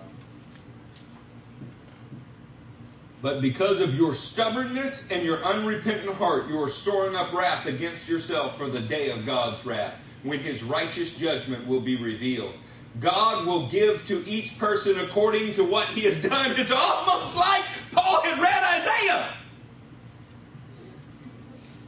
But 3.22 3.42
because 3.42 3.82
of 3.82 3.96
your 3.96 4.14
stubbornness 4.14 5.12
and 5.12 5.24
your 5.24 5.44
unrepentant 5.44 6.16
heart, 6.16 6.48
you 6.48 6.58
are 6.62 6.70
storing 6.70 7.16
up 7.16 7.34
wrath 7.34 7.66
against 7.66 8.08
yourself 8.08 8.58
for 8.58 8.68
the 8.68 8.80
day 8.80 9.12
of 9.12 9.26
God's 9.26 9.66
wrath, 9.66 10.02
when 10.24 10.40
his 10.40 10.64
righteous 10.64 11.18
judgment 11.18 11.68
will 11.68 11.82
be 11.82 11.98
revealed. 11.98 12.58
God 13.00 13.46
will 13.46 13.68
give 13.68 14.06
to 14.08 14.24
each 14.28 14.58
person 14.58 15.00
according 15.00 15.52
to 15.54 15.64
what 15.64 15.86
he 15.88 16.02
has 16.02 16.24
done. 16.24 16.52
It's 16.58 16.72
almost 16.72 17.36
like 17.36 17.64
Paul 17.92 18.22
had 18.24 18.40
read 18.40 18.64
Isaiah. 18.80 19.28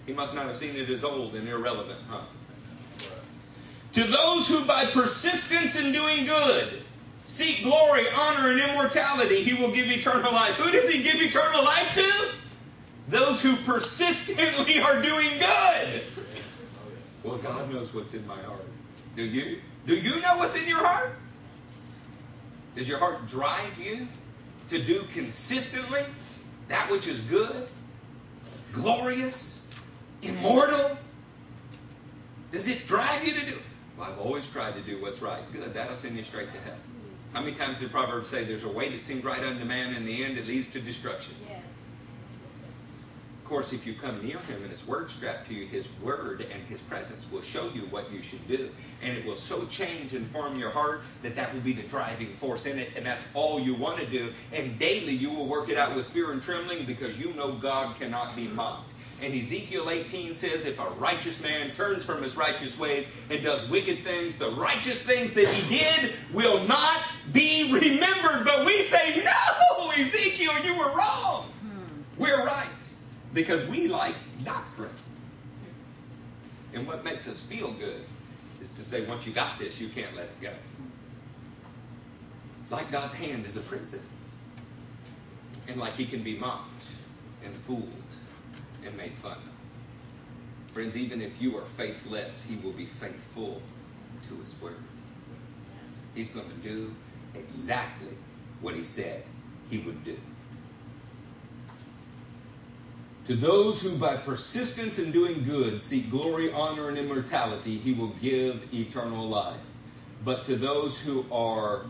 He 0.05 0.13
must 0.13 0.35
not 0.35 0.45
have 0.45 0.57
seen 0.57 0.75
it 0.75 0.89
as 0.89 1.03
old 1.03 1.35
and 1.35 1.47
irrelevant, 1.47 1.99
huh? 2.09 2.21
To 3.93 4.03
those 4.03 4.47
who 4.47 4.65
by 4.65 4.85
persistence 4.85 5.81
in 5.81 5.91
doing 5.91 6.25
good 6.25 6.80
seek 7.31 7.63
glory, 7.63 8.01
honor, 8.17 8.49
and 8.49 8.59
immortality, 8.59 9.41
he 9.41 9.53
will 9.53 9.73
give 9.73 9.89
eternal 9.89 10.33
life. 10.33 10.55
Who 10.55 10.69
does 10.69 10.89
he 10.89 11.01
give 11.01 11.15
eternal 11.15 11.63
life 11.63 11.93
to? 11.93 12.35
Those 13.07 13.41
who 13.41 13.55
persistently 13.55 14.81
are 14.81 15.01
doing 15.01 15.39
good. 15.39 16.03
Well, 17.23 17.37
God 17.37 17.71
knows 17.71 17.93
what's 17.95 18.13
in 18.13 18.27
my 18.27 18.41
heart. 18.41 18.65
Do 19.15 19.23
you? 19.25 19.61
Do 19.85 19.95
you 19.95 20.21
know 20.21 20.37
what's 20.37 20.61
in 20.61 20.67
your 20.67 20.85
heart? 20.85 21.17
Does 22.75 22.87
your 22.87 22.99
heart 22.99 23.25
drive 23.27 23.79
you 23.81 24.07
to 24.67 24.83
do 24.83 25.03
consistently 25.13 26.01
that 26.67 26.89
which 26.91 27.07
is 27.07 27.21
good, 27.21 27.69
glorious, 28.73 29.69
immortal? 30.21 30.97
Does 32.51 32.67
it 32.67 32.85
drive 32.85 33.25
you 33.25 33.33
to 33.33 33.45
do? 33.45 33.57
Well, 33.97 34.11
I've 34.11 34.19
always 34.19 34.49
tried 34.49 34.73
to 34.73 34.81
do 34.81 35.01
what's 35.01 35.21
right. 35.21 35.49
Good. 35.53 35.73
That'll 35.73 35.95
send 35.95 36.17
you 36.17 36.23
straight 36.23 36.53
to 36.53 36.59
hell. 36.59 36.75
How 37.33 37.39
many 37.39 37.55
times 37.55 37.77
did 37.77 37.91
Proverbs 37.91 38.27
say 38.27 38.43
there's 38.43 38.63
a 38.63 38.71
way 38.71 38.89
that 38.89 39.01
seems 39.01 39.23
right 39.23 39.41
unto 39.41 39.63
man, 39.63 39.95
in 39.95 40.05
the 40.05 40.23
end 40.23 40.37
it 40.37 40.45
leads 40.47 40.67
to 40.73 40.81
destruction? 40.81 41.33
Yes. 41.47 41.61
Of 43.41 43.49
course, 43.49 43.73
if 43.73 43.85
you 43.87 43.93
come 43.93 44.25
near 44.25 44.37
him 44.37 44.61
and 44.61 44.69
his 44.69 44.85
word 44.87 45.09
strapped 45.09 45.47
to 45.47 45.53
you, 45.53 45.65
his 45.65 45.89
word 46.01 46.45
and 46.51 46.63
his 46.67 46.79
presence 46.79 47.29
will 47.31 47.41
show 47.41 47.69
you 47.73 47.81
what 47.83 48.11
you 48.11 48.21
should 48.21 48.45
do. 48.47 48.69
And 49.01 49.17
it 49.17 49.25
will 49.25 49.35
so 49.35 49.65
change 49.65 50.13
and 50.13 50.25
form 50.27 50.57
your 50.57 50.69
heart 50.69 51.03
that 51.21 51.35
that 51.35 51.53
will 51.53 51.61
be 51.61 51.73
the 51.73 51.87
driving 51.87 52.27
force 52.27 52.65
in 52.65 52.79
it. 52.79 52.91
And 52.95 53.05
that's 53.05 53.33
all 53.33 53.59
you 53.59 53.75
want 53.75 53.99
to 53.99 54.05
do. 54.05 54.31
And 54.53 54.77
daily 54.79 55.13
you 55.13 55.29
will 55.29 55.47
work 55.47 55.69
it 55.69 55.77
out 55.77 55.95
with 55.95 56.07
fear 56.07 56.31
and 56.31 56.41
trembling 56.41 56.85
because 56.85 57.17
you 57.17 57.33
know 57.33 57.53
God 57.53 57.99
cannot 57.99 58.35
be 58.37 58.47
mocked. 58.47 58.93
And 59.21 59.35
Ezekiel 59.35 59.91
18 59.91 60.33
says, 60.33 60.65
if 60.65 60.79
a 60.79 60.89
righteous 60.99 61.41
man 61.43 61.71
turns 61.71 62.03
from 62.03 62.23
his 62.23 62.35
righteous 62.35 62.77
ways 62.77 63.15
and 63.29 63.43
does 63.43 63.69
wicked 63.69 63.99
things, 63.99 64.35
the 64.35 64.49
righteous 64.49 65.05
things 65.05 65.33
that 65.33 65.47
he 65.47 65.77
did 65.77 66.15
will 66.33 66.65
not 66.65 67.03
be 67.31 67.71
remembered. 67.71 68.45
But 68.45 68.65
we 68.65 68.81
say, 68.81 69.23
no, 69.23 69.91
Ezekiel, 69.91 70.53
you 70.65 70.75
were 70.75 70.91
wrong. 70.95 71.45
We're 72.17 72.43
right 72.45 72.67
because 73.33 73.67
we 73.67 73.87
like 73.87 74.15
doctrine. 74.43 74.89
And 76.73 76.87
what 76.87 77.03
makes 77.03 77.27
us 77.27 77.39
feel 77.39 77.71
good 77.73 78.01
is 78.59 78.71
to 78.71 78.83
say, 78.83 79.05
once 79.05 79.27
you 79.27 79.33
got 79.33 79.59
this, 79.59 79.79
you 79.79 79.89
can't 79.89 80.15
let 80.15 80.25
it 80.25 80.41
go. 80.41 80.53
Like 82.71 82.91
God's 82.91 83.13
hand 83.13 83.45
is 83.45 83.55
a 83.55 83.61
prison. 83.61 83.99
And 85.67 85.79
like 85.79 85.93
he 85.93 86.05
can 86.05 86.23
be 86.23 86.37
mocked 86.37 86.85
and 87.43 87.53
fooled 87.53 87.91
and 88.85 88.95
made 88.97 89.13
fun 89.13 89.33
of. 89.33 90.73
Friends, 90.73 90.97
even 90.97 91.21
if 91.21 91.41
you 91.41 91.57
are 91.57 91.65
faithless, 91.65 92.47
he 92.49 92.55
will 92.57 92.71
be 92.71 92.85
faithful 92.85 93.61
to 94.27 94.35
his 94.37 94.59
word. 94.61 94.75
He's 96.15 96.29
going 96.29 96.49
to 96.49 96.55
do 96.67 96.93
exactly 97.35 98.15
what 98.61 98.75
he 98.75 98.83
said 98.83 99.23
he 99.69 99.79
would 99.79 100.03
do. 100.03 100.17
To 103.25 103.35
those 103.35 103.81
who 103.81 103.97
by 103.97 104.15
persistence 104.15 104.97
in 104.97 105.11
doing 105.11 105.43
good 105.43 105.81
seek 105.81 106.09
glory, 106.09 106.51
honor, 106.51 106.89
and 106.89 106.97
immortality, 106.97 107.77
he 107.77 107.93
will 107.93 108.13
give 108.21 108.73
eternal 108.73 109.27
life. 109.27 109.55
But 110.25 110.43
to 110.45 110.55
those 110.55 110.99
who 110.99 111.25
are 111.31 111.85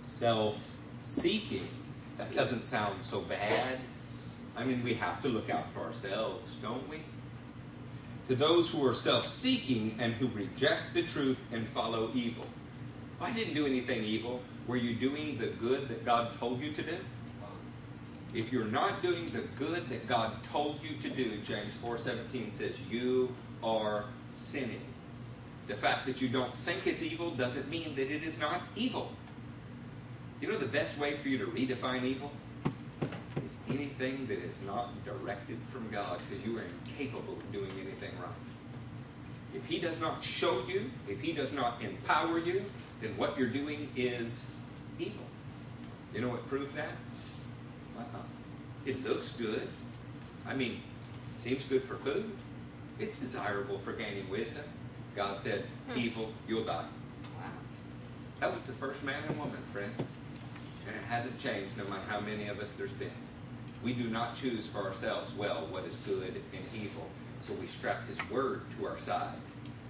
self 0.00 0.76
seeking, 1.04 1.66
that 2.16 2.32
doesn't 2.32 2.62
sound 2.62 3.02
so 3.02 3.20
bad. 3.22 3.78
I 4.60 4.64
mean, 4.64 4.82
we 4.84 4.92
have 4.94 5.22
to 5.22 5.28
look 5.28 5.48
out 5.48 5.72
for 5.72 5.80
ourselves, 5.80 6.56
don't 6.56 6.86
we? 6.86 6.98
To 8.28 8.34
those 8.34 8.68
who 8.68 8.86
are 8.86 8.92
self 8.92 9.24
seeking 9.24 9.96
and 9.98 10.12
who 10.12 10.28
reject 10.28 10.92
the 10.92 11.02
truth 11.02 11.42
and 11.50 11.66
follow 11.66 12.10
evil. 12.12 12.44
I 13.22 13.32
didn't 13.32 13.54
do 13.54 13.66
anything 13.66 14.04
evil. 14.04 14.42
Were 14.66 14.76
you 14.76 14.94
doing 14.94 15.38
the 15.38 15.46
good 15.46 15.88
that 15.88 16.04
God 16.04 16.38
told 16.38 16.60
you 16.62 16.72
to 16.72 16.82
do? 16.82 16.96
If 18.34 18.52
you're 18.52 18.66
not 18.66 19.02
doing 19.02 19.26
the 19.26 19.44
good 19.58 19.88
that 19.88 20.06
God 20.06 20.42
told 20.42 20.78
you 20.82 20.94
to 20.98 21.08
do, 21.08 21.38
James 21.38 21.74
4:17 21.82 22.50
says 22.50 22.78
you 22.90 23.34
are 23.64 24.04
sinning. 24.30 24.82
The 25.68 25.74
fact 25.74 26.06
that 26.06 26.20
you 26.20 26.28
don't 26.28 26.54
think 26.54 26.86
it's 26.86 27.02
evil 27.02 27.30
doesn't 27.30 27.70
mean 27.70 27.94
that 27.94 28.14
it 28.14 28.22
is 28.22 28.38
not 28.38 28.60
evil. 28.76 29.12
You 30.42 30.48
know 30.48 30.56
the 30.56 30.66
best 30.66 31.00
way 31.00 31.14
for 31.14 31.28
you 31.28 31.38
to 31.38 31.46
redefine 31.46 32.04
evil 32.04 32.30
is 33.44 33.58
anything 33.68 34.26
that 34.26 34.38
is 34.38 34.64
not 34.66 34.90
directed 35.04 35.58
from 35.66 35.88
God 35.90 36.18
because 36.18 36.44
you 36.44 36.56
are 36.58 36.64
incapable 36.86 37.34
of 37.34 37.52
doing 37.52 37.70
anything 37.72 38.10
right. 38.20 38.30
If 39.54 39.64
he 39.64 39.78
does 39.78 40.00
not 40.00 40.22
show 40.22 40.62
you, 40.68 40.90
if 41.08 41.20
he 41.20 41.32
does 41.32 41.52
not 41.52 41.82
empower 41.82 42.38
you, 42.38 42.64
then 43.00 43.10
what 43.16 43.38
you're 43.38 43.48
doing 43.48 43.88
is 43.96 44.50
evil. 44.98 45.24
You 46.14 46.20
know 46.20 46.28
what 46.28 46.46
proves 46.48 46.72
that? 46.74 46.92
Uh-uh. 47.98 48.22
It 48.86 49.04
looks 49.04 49.36
good. 49.36 49.68
I 50.46 50.54
mean, 50.54 50.80
seems 51.34 51.64
good 51.64 51.82
for 51.82 51.96
food. 51.96 52.30
It's 52.98 53.18
desirable 53.18 53.78
for 53.78 53.92
gaining 53.92 54.28
wisdom. 54.28 54.64
God 55.16 55.38
said, 55.38 55.64
Hmm. 55.88 55.98
evil, 55.98 56.32
you'll 56.46 56.64
die. 56.64 56.84
Wow. 57.38 57.50
That 58.40 58.52
was 58.52 58.62
the 58.64 58.72
first 58.72 59.02
man 59.02 59.22
and 59.26 59.38
woman, 59.38 59.58
friends. 59.72 60.06
And 60.86 60.96
it 60.96 61.02
hasn't 61.08 61.38
changed 61.38 61.76
no 61.76 61.84
matter 61.84 62.02
how 62.08 62.20
many 62.20 62.46
of 62.48 62.58
us 62.60 62.72
there's 62.72 62.92
been. 62.92 63.10
We 63.82 63.92
do 63.92 64.04
not 64.04 64.34
choose 64.34 64.66
for 64.66 64.78
ourselves 64.78 65.34
well 65.34 65.66
what 65.70 65.84
is 65.84 65.96
good 65.96 66.42
and 66.52 66.62
evil. 66.74 67.08
So 67.40 67.54
we 67.54 67.66
strap 67.66 68.06
his 68.06 68.18
word 68.30 68.62
to 68.78 68.86
our 68.86 68.98
side. 68.98 69.38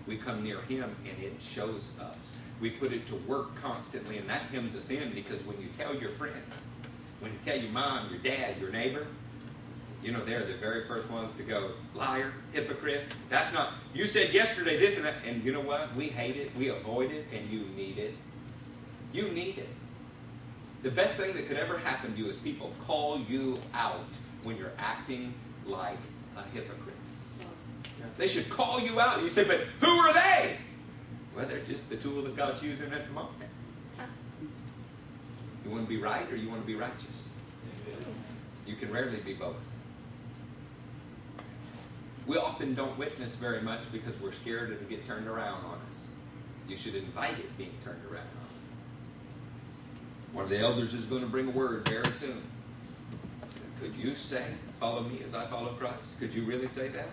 We 0.06 0.16
come 0.16 0.42
near 0.42 0.60
him 0.62 0.94
and 1.04 1.22
it 1.22 1.40
shows 1.40 1.98
us. 2.00 2.38
We 2.60 2.70
put 2.70 2.92
it 2.92 3.06
to 3.08 3.16
work 3.16 3.60
constantly 3.60 4.18
and 4.18 4.28
that 4.28 4.42
hems 4.52 4.76
us 4.76 4.90
in 4.90 5.12
because 5.12 5.42
when 5.42 5.60
you 5.60 5.68
tell 5.78 5.94
your 5.94 6.10
friend, 6.10 6.42
when 7.20 7.32
you 7.32 7.38
tell 7.44 7.58
your 7.58 7.72
mom, 7.72 8.08
your 8.10 8.20
dad, 8.20 8.60
your 8.60 8.70
neighbor, 8.70 9.06
you 10.02 10.12
know, 10.12 10.24
they're 10.24 10.44
the 10.44 10.54
very 10.54 10.84
first 10.84 11.10
ones 11.10 11.32
to 11.32 11.42
go, 11.42 11.72
liar, 11.94 12.32
hypocrite. 12.52 13.14
That's 13.28 13.52
not, 13.52 13.74
you 13.92 14.06
said 14.06 14.32
yesterday 14.32 14.78
this 14.78 14.96
and 14.96 15.04
that. 15.04 15.14
And 15.26 15.44
you 15.44 15.52
know 15.52 15.60
what? 15.60 15.94
We 15.94 16.06
hate 16.06 16.36
it, 16.36 16.56
we 16.56 16.68
avoid 16.68 17.12
it, 17.12 17.26
and 17.34 17.50
you 17.50 17.66
need 17.76 17.98
it. 17.98 18.14
You 19.12 19.28
need 19.28 19.58
it. 19.58 19.68
The 20.82 20.90
best 20.90 21.20
thing 21.20 21.34
that 21.34 21.46
could 21.46 21.58
ever 21.58 21.78
happen 21.78 22.12
to 22.14 22.18
you 22.18 22.26
is 22.26 22.36
people 22.36 22.72
call 22.86 23.20
you 23.28 23.58
out 23.74 24.06
when 24.42 24.56
you're 24.56 24.72
acting 24.78 25.34
like 25.66 25.98
a 26.36 26.42
hypocrite. 26.54 26.94
They 28.16 28.26
should 28.26 28.48
call 28.48 28.80
you 28.80 28.98
out. 28.98 29.22
You 29.22 29.28
say, 29.28 29.44
but 29.44 29.60
who 29.80 29.90
are 29.90 30.12
they? 30.12 30.56
Well, 31.36 31.46
they're 31.46 31.64
just 31.64 31.90
the 31.90 31.96
tool 31.96 32.22
that 32.22 32.36
God's 32.36 32.62
using 32.62 32.92
at 32.92 33.06
the 33.06 33.12
moment. 33.12 33.50
Ah. 33.98 34.04
You 35.64 35.70
want 35.70 35.84
to 35.84 35.88
be 35.88 35.98
right 35.98 36.30
or 36.30 36.36
you 36.36 36.48
want 36.48 36.62
to 36.62 36.66
be 36.66 36.74
righteous? 36.74 37.28
You 38.66 38.76
can 38.76 38.90
rarely 38.90 39.18
be 39.18 39.34
both. 39.34 39.62
We 42.26 42.36
often 42.36 42.74
don't 42.74 42.96
witness 42.98 43.36
very 43.36 43.60
much 43.62 43.80
because 43.92 44.18
we're 44.20 44.32
scared 44.32 44.70
it'll 44.70 44.86
get 44.86 45.06
turned 45.06 45.26
around 45.26 45.64
on 45.64 45.78
us. 45.88 46.06
You 46.68 46.76
should 46.76 46.94
invite 46.94 47.38
it 47.38 47.56
being 47.58 47.74
turned 47.82 48.04
around 48.04 48.20
on. 48.20 48.49
One 50.32 50.44
of 50.44 50.50
the 50.50 50.58
elders 50.58 50.94
is 50.94 51.04
going 51.04 51.22
to 51.22 51.28
bring 51.28 51.48
a 51.48 51.50
word 51.50 51.88
very 51.88 52.12
soon. 52.12 52.42
Could 53.80 53.94
you 53.96 54.14
say, 54.14 54.44
follow 54.74 55.02
me 55.02 55.20
as 55.24 55.34
I 55.34 55.44
follow 55.46 55.72
Christ? 55.72 56.20
Could 56.20 56.32
you 56.32 56.44
really 56.44 56.68
say 56.68 56.88
that? 56.88 57.08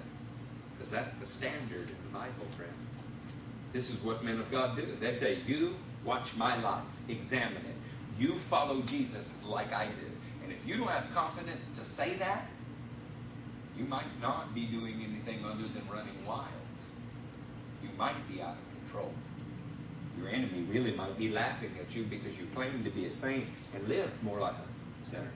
Because 0.73 0.91
that's 0.91 1.17
the 1.17 1.25
standard 1.25 1.89
in 1.89 1.95
the 2.03 2.13
Bible, 2.13 2.45
friends. 2.55 2.73
This 3.73 3.89
is 3.89 4.03
what 4.05 4.23
men 4.23 4.39
of 4.39 4.51
God 4.51 4.75
do. 4.75 4.85
They 4.99 5.13
say, 5.13 5.39
You 5.47 5.75
watch 6.03 6.35
my 6.37 6.61
life, 6.61 6.83
examine 7.09 7.57
it. 7.57 7.75
You 8.19 8.33
follow 8.33 8.81
Jesus 8.81 9.33
like 9.45 9.73
I 9.73 9.85
did. 9.85 10.11
And 10.43 10.51
if 10.51 10.67
you 10.67 10.77
don't 10.77 10.89
have 10.89 11.13
confidence 11.13 11.75
to 11.77 11.85
say 11.85 12.15
that, 12.15 12.47
you 13.77 13.85
might 13.85 14.21
not 14.21 14.53
be 14.55 14.65
doing 14.65 14.95
anything 15.03 15.45
other 15.45 15.63
than 15.63 15.83
running 15.91 16.25
wild. 16.25 16.47
You 17.83 17.89
might 17.97 18.15
be 18.31 18.41
out 18.41 18.55
of 18.55 18.85
control. 18.85 19.13
Your 20.19 20.29
enemy 20.29 20.65
really 20.69 20.91
might 20.93 21.17
be 21.17 21.29
laughing 21.29 21.71
at 21.79 21.95
you 21.95 22.03
because 22.03 22.37
you 22.37 22.47
claim 22.55 22.83
to 22.83 22.89
be 22.89 23.05
a 23.05 23.11
saint 23.11 23.45
and 23.75 23.87
live 23.87 24.21
more 24.23 24.39
like 24.39 24.53
a 24.53 25.05
sinner. 25.05 25.31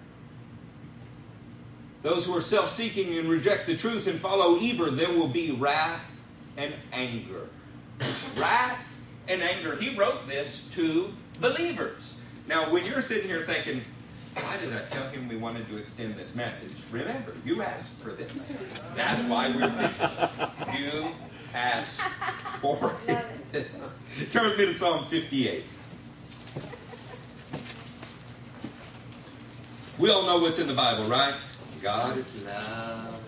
Those 2.02 2.26
who 2.26 2.36
are 2.36 2.42
self 2.42 2.68
seeking 2.68 3.18
and 3.18 3.30
reject 3.30 3.68
the 3.68 3.76
truth 3.78 4.08
and 4.08 4.20
follow 4.20 4.58
evil, 4.60 4.90
there 4.90 5.10
will 5.10 5.28
be 5.28 5.52
wrath 5.52 6.20
and 6.58 6.74
anger. 6.94 7.48
wrath 8.38 8.88
and 9.28 9.42
anger. 9.42 9.76
He 9.76 9.96
wrote 9.96 10.28
this 10.28 10.68
to 10.70 11.14
believers. 11.40 12.20
Now, 12.48 12.72
when 12.72 12.84
you're 12.86 13.02
sitting 13.02 13.30
here 13.30 13.44
thinking, 13.44 13.82
why 14.34 14.58
did 14.58 14.74
I 14.74 14.84
tell 14.86 15.08
him 15.10 15.28
we 15.28 15.38
wanted 15.38 15.70
to 15.70 15.78
extend 15.78 16.16
this 16.16 16.36
message? 16.36 16.84
Remember, 16.92 17.34
you 17.46 17.62
asked 17.62 18.02
for 18.02 18.12
this. 18.12 18.56
That's 18.96 19.22
why 19.30 19.50
we're 19.50 19.70
preaching. 19.70 20.82
You 20.82 21.12
asked 21.54 22.02
for 22.02 22.92
this. 23.06 23.21
Turn 24.42 24.50
with 24.50 24.58
me 24.58 24.66
to 24.66 24.74
Psalm 24.74 25.06
58. 25.06 25.64
We 30.00 30.10
all 30.10 30.26
know 30.26 30.40
what's 30.40 30.58
in 30.58 30.66
the 30.66 30.74
Bible, 30.74 31.04
right? 31.04 31.36
God 31.80 32.18
is 32.18 32.44
love. 32.44 33.22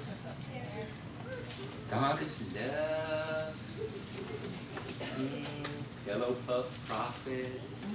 God 1.92 2.20
is 2.20 2.56
love. 2.56 3.56
Yellow 6.08 6.36
puff 6.48 6.84
prophets. 6.88 7.94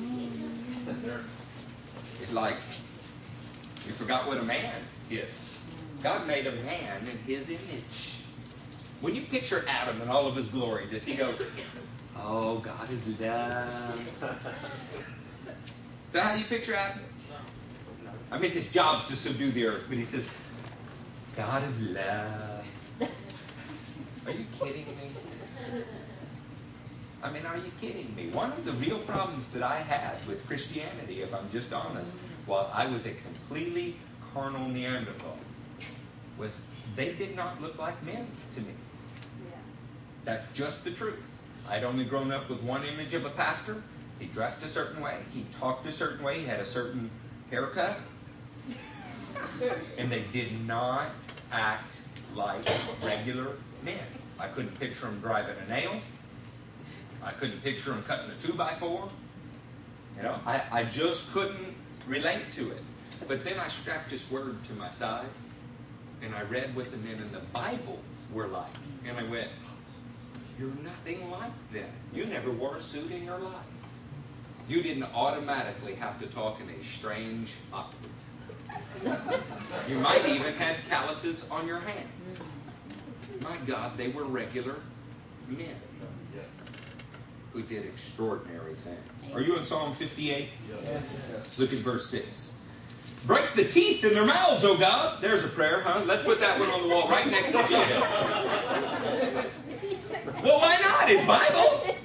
It's 2.21 2.33
like 2.33 2.55
you 3.85 3.95
forgot 3.95 4.29
what 4.29 4.39
a 4.39 4.45
man 4.45 4.81
is. 5.11 5.59
God 6.05 6.25
made 6.29 6.47
a 6.47 6.53
man 6.53 7.09
in 7.09 7.19
his 7.27 7.51
image. 7.51 8.23
When 9.01 9.17
you 9.17 9.23
picture 9.23 9.65
Adam 9.67 10.01
in 10.03 10.09
all 10.09 10.29
of 10.29 10.37
his 10.37 10.47
glory, 10.47 10.87
does 10.89 11.03
he 11.03 11.15
go, 11.15 11.35
Oh, 12.21 12.59
God 12.59 12.91
is 12.91 13.07
love? 13.21 13.95
Is 16.05 16.13
that 16.13 16.25
how 16.25 16.35
you 16.35 16.45
picture 16.45 16.75
Adam? 16.75 17.01
I 18.31 18.39
mean, 18.39 18.51
his 18.51 18.73
job's 18.73 19.05
to 19.09 19.17
subdue 19.17 19.51
the 19.51 19.67
earth, 19.67 19.87
but 19.89 19.97
he 19.97 20.05
says, 20.05 20.37
God 21.37 21.63
is 21.65 21.91
love. 21.91 22.65
Are 24.27 24.33
you 24.33 24.45
kidding 24.59 24.85
me? 24.87 25.11
I 27.23 27.31
mean, 27.31 27.47
are 27.47 27.57
you 27.57 27.71
kidding 27.81 28.15
me? 28.15 28.29
One 28.29 28.53
of 28.53 28.65
the 28.65 28.73
real 28.73 28.99
problems 28.99 29.53
that 29.53 29.63
I 29.63 29.77
had 29.77 30.25
with 30.27 30.47
Christianity, 30.47 31.23
if 31.23 31.35
I'm 31.35 31.49
just 31.51 31.73
honest, 31.73 32.17
while 32.47 32.71
I 32.75 32.87
was 32.87 33.07
a 33.07 33.13
completely 33.13 33.97
carnal 34.33 34.69
Neanderthal, 34.69 35.39
was 36.37 36.67
they 36.95 37.15
did 37.15 37.35
not 37.35 37.61
look 37.61 37.79
like 37.79 38.01
men 38.05 38.27
to 38.53 38.61
me. 38.61 38.73
That's 40.25 40.45
just 40.57 40.85
the 40.85 40.91
truth. 40.91 41.38
I'd 41.69 41.85
only 41.85 42.05
grown 42.05 42.33
up 42.33 42.49
with 42.49 42.63
one 42.63 42.83
image 42.85 43.15
of 43.15 43.25
a 43.25 43.31
pastor. 43.31 43.83
He 44.19 44.27
dressed 44.27 44.65
a 44.65 44.69
certain 44.69 45.03
way, 45.03 45.23
he 45.33 45.45
talked 45.53 45.87
a 45.87 45.93
certain 45.93 46.25
way, 46.25 46.41
he 46.41 46.47
had 46.47 46.61
a 46.61 46.65
certain 46.65 47.11
haircut. 47.51 48.01
And 49.97 50.11
they 50.11 50.25
did 50.33 50.67
not 50.67 51.11
act 51.53 52.01
like 52.35 52.61
regular 53.03 53.57
men. 53.85 53.99
I 54.39 54.49
couldn't 54.49 54.79
picture 54.79 55.07
them 55.07 55.21
driving 55.21 55.55
a 55.67 55.69
nail. 55.69 56.01
I 57.23 57.33
couldn't 57.33 57.63
picture 57.63 57.91
them 57.91 58.03
cutting 58.05 58.31
a 58.31 58.35
two 58.35 58.55
by 58.55 58.69
four. 58.69 59.09
You 60.17 60.23
know, 60.25 60.39
I, 60.47 60.63
I 60.73 60.85
just 60.85 61.33
couldn't 61.33 61.75
relate 62.07 62.51
to 62.53 62.71
it. 62.71 62.83
But 63.27 63.45
then 63.45 63.59
I 63.59 63.69
strapped 63.69 64.11
this 64.11 64.29
word 64.31 64.63
to 64.65 64.73
my 64.75 64.91
side 64.91 65.27
and 66.23 66.35
I 66.35 66.43
read 66.43 66.75
what 66.75 66.91
the 66.91 66.97
men 66.99 67.17
in 67.17 67.31
the 67.33 67.41
Bible 67.53 67.99
were 68.33 68.49
like. 68.49 68.67
And 69.07 69.17
I 69.17 69.23
went, 69.25 69.49
You're 70.59 70.75
nothing 70.83 71.31
like 71.31 71.73
them. 71.73 71.91
You 72.13 72.27
never 72.27 72.51
wore 72.51 72.77
a 72.77 72.83
suit 72.83 73.11
in 73.11 73.25
your 73.25 73.39
life. 73.39 73.55
You 74.69 74.83
didn't 74.83 75.07
automatically 75.15 75.95
have 75.95 76.21
to 76.21 76.27
talk 76.27 76.61
in 76.61 76.69
a 76.69 76.83
strange 76.83 77.53
octave. 77.73 78.11
You 79.89 79.99
might 80.01 80.29
even 80.29 80.53
had 80.55 80.77
calluses 80.91 81.51
on 81.51 81.67
your 81.67 81.81
hands. 81.81 82.43
My 83.43 83.57
God, 83.67 83.97
they 83.97 84.09
were 84.09 84.25
regular 84.25 84.77
men 85.49 85.77
who 87.53 87.63
did 87.63 87.87
extraordinary 87.87 88.75
things. 88.75 89.35
Are 89.35 89.41
you 89.41 89.57
in 89.57 89.65
Psalm 89.65 89.93
58? 89.93 90.49
Look 91.59 91.73
at 91.73 91.79
verse 91.79 92.07
6. 92.07 92.61
Break 93.27 93.53
the 93.55 93.65
teeth 93.65 94.05
in 94.05 94.15
their 94.15 94.27
mouths, 94.27 94.65
O 94.65 94.77
God. 94.79 95.23
There's 95.23 95.45
a 95.45 95.49
prayer, 95.49 95.81
huh? 95.83 96.03
Let's 96.07 96.23
put 96.23 96.41
that 96.41 96.61
one 96.61 96.69
on 96.69 96.83
the 96.83 96.89
wall 96.95 97.09
right 97.09 97.29
next 97.29 97.53
to 97.53 97.67
Jesus. 97.67 99.45
Well, 100.43 100.61
why 100.61 100.79
not? 100.81 101.11
It's 101.11 101.25
Bible. 101.25 101.97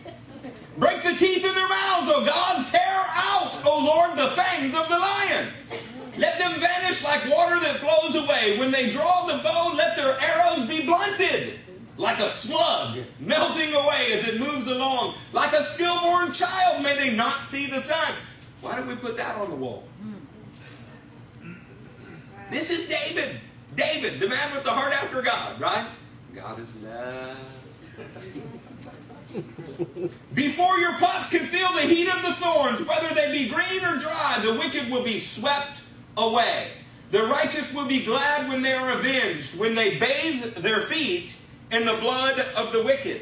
Break 0.77 1.03
the 1.03 1.13
teeth 1.13 1.45
in 1.45 1.53
their 1.53 1.69
mouths, 1.69 2.09
O 2.09 2.25
God. 2.25 2.65
Tear 2.65 3.03
out, 3.13 3.59
O 3.65 3.83
Lord, 3.85 4.17
the 4.17 4.29
fangs 4.35 4.75
of 4.75 4.89
the 4.89 4.97
lions. 4.97 5.73
Let 6.17 6.39
them 6.39 6.59
vanish 6.59 7.03
like 7.03 7.21
water 7.29 7.59
that 7.59 7.77
flows 7.77 8.15
away. 8.15 8.57
When 8.59 8.71
they 8.71 8.89
draw 8.89 9.25
the 9.27 9.41
bow, 9.43 9.73
let 9.75 9.95
their 9.95 10.15
arrows 10.19 10.67
be 10.67 10.85
blunted. 10.85 11.59
Like 11.97 12.19
a 12.19 12.27
slug 12.27 12.97
melting 13.19 13.73
away 13.73 14.13
as 14.13 14.27
it 14.27 14.39
moves 14.39 14.67
along. 14.67 15.13
Like 15.31 15.53
a 15.53 15.61
stillborn 15.61 16.31
child, 16.31 16.83
may 16.83 16.95
they 16.97 17.15
not 17.15 17.43
see 17.43 17.67
the 17.67 17.79
sun. 17.79 18.15
Why 18.61 18.75
did 18.75 18.87
we 18.87 18.95
put 18.95 19.15
that 19.17 19.35
on 19.35 19.49
the 19.49 19.55
wall? 19.55 19.83
This 22.49 22.71
is 22.71 22.89
David. 22.89 23.39
David, 23.75 24.19
the 24.19 24.29
man 24.29 24.53
with 24.53 24.63
the 24.63 24.71
heart 24.71 24.93
after 24.93 25.21
God, 25.21 25.59
right? 25.59 25.87
God 26.35 26.59
is 26.59 26.73
love. 26.77 27.52
Before 30.33 30.77
your 30.77 30.93
pots 30.93 31.29
can 31.29 31.45
feel 31.45 31.67
the 31.73 31.81
heat 31.81 32.07
of 32.07 32.21
the 32.21 32.33
thorns, 32.33 32.81
whether 32.87 33.13
they 33.15 33.31
be 33.31 33.49
green 33.49 33.83
or 33.83 33.97
dry, 33.99 34.39
the 34.43 34.53
wicked 34.53 34.91
will 34.91 35.03
be 35.03 35.19
swept 35.19 35.81
away. 36.17 36.67
The 37.11 37.23
righteous 37.23 37.73
will 37.73 37.87
be 37.87 38.03
glad 38.03 38.47
when 38.49 38.61
they 38.61 38.73
are 38.73 38.91
avenged, 38.93 39.59
when 39.59 39.75
they 39.75 39.97
bathe 39.99 40.55
their 40.55 40.81
feet 40.81 41.39
in 41.71 41.85
the 41.85 41.93
blood 41.95 42.39
of 42.55 42.71
the 42.73 42.83
wicked. 42.83 43.21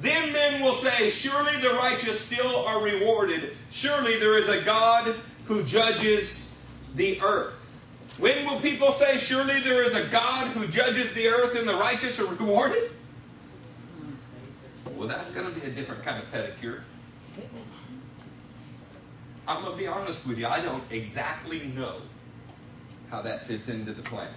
Then 0.00 0.32
men 0.32 0.62
will 0.62 0.72
say, 0.72 1.10
Surely 1.10 1.56
the 1.60 1.70
righteous 1.70 2.20
still 2.20 2.64
are 2.66 2.82
rewarded. 2.82 3.56
Surely 3.70 4.18
there 4.18 4.38
is 4.38 4.48
a 4.48 4.62
God 4.62 5.14
who 5.44 5.64
judges 5.64 6.62
the 6.94 7.20
earth. 7.22 7.54
When 8.18 8.46
will 8.46 8.60
people 8.60 8.90
say, 8.90 9.16
Surely 9.16 9.60
there 9.60 9.82
is 9.82 9.94
a 9.94 10.06
God 10.08 10.48
who 10.48 10.66
judges 10.68 11.12
the 11.14 11.28
earth 11.28 11.56
and 11.56 11.68
the 11.68 11.74
righteous 11.74 12.20
are 12.20 12.26
rewarded? 12.26 12.90
Well, 14.98 15.06
that's 15.06 15.30
going 15.30 15.46
to 15.46 15.60
be 15.60 15.64
a 15.64 15.70
different 15.70 16.02
kind 16.02 16.20
of 16.20 16.28
pedicure. 16.32 16.82
I'm 19.46 19.62
going 19.62 19.72
to 19.72 19.78
be 19.78 19.86
honest 19.86 20.26
with 20.26 20.40
you, 20.40 20.48
I 20.48 20.60
don't 20.60 20.82
exactly 20.90 21.60
know 21.68 21.94
how 23.08 23.22
that 23.22 23.44
fits 23.44 23.68
into 23.68 23.92
the 23.92 24.02
plan. 24.02 24.28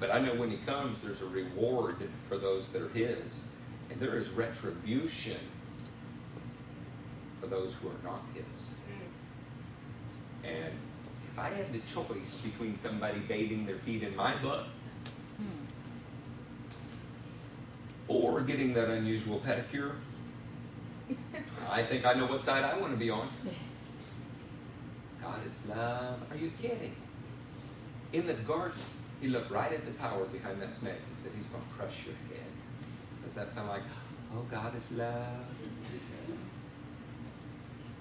But 0.00 0.14
I 0.14 0.20
know 0.20 0.34
when 0.34 0.50
he 0.50 0.56
comes, 0.58 1.02
there's 1.02 1.20
a 1.20 1.26
reward 1.26 1.96
for 2.26 2.38
those 2.38 2.68
that 2.68 2.80
are 2.80 2.88
his, 2.88 3.48
and 3.90 4.00
there 4.00 4.16
is 4.16 4.30
retribution 4.30 5.36
for 7.42 7.46
those 7.46 7.74
who 7.74 7.88
are 7.88 8.02
not 8.02 8.22
his. 8.32 8.68
And 10.42 10.72
if 11.30 11.38
I 11.38 11.50
had 11.50 11.70
the 11.74 11.80
choice 11.80 12.40
between 12.42 12.76
somebody 12.76 13.18
bathing 13.20 13.66
their 13.66 13.76
feet 13.76 14.02
in 14.02 14.16
my 14.16 14.34
blood 14.36 14.66
or 18.08 18.40
getting 18.42 18.72
that 18.74 18.88
unusual 18.88 19.40
pedicure, 19.40 19.96
I 21.70 21.82
think 21.82 22.06
I 22.06 22.14
know 22.14 22.26
what 22.26 22.42
side 22.42 22.64
I 22.64 22.78
want 22.78 22.92
to 22.92 22.98
be 22.98 23.10
on. 23.10 23.28
God 25.22 25.44
is 25.44 25.60
love. 25.68 26.20
Are 26.30 26.36
you 26.36 26.52
kidding? 26.60 26.94
In 28.12 28.26
the 28.26 28.34
garden, 28.34 28.78
he 29.20 29.28
looked 29.28 29.50
right 29.50 29.72
at 29.72 29.84
the 29.84 29.92
power 29.92 30.24
behind 30.26 30.60
that 30.62 30.72
snake 30.72 30.94
and 31.08 31.18
said, 31.18 31.32
He's 31.34 31.46
going 31.46 31.62
to 31.62 31.74
crush 31.74 32.06
your 32.06 32.14
head. 32.28 32.46
Does 33.24 33.34
that 33.34 33.48
sound 33.48 33.68
like, 33.68 33.82
oh, 34.34 34.42
God 34.50 34.76
is 34.76 34.90
love? 34.92 35.26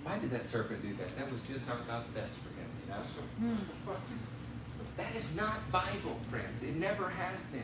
Why 0.03 0.19
did 0.19 0.29
that 0.29 0.45
serpent 0.45 0.83
do 0.83 0.93
that? 0.93 1.17
That 1.17 1.31
was 1.31 1.41
just 1.41 1.67
not 1.67 1.87
God's 1.87 2.07
best 2.09 2.37
for 2.37 2.49
him, 2.49 2.69
you 2.83 2.93
know? 2.93 3.53
Hmm. 3.55 3.91
That 4.97 5.15
is 5.15 5.35
not 5.35 5.71
Bible, 5.71 6.19
friends. 6.29 6.61
It 6.61 6.75
never 6.75 7.09
has 7.09 7.51
been. 7.51 7.63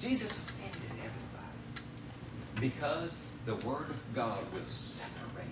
Jesus 0.00 0.32
offended 0.32 0.90
everybody 1.04 2.68
because 2.68 3.26
the 3.44 3.54
Word 3.66 3.90
of 3.90 4.02
God 4.14 4.38
will 4.52 4.60
separate. 4.60 5.46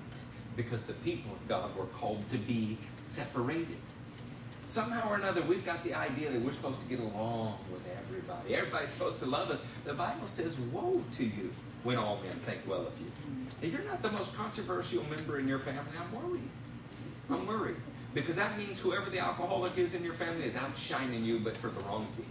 Because 0.56 0.84
the 0.84 0.94
people 0.94 1.30
of 1.32 1.48
God 1.48 1.76
were 1.76 1.84
called 1.86 2.26
to 2.30 2.38
be 2.38 2.78
separated. 3.02 3.76
Somehow 4.64 5.10
or 5.10 5.16
another, 5.16 5.42
we've 5.42 5.64
got 5.64 5.84
the 5.84 5.94
idea 5.94 6.30
that 6.30 6.40
we're 6.40 6.52
supposed 6.52 6.80
to 6.80 6.88
get 6.88 6.98
along 6.98 7.58
with 7.70 7.86
everybody. 7.96 8.54
Everybody's 8.54 8.92
supposed 8.92 9.20
to 9.20 9.26
love 9.26 9.50
us. 9.50 9.70
The 9.84 9.94
Bible 9.94 10.26
says, 10.26 10.58
Woe 10.58 11.02
to 11.12 11.24
you 11.24 11.52
when 11.84 11.96
all 11.96 12.18
men 12.24 12.32
think 12.40 12.60
well 12.66 12.86
of 12.86 12.98
you. 12.98 13.06
Mm-hmm. 13.06 13.64
If 13.64 13.72
you're 13.72 13.84
not 13.84 14.02
the 14.02 14.10
most 14.12 14.34
controversial 14.34 15.04
member 15.04 15.38
in 15.38 15.46
your 15.46 15.58
family, 15.58 15.92
I'm 16.00 16.30
worried. 16.30 16.50
I'm 17.30 17.46
worried. 17.46 17.76
Because 18.14 18.36
that 18.36 18.56
means 18.58 18.78
whoever 18.78 19.10
the 19.10 19.20
alcoholic 19.20 19.76
is 19.78 19.94
in 19.94 20.02
your 20.02 20.14
family 20.14 20.44
is 20.44 20.56
outshining 20.56 21.22
you, 21.22 21.38
but 21.38 21.56
for 21.56 21.68
the 21.68 21.80
wrong 21.84 22.08
team. 22.12 22.26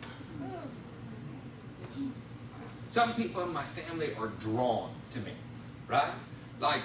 Some 2.88 3.14
people 3.14 3.44
in 3.44 3.54
my 3.54 3.64
family 3.64 4.14
are 4.18 4.28
drawn 4.40 4.92
to 5.12 5.20
me, 5.20 5.32
right? 5.88 6.14
Like, 6.60 6.82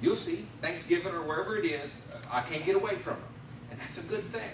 You'll 0.00 0.16
see, 0.16 0.46
Thanksgiving 0.60 1.12
or 1.12 1.22
wherever 1.22 1.56
it 1.56 1.64
is, 1.64 2.02
I 2.30 2.40
can't 2.42 2.64
get 2.64 2.76
away 2.76 2.94
from 2.94 3.14
them. 3.14 3.24
And 3.70 3.80
that's 3.80 3.98
a 3.98 4.08
good 4.08 4.22
thing. 4.24 4.50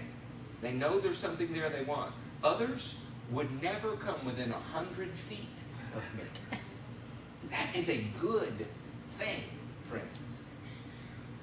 They 0.62 0.72
know 0.72 0.99
there's 0.99 1.18
something 1.18 1.53
there 1.53 1.68
they 1.68 1.84
want. 1.84 2.12
Others 2.42 3.05
would 3.30 3.62
never 3.62 3.97
come 3.97 4.24
within 4.24 4.51
a 4.51 4.76
hundred 4.76 5.11
feet 5.11 5.62
of 5.95 6.03
me. 6.16 6.59
That 7.51 7.76
is 7.76 7.90
a 7.90 8.03
good 8.20 8.66
thing, 9.12 9.45
friends. 9.82 10.42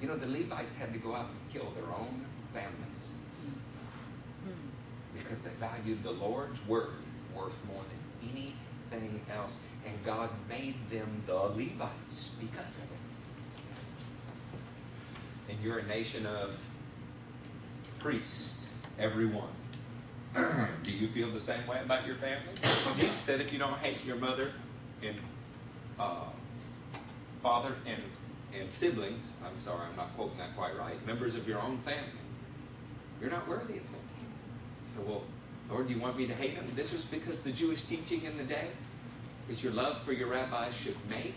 You 0.00 0.08
know, 0.08 0.16
the 0.16 0.26
Levites 0.26 0.74
had 0.74 0.92
to 0.92 0.98
go 0.98 1.14
out 1.14 1.26
and 1.26 1.52
kill 1.52 1.70
their 1.70 1.86
own 1.94 2.26
families 2.52 3.08
because 5.16 5.42
they 5.42 5.50
valued 5.50 6.02
the 6.02 6.10
Lord's 6.10 6.66
word 6.66 7.04
worth 7.36 7.64
more 7.66 7.82
than 7.82 8.28
anything 8.92 9.24
else. 9.34 9.64
And 9.86 9.94
God 10.04 10.30
made 10.48 10.74
them 10.90 11.22
the 11.26 11.34
Levites 11.34 12.40
because 12.40 12.84
of 12.84 12.90
it. 12.92 12.98
And 15.50 15.60
you're 15.62 15.78
a 15.78 15.86
nation 15.86 16.26
of 16.26 16.64
priests, 17.98 18.70
everyone. 18.98 19.50
Do 20.34 20.90
you 20.90 21.06
feel 21.06 21.28
the 21.28 21.38
same 21.38 21.66
way 21.66 21.80
about 21.84 22.06
your 22.06 22.16
families? 22.16 22.60
Jesus 22.96 23.12
said 23.12 23.40
if 23.40 23.52
you 23.52 23.58
don't 23.58 23.78
hate 23.78 24.04
your 24.04 24.16
mother 24.16 24.52
and 25.02 25.16
uh, 25.98 26.24
father 27.42 27.74
and, 27.86 28.02
and 28.58 28.72
siblings, 28.72 29.30
I'm 29.44 29.58
sorry, 29.58 29.82
I'm 29.90 29.96
not 29.96 30.14
quoting 30.16 30.38
that 30.38 30.56
quite 30.56 30.76
right, 30.78 31.04
members 31.06 31.34
of 31.34 31.46
your 31.46 31.60
own 31.60 31.76
family, 31.78 32.08
you're 33.20 33.30
not 33.30 33.46
worthy 33.46 33.74
of 33.74 33.84
him. 33.84 34.00
So, 34.96 35.02
well, 35.02 35.22
Lord, 35.72 35.88
do 35.88 35.94
you 35.94 36.00
want 36.00 36.18
me 36.18 36.26
to 36.26 36.34
hate 36.34 36.54
them? 36.54 36.66
This 36.74 36.92
was 36.92 37.04
because 37.04 37.40
the 37.40 37.50
Jewish 37.50 37.82
teaching 37.82 38.22
in 38.24 38.32
the 38.32 38.44
day 38.44 38.68
is 39.48 39.62
your 39.62 39.72
love 39.72 40.02
for 40.02 40.12
your 40.12 40.28
rabbis 40.28 40.76
should 40.76 40.96
make 41.08 41.34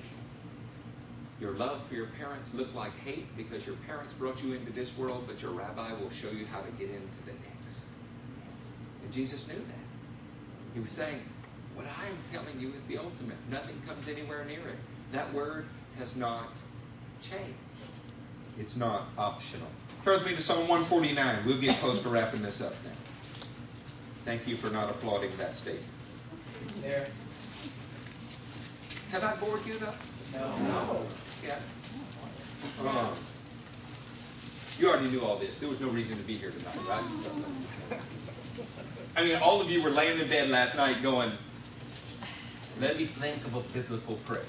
your 1.40 1.54
love 1.54 1.86
for 1.86 1.96
your 1.96 2.08
parents 2.08 2.54
look 2.54 2.74
like 2.74 2.98
hate 3.00 3.26
because 3.36 3.66
your 3.66 3.76
parents 3.88 4.14
brought 4.14 4.42
you 4.42 4.54
into 4.54 4.72
this 4.72 4.98
world, 4.98 5.26
but 5.28 5.42
your 5.42 5.52
rabbi 5.52 5.92
will 5.94 6.10
show 6.10 6.30
you 6.30 6.46
how 6.46 6.62
to 6.62 6.72
get 6.72 6.90
into 6.90 7.18
the 7.26 7.34
next. 7.34 7.82
And 9.04 9.12
Jesus 9.12 9.48
knew 9.48 9.58
that. 9.58 9.86
He 10.74 10.80
was 10.80 10.92
saying, 10.92 11.22
What 11.76 11.88
I 11.88 12.08
am 12.08 12.18
telling 12.32 12.60
you 12.60 12.74
is 12.74 12.84
the 12.86 12.98
ultimate. 12.98 13.38
Nothing 13.50 13.82
comes 13.88 14.08
anywhere 14.08 14.46
near 14.46 14.60
it. 14.60 14.78
That 15.12 15.32
word 15.34 15.68
has 15.98 16.16
not 16.16 16.50
changed. 17.22 17.54
It's 18.58 18.78
not 18.78 19.04
optional. 19.18 19.68
Turn 20.06 20.20
with 20.20 20.30
me 20.30 20.36
to 20.36 20.42
Psalm 20.42 20.68
149. 20.68 21.46
We'll 21.46 21.60
get 21.60 21.76
close 21.78 22.00
to 22.00 22.10
wrapping 22.10 22.42
this 22.42 22.62
up 22.62 22.74
now. 22.86 22.95
Thank 24.26 24.48
you 24.48 24.56
for 24.56 24.72
not 24.72 24.90
applauding 24.90 25.30
that 25.38 25.56
statement. 25.56 25.86
There. 26.82 27.08
Have 29.12 29.24
I 29.24 29.36
bored 29.36 29.62
you 29.66 29.78
though? 29.78 29.94
No. 30.34 31.06
Yeah. 31.46 31.60
Um, 32.82 33.14
you 34.80 34.90
already 34.90 35.10
knew 35.10 35.22
all 35.22 35.38
this. 35.38 35.60
There 35.60 35.70
was 35.70 35.80
no 35.80 35.90
reason 35.90 36.18
to 36.18 36.24
be 36.24 36.34
here 36.34 36.52
tonight, 36.52 36.76
right? 36.90 38.00
I 39.16 39.24
mean, 39.24 39.38
all 39.42 39.62
of 39.62 39.70
you 39.70 39.82
were 39.82 39.92
laying 39.92 40.20
in 40.20 40.28
bed 40.28 40.50
last 40.50 40.76
night 40.76 41.02
going, 41.04 41.32
let 42.82 42.98
me 42.98 43.06
think 43.06 43.46
of 43.46 43.56
a 43.56 43.62
biblical 43.74 44.16
prayer. 44.26 44.44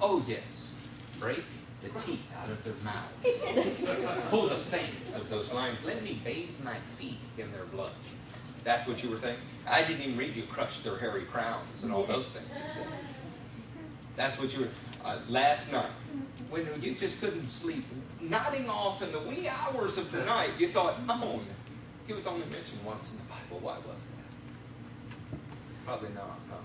Oh, 0.00 0.22
yes. 0.28 0.88
Break 1.18 1.42
the 1.82 1.88
teeth 2.00 2.22
out 2.40 2.50
of 2.50 2.62
their 2.62 2.74
mouths. 2.84 4.28
Pull 4.28 4.48
the 4.48 4.54
fangs 4.54 5.16
of 5.16 5.28
those 5.30 5.50
lions. 5.52 5.78
Let 5.84 6.02
me 6.04 6.20
bathe 6.22 6.50
my 6.62 6.74
feet 6.74 7.18
in 7.38 7.50
their 7.50 7.64
blood. 7.64 7.92
That's 8.64 8.86
what 8.86 9.02
you 9.02 9.10
were 9.10 9.16
thinking? 9.16 9.42
I 9.68 9.82
didn't 9.82 10.02
even 10.02 10.16
read 10.16 10.36
you 10.36 10.42
crush 10.44 10.80
their 10.80 10.96
hairy 10.96 11.22
crowns 11.22 11.82
and 11.82 11.92
all 11.92 12.04
those 12.04 12.28
things. 12.28 12.56
He 12.56 12.68
said. 12.68 12.86
That's 14.16 14.38
what 14.38 14.52
you 14.52 14.60
were. 14.60 14.68
Uh, 15.04 15.18
last 15.28 15.72
night, 15.72 15.90
when 16.50 16.66
you 16.82 16.94
just 16.94 17.20
couldn't 17.20 17.48
sleep, 17.48 17.84
nodding 18.20 18.68
off 18.68 19.02
in 19.02 19.12
the 19.12 19.20
wee 19.20 19.48
hours 19.48 19.96
of 19.96 20.12
the 20.12 20.22
night, 20.24 20.50
you 20.58 20.68
thought, 20.68 20.96
oh, 21.08 21.40
he 22.06 22.12
was 22.12 22.26
only 22.26 22.44
mentioned 22.46 22.84
once 22.84 23.12
in 23.12 23.16
the 23.16 23.22
Bible. 23.24 23.60
Why 23.64 23.76
was 23.90 24.06
that? 24.06 25.38
Probably 25.86 26.10
not, 26.10 26.38
huh? 26.50 26.56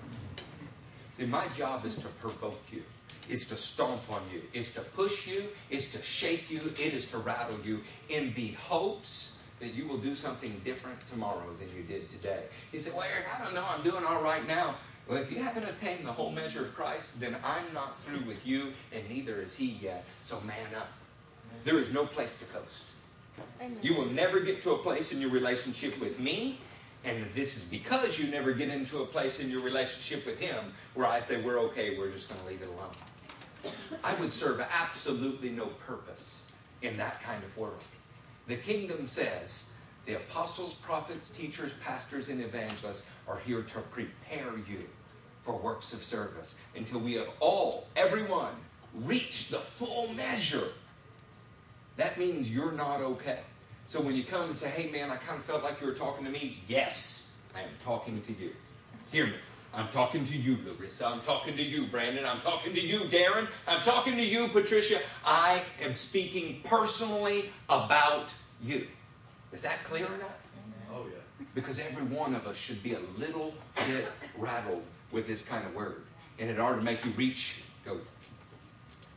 See, 1.16 1.24
my 1.24 1.46
job 1.54 1.86
is 1.86 1.94
to 1.96 2.08
provoke 2.08 2.62
you. 2.70 2.82
is 3.30 3.48
to 3.48 3.56
stomp 3.56 4.02
on 4.10 4.20
you. 4.32 4.42
is 4.52 4.74
to 4.74 4.82
push 4.82 5.26
you. 5.26 5.44
is 5.70 5.92
to 5.92 6.02
shake 6.02 6.50
you. 6.50 6.60
It 6.78 6.92
is 6.92 7.06
to 7.12 7.18
rattle 7.18 7.56
you 7.64 7.80
in 8.10 8.34
the 8.34 8.52
hopes 8.52 9.35
that 9.60 9.74
you 9.74 9.86
will 9.86 9.98
do 9.98 10.14
something 10.14 10.60
different 10.64 11.00
tomorrow 11.00 11.46
than 11.58 11.68
you 11.74 11.82
did 11.82 12.08
today. 12.08 12.42
You 12.72 12.78
say, 12.78 12.96
well, 12.96 13.06
Eric, 13.10 13.26
I 13.34 13.42
don't 13.42 13.54
know. 13.54 13.64
I'm 13.68 13.82
doing 13.82 14.04
all 14.04 14.22
right 14.22 14.46
now. 14.46 14.74
Well, 15.08 15.18
if 15.18 15.30
you 15.30 15.42
haven't 15.42 15.64
attained 15.64 16.06
the 16.06 16.12
whole 16.12 16.30
measure 16.30 16.62
of 16.62 16.74
Christ, 16.74 17.20
then 17.20 17.36
I'm 17.44 17.64
not 17.72 17.98
through 18.00 18.26
with 18.26 18.46
you, 18.46 18.72
and 18.92 19.08
neither 19.08 19.40
is 19.40 19.54
He 19.54 19.78
yet. 19.80 20.04
So 20.22 20.40
man 20.42 20.74
up. 20.76 20.88
There 21.64 21.78
is 21.78 21.92
no 21.92 22.06
place 22.06 22.38
to 22.40 22.44
coast. 22.46 22.86
Amen. 23.60 23.78
You 23.82 23.94
will 23.94 24.06
never 24.06 24.40
get 24.40 24.62
to 24.62 24.72
a 24.72 24.78
place 24.78 25.12
in 25.12 25.20
your 25.20 25.30
relationship 25.30 25.98
with 26.00 26.18
me, 26.18 26.58
and 27.04 27.24
this 27.34 27.56
is 27.56 27.70
because 27.70 28.18
you 28.18 28.30
never 28.30 28.52
get 28.52 28.68
into 28.68 29.02
a 29.02 29.06
place 29.06 29.40
in 29.40 29.50
your 29.50 29.60
relationship 29.62 30.26
with 30.26 30.40
Him 30.40 30.72
where 30.94 31.06
I 31.06 31.20
say, 31.20 31.42
we're 31.42 31.60
okay, 31.60 31.96
we're 31.96 32.10
just 32.10 32.28
going 32.28 32.40
to 32.40 32.46
leave 32.46 32.62
it 32.62 32.68
alone. 32.68 32.94
I 34.04 34.14
would 34.20 34.32
serve 34.32 34.60
absolutely 34.60 35.50
no 35.50 35.66
purpose 35.86 36.52
in 36.82 36.96
that 36.96 37.22
kind 37.22 37.42
of 37.42 37.56
world. 37.56 37.82
The 38.46 38.56
kingdom 38.56 39.06
says 39.06 39.78
the 40.06 40.14
apostles, 40.14 40.74
prophets, 40.74 41.30
teachers, 41.30 41.74
pastors, 41.74 42.28
and 42.28 42.40
evangelists 42.40 43.10
are 43.26 43.38
here 43.38 43.62
to 43.62 43.80
prepare 43.80 44.56
you 44.68 44.84
for 45.42 45.56
works 45.58 45.92
of 45.92 46.02
service 46.02 46.64
until 46.76 47.00
we 47.00 47.14
have 47.14 47.28
all, 47.40 47.88
everyone, 47.96 48.52
reached 49.04 49.50
the 49.50 49.58
full 49.58 50.12
measure. 50.14 50.68
That 51.96 52.18
means 52.18 52.50
you're 52.50 52.72
not 52.72 53.00
okay. 53.00 53.40
So 53.88 54.00
when 54.00 54.14
you 54.14 54.24
come 54.24 54.44
and 54.46 54.54
say, 54.54 54.68
hey 54.68 54.90
man, 54.90 55.10
I 55.10 55.16
kind 55.16 55.38
of 55.38 55.44
felt 55.44 55.62
like 55.62 55.80
you 55.80 55.86
were 55.86 55.94
talking 55.94 56.24
to 56.24 56.30
me, 56.30 56.62
yes, 56.68 57.36
I 57.54 57.60
am 57.60 57.70
talking 57.84 58.20
to 58.22 58.32
you. 58.32 58.52
Hear 59.10 59.26
me. 59.26 59.36
I'm 59.76 59.88
talking 59.88 60.24
to 60.24 60.36
you, 60.36 60.56
Larissa. 60.66 61.06
I'm 61.06 61.20
talking 61.20 61.54
to 61.54 61.62
you, 61.62 61.86
Brandon. 61.86 62.24
I'm 62.24 62.40
talking 62.40 62.72
to 62.72 62.80
you, 62.80 63.00
Darren. 63.00 63.46
I'm 63.68 63.82
talking 63.82 64.16
to 64.16 64.24
you, 64.24 64.48
Patricia. 64.48 65.00
I 65.26 65.62
am 65.82 65.92
speaking 65.92 66.62
personally 66.64 67.50
about 67.68 68.34
you. 68.62 68.86
Is 69.52 69.60
that 69.62 69.84
clear 69.84 70.06
enough? 70.06 70.50
Oh, 70.90 71.04
yeah. 71.10 71.46
Because 71.54 71.78
every 71.78 72.06
one 72.06 72.34
of 72.34 72.46
us 72.46 72.56
should 72.56 72.82
be 72.82 72.94
a 72.94 73.00
little 73.18 73.52
bit 73.86 74.08
rattled 74.38 74.82
with 75.12 75.28
this 75.28 75.46
kind 75.46 75.66
of 75.66 75.74
word. 75.74 76.04
And 76.38 76.48
it 76.48 76.58
ought 76.58 76.76
to 76.76 76.82
make 76.82 77.04
you 77.04 77.10
reach, 77.10 77.62
go, 77.84 77.98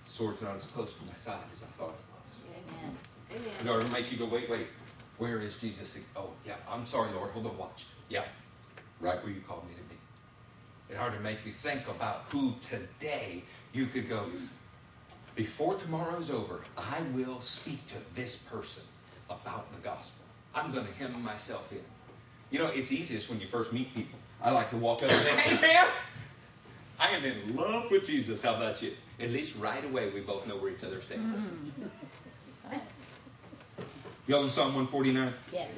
sword's 0.05 0.41
not 0.41 0.57
as 0.57 0.65
close 0.65 0.93
to 0.93 1.05
my 1.05 1.13
side 1.13 1.39
as 1.53 1.63
I 1.63 1.67
thought 1.67 1.95
it 1.95 2.05
was. 2.11 2.35
Amen. 3.31 3.51
It 3.61 3.69
ought 3.69 3.85
to 3.85 3.93
make 3.93 4.11
you 4.11 4.17
go, 4.17 4.25
wait, 4.25 4.49
wait, 4.49 4.67
where 5.19 5.39
is 5.39 5.55
Jesus? 5.55 5.97
Oh, 6.17 6.31
yeah, 6.45 6.55
I'm 6.69 6.85
sorry, 6.85 7.13
Lord. 7.13 7.31
Hold 7.31 7.47
on, 7.47 7.57
watch. 7.57 7.85
Yeah, 8.09 8.23
right 8.99 9.23
where 9.23 9.31
you 9.31 9.41
called 9.47 9.65
me 9.65 9.75
to 9.75 9.78
be. 9.78 9.78
It 10.89 10.97
ought 10.97 11.13
to 11.13 11.19
make 11.19 11.45
you 11.45 11.51
think 11.51 11.87
about 11.87 12.25
who 12.29 12.53
today 12.61 13.43
you 13.73 13.85
could 13.85 14.09
go, 14.09 14.25
before 15.35 15.75
tomorrow's 15.75 16.31
over, 16.31 16.61
I 16.77 17.01
will 17.13 17.39
speak 17.41 17.85
to 17.87 17.95
this 18.15 18.49
person 18.49 18.83
about 19.29 19.71
the 19.73 19.79
gospel. 19.81 20.25
I'm 20.55 20.71
going 20.73 20.87
to 20.87 20.93
hem 20.93 21.21
myself 21.23 21.71
in. 21.71 21.83
You 22.49 22.59
know, 22.59 22.71
it's 22.73 22.91
easiest 22.91 23.29
when 23.29 23.39
you 23.39 23.45
first 23.45 23.71
meet 23.71 23.93
people. 23.93 24.17
I 24.41 24.51
like 24.51 24.69
to 24.71 24.77
walk 24.77 25.03
up 25.03 25.11
and 25.11 25.21
say, 25.21 25.55
hey, 25.55 25.61
man, 25.61 25.87
I 26.99 27.09
am 27.11 27.23
in 27.23 27.55
love 27.55 27.91
with 27.91 28.07
Jesus. 28.07 28.41
How 28.41 28.55
about 28.55 28.81
you? 28.81 28.93
At 29.19 29.29
least 29.29 29.55
right 29.57 29.85
away, 29.85 30.09
we 30.09 30.21
both 30.21 30.47
know 30.47 30.57
where 30.57 30.71
each 30.71 30.83
other 30.83 30.99
stand. 31.01 31.21
Mm-hmm. 31.21 32.77
Y'all 34.27 34.43
in 34.43 34.49
Psalm 34.49 34.75
149? 34.75 35.33
Yes. 35.53 35.69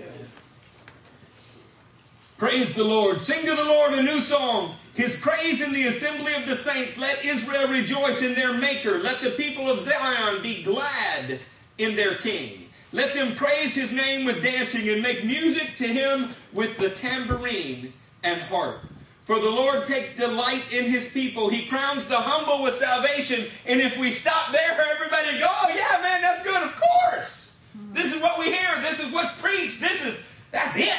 Praise 2.38 2.74
the 2.74 2.84
Lord. 2.84 3.22
Sing 3.22 3.45
to 3.45 3.55
the 3.55 3.64
Lord 3.64 3.93
a 3.93 4.03
new 4.03 4.18
song. 4.18 4.76
His 4.94 5.20
praise 5.20 5.62
in 5.62 5.74
the 5.74 5.86
assembly 5.86 6.34
of 6.36 6.46
the 6.46 6.56
saints. 6.56 6.98
Let 6.98 7.24
Israel 7.24 7.70
rejoice 7.70 8.22
in 8.22 8.36
their 8.36 8.54
Maker. 8.54 9.00
Let 9.00 9.22
the 9.22 9.32
people 9.32 9.70
of 9.70 9.80
Zion 9.80 10.42
be 10.42 10.64
glad 10.64 11.39
in 11.78 11.96
their 11.96 12.16
King. 12.16 12.68
Let 12.94 13.14
them 13.14 13.36
praise 13.36 13.74
his 13.74 13.94
name 13.94 14.26
with 14.26 14.44
dancing 14.44 14.89
and 14.89 15.02
make 15.02 15.24
music 15.24 15.76
to 15.78 15.88
him 15.88 16.30
with 16.54 16.78
the 16.78 16.89
tambourine 16.89 17.94
and 18.24 18.42
harp. 18.42 18.82
For 19.24 19.39
the 19.39 19.50
Lord 19.50 19.86
takes 19.86 20.16
delight 20.16 20.64
in 20.74 20.84
his 20.84 21.08
people. 21.14 21.50
He 21.50 21.68
crowns 21.68 22.06
the 22.06 22.18
humble 22.18 22.64
with 22.64 22.74
salvation. 22.74 23.46
And 23.66 23.80
if 23.80 23.98
we 23.98 24.12
stop 24.12 24.52
there, 24.52 24.78
everybody 24.94 25.39
go, 25.39 25.48
oh 25.50 25.70
yeah, 25.70 26.02
man, 26.04 26.22
that's 26.22 26.44
good. 26.44 26.62
Of 26.62 26.82
course. 26.82 27.60
This 27.94 28.14
is 28.14 28.22
what 28.22 28.38
we 28.38 28.46
hear. 28.46 28.82
This 28.82 29.00
is 29.00 29.12
what's 29.14 29.32
preached. 29.42 29.80
This 29.80 30.04
is, 30.04 30.28
that's 30.52 30.78
it. 30.78 30.98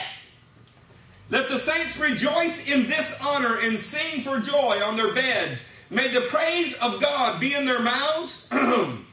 Let 1.33 1.49
the 1.49 1.57
saints 1.57 1.99
rejoice 1.99 2.71
in 2.71 2.83
this 2.89 3.19
honor 3.25 3.57
and 3.63 3.79
sing 3.79 4.21
for 4.21 4.39
joy 4.39 4.83
on 4.85 4.97
their 4.97 5.15
beds. 5.15 5.73
May 5.89 6.09
the 6.09 6.27
praise 6.29 6.75
of 6.83 7.01
God 7.01 7.41
be 7.41 7.55
in 7.55 7.65
their 7.65 7.81
mouths 7.81 8.51
and 8.53 9.05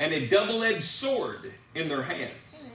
a 0.00 0.26
double 0.26 0.64
edged 0.64 0.82
sword 0.82 1.52
in 1.76 1.88
their 1.88 2.02
hands 2.02 2.68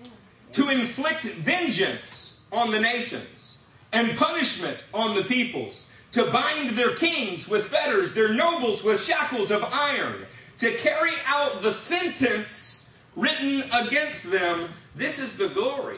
to 0.54 0.70
inflict 0.70 1.26
vengeance 1.26 2.48
on 2.54 2.72
the 2.72 2.80
nations 2.80 3.66
and 3.92 4.18
punishment 4.18 4.86
on 4.94 5.14
the 5.14 5.24
peoples, 5.24 5.94
to 6.14 6.24
bind 6.32 6.70
their 6.70 6.96
kings 6.96 7.50
with 7.50 7.66
fetters, 7.68 8.14
their 8.14 8.34
nobles 8.34 8.86
with 8.86 9.04
shackles 9.04 9.52
of 9.52 9.66
iron, 9.74 10.26
to 10.60 10.72
carry 10.78 11.12
out 11.28 11.62
the 11.62 11.72
sentence 11.72 13.04
written 13.18 13.64
against 13.84 14.32
them. 14.32 14.70
This 14.96 15.20
is 15.20 15.38
the 15.38 15.50
glory 15.50 15.98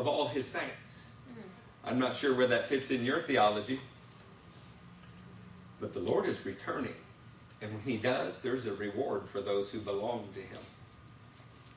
of 0.00 0.08
all 0.08 0.28
his 0.28 0.46
saints. 0.46 1.08
Mm-hmm. 1.30 1.90
I'm 1.90 1.98
not 1.98 2.16
sure 2.16 2.34
where 2.34 2.46
that 2.46 2.68
fits 2.68 2.90
in 2.90 3.04
your 3.04 3.18
theology, 3.18 3.78
but 5.78 5.92
the 5.92 6.00
Lord 6.00 6.24
is 6.24 6.44
returning. 6.46 6.94
And 7.62 7.72
when 7.72 7.82
he 7.82 7.98
does, 7.98 8.40
there's 8.40 8.66
a 8.66 8.74
reward 8.74 9.28
for 9.28 9.42
those 9.42 9.70
who 9.70 9.80
belong 9.80 10.26
to 10.34 10.40
him. 10.40 10.62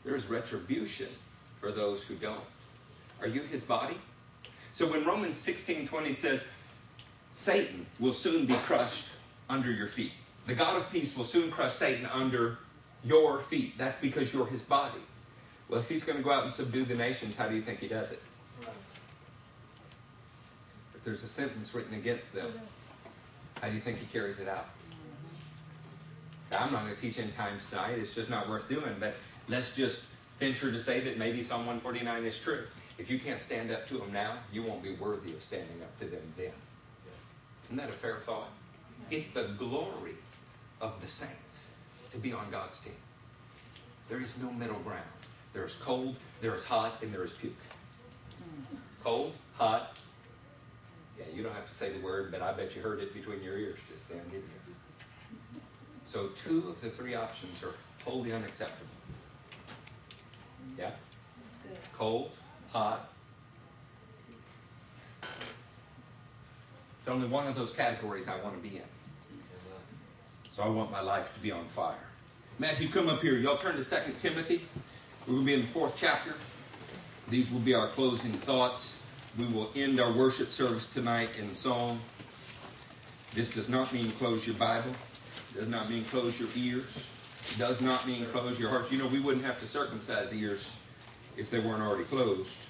There's 0.06 0.28
retribution 0.28 1.10
for 1.60 1.72
those 1.72 2.06
who 2.06 2.16
don't. 2.16 2.40
Are 3.22 3.28
you 3.28 3.42
his 3.42 3.62
body? 3.62 3.98
So 4.74 4.88
when 4.88 5.06
Romans 5.06 5.36
16:20 5.36 6.14
says, 6.14 6.46
Satan 7.34 7.86
will 8.00 8.14
soon 8.14 8.46
be 8.46 8.54
crushed 8.66 9.10
under 9.50 9.72
your 9.72 9.88
feet. 9.88 10.14
The 10.48 10.56
God 10.56 10.78
of 10.78 10.92
peace 10.92 11.16
will 11.18 11.26
soon 11.26 11.52
crush 11.52 11.74
Satan 11.74 12.06
under 12.14 12.60
your 13.04 13.40
feet. 13.40 13.78
That's 13.78 13.98
because 13.98 14.34
you're 14.34 14.46
his 14.46 14.62
body. 14.62 15.00
Well, 15.70 15.80
if 15.80 15.90
he's 15.90 16.04
going 16.04 16.18
to 16.18 16.24
go 16.24 16.32
out 16.32 16.44
and 16.44 16.52
subdue 16.52 16.84
the 16.84 16.96
nations, 16.96 17.36
how 17.36 17.48
do 17.48 17.56
you 17.56 17.62
think 17.62 17.80
he 17.80 17.88
does 17.88 18.12
it? 18.12 18.22
If 20.96 21.04
there's 21.04 21.24
a 21.24 21.28
sentence 21.28 21.74
written 21.74 21.94
against 21.96 22.34
them, 22.34 22.52
how 23.62 23.70
do 23.70 23.76
you 23.76 23.82
think 23.82 23.98
he 24.00 24.06
carries 24.06 24.40
it 24.40 24.48
out? 24.48 24.68
I'm 26.58 26.72
not 26.72 26.84
going 26.84 26.96
to 26.96 27.02
teach 27.02 27.20
end 27.20 27.36
times 27.36 27.66
tonight. 27.66 27.96
It's 27.98 28.14
just 28.14 28.30
not 28.30 28.48
worth 28.48 28.70
doing. 28.70 28.96
But 29.00 29.16
let's 29.48 29.76
just 29.76 30.06
venture 30.40 30.72
to 30.72 30.80
say 30.80 31.00
that 31.02 31.18
maybe 31.18 31.42
Psalm 31.42 31.66
149 31.66 32.24
is 32.26 32.38
true. 32.38 32.66
If 33.00 33.10
you 33.10 33.18
can't 33.20 33.40
stand 33.40 33.72
up 33.72 33.88
to 33.88 33.96
them 33.96 34.14
now, 34.14 34.34
you 34.52 34.62
won't 34.62 34.84
be 34.84 34.94
worthy 34.94 35.34
of 35.34 35.42
standing 35.42 35.82
up 35.82 35.98
to 36.00 36.06
them 36.06 36.22
then. 36.38 36.52
Isn't 37.66 37.78
that 37.78 37.90
a 37.90 37.94
fair 37.94 38.18
thought? 38.18 38.50
It's 39.10 39.30
the 39.30 39.50
glory 39.58 40.16
of 40.80 41.00
the 41.02 41.08
saints 41.08 41.72
to 42.12 42.18
be 42.18 42.34
on 42.34 42.50
God's 42.52 42.80
team. 42.80 42.94
There 44.10 44.22
is 44.22 44.42
no 44.42 44.52
middle 44.52 44.80
ground. 44.80 45.02
There 45.54 45.66
is 45.66 45.76
cold, 45.76 46.18
there 46.42 46.56
is 46.56 46.66
hot, 46.66 46.98
and 47.02 47.14
there 47.14 47.24
is 47.24 47.32
puke. 47.32 47.54
Cold, 49.04 49.34
hot. 49.56 49.96
Yeah, 51.18 51.26
you 51.34 51.44
don't 51.44 51.54
have 51.54 51.68
to 51.68 51.74
say 51.74 51.92
the 51.92 52.00
word, 52.00 52.32
but 52.32 52.42
I 52.42 52.54
bet 52.54 52.76
you 52.76 52.82
heard 52.82 53.00
it 53.00 53.14
between 53.14 53.44
your 53.44 53.58
ears 53.58 53.80
just 53.90 54.10
then, 54.10 54.22
didn't 54.32 54.44
you? 54.44 54.74
So 56.06 56.28
two 56.36 56.68
of 56.70 56.82
the 56.82 56.90
three 56.90 57.16
options 57.16 57.64
are 57.64 57.76
wholly 58.04 58.34
unacceptable. 58.34 58.88
Yeah? 60.78 60.92
Cold, 61.94 62.32
hot. 62.72 63.10
There's 65.22 67.16
only 67.16 67.28
one 67.28 67.48
of 67.48 67.56
those 67.56 67.72
categories 67.72 68.28
I 68.28 68.40
want 68.42 68.56
to 68.56 68.70
be 68.70 68.78
in. 68.78 68.84
So 70.50 70.64
I 70.64 70.68
want 70.68 70.92
my 70.92 71.02
life 71.02 71.34
to 71.34 71.40
be 71.40 71.52
on 71.52 71.66
fire. 71.66 71.96
Matthew, 72.60 72.88
come 72.88 73.10
up 73.10 73.22
here. 73.22 73.36
Y'all 73.36 73.58
turn 73.58 73.76
to 73.76 73.84
2 73.84 74.14
Timothy. 74.14 74.62
Going 75.26 75.40
to 75.40 75.46
be 75.46 75.54
in 75.54 75.62
the 75.62 75.68
fourth 75.68 75.96
chapter. 75.96 76.34
These 77.30 77.50
will 77.50 77.62
be 77.62 77.74
our 77.74 77.88
closing 77.88 78.32
thoughts. 78.32 79.10
We 79.38 79.46
will 79.46 79.72
end 79.74 80.02
our 80.02 80.12
worship 80.12 80.52
service 80.52 80.86
tonight 80.86 81.30
in 81.40 81.54
song. 81.54 82.02
This 83.34 83.54
does 83.54 83.70
not 83.70 83.94
mean 83.94 84.12
close 84.12 84.46
your 84.46 84.58
Bible. 84.58 84.92
Does 85.56 85.70
not 85.70 85.90
mean 85.90 86.04
close 86.06 86.38
your 86.42 86.50
ears. 86.58 87.08
Does 87.58 87.82
not 87.82 88.06
mean 88.06 88.26
close 88.28 88.60
your 88.60 88.70
hearts. 88.70 88.92
You 88.92 88.98
know, 88.98 89.08
we 89.08 89.22
wouldn't 89.22 89.46
have 89.46 89.62
to 89.62 89.66
circumcise 89.66 90.36
ears 90.36 90.78
if 91.38 91.50
they 91.50 91.60
weren't 91.60 91.82
already 91.82 92.04
closed. 92.04 92.68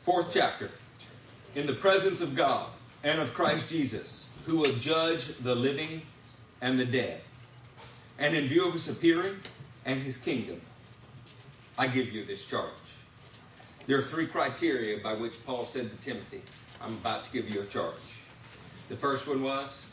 Fourth 0.00 0.30
chapter. 0.30 0.70
In 1.54 1.66
the 1.66 1.72
presence 1.72 2.20
of 2.20 2.36
God 2.36 2.68
and 3.04 3.20
of 3.20 3.34
Christ 3.34 3.68
Jesus, 3.68 4.32
who 4.46 4.58
will 4.58 4.72
judge 4.74 5.36
the 5.38 5.54
living 5.54 6.02
and 6.60 6.78
the 6.78 6.84
dead. 6.84 7.20
And 8.18 8.34
in 8.34 8.44
view 8.44 8.66
of 8.66 8.72
his 8.72 8.88
appearing 8.88 9.36
and 9.84 10.00
his 10.00 10.16
kingdom, 10.16 10.60
I 11.76 11.88
give 11.88 12.12
you 12.12 12.24
this 12.24 12.44
charge. 12.44 12.70
There 13.86 13.98
are 13.98 14.02
three 14.02 14.26
criteria 14.26 14.98
by 14.98 15.14
which 15.14 15.44
Paul 15.44 15.64
said 15.64 15.90
to 15.90 15.96
Timothy, 15.96 16.42
I'm 16.80 16.92
about 16.94 17.24
to 17.24 17.32
give 17.32 17.52
you 17.52 17.62
a 17.62 17.64
charge. 17.64 17.94
The 18.88 18.96
first 18.96 19.26
one 19.26 19.42
was 19.42 19.86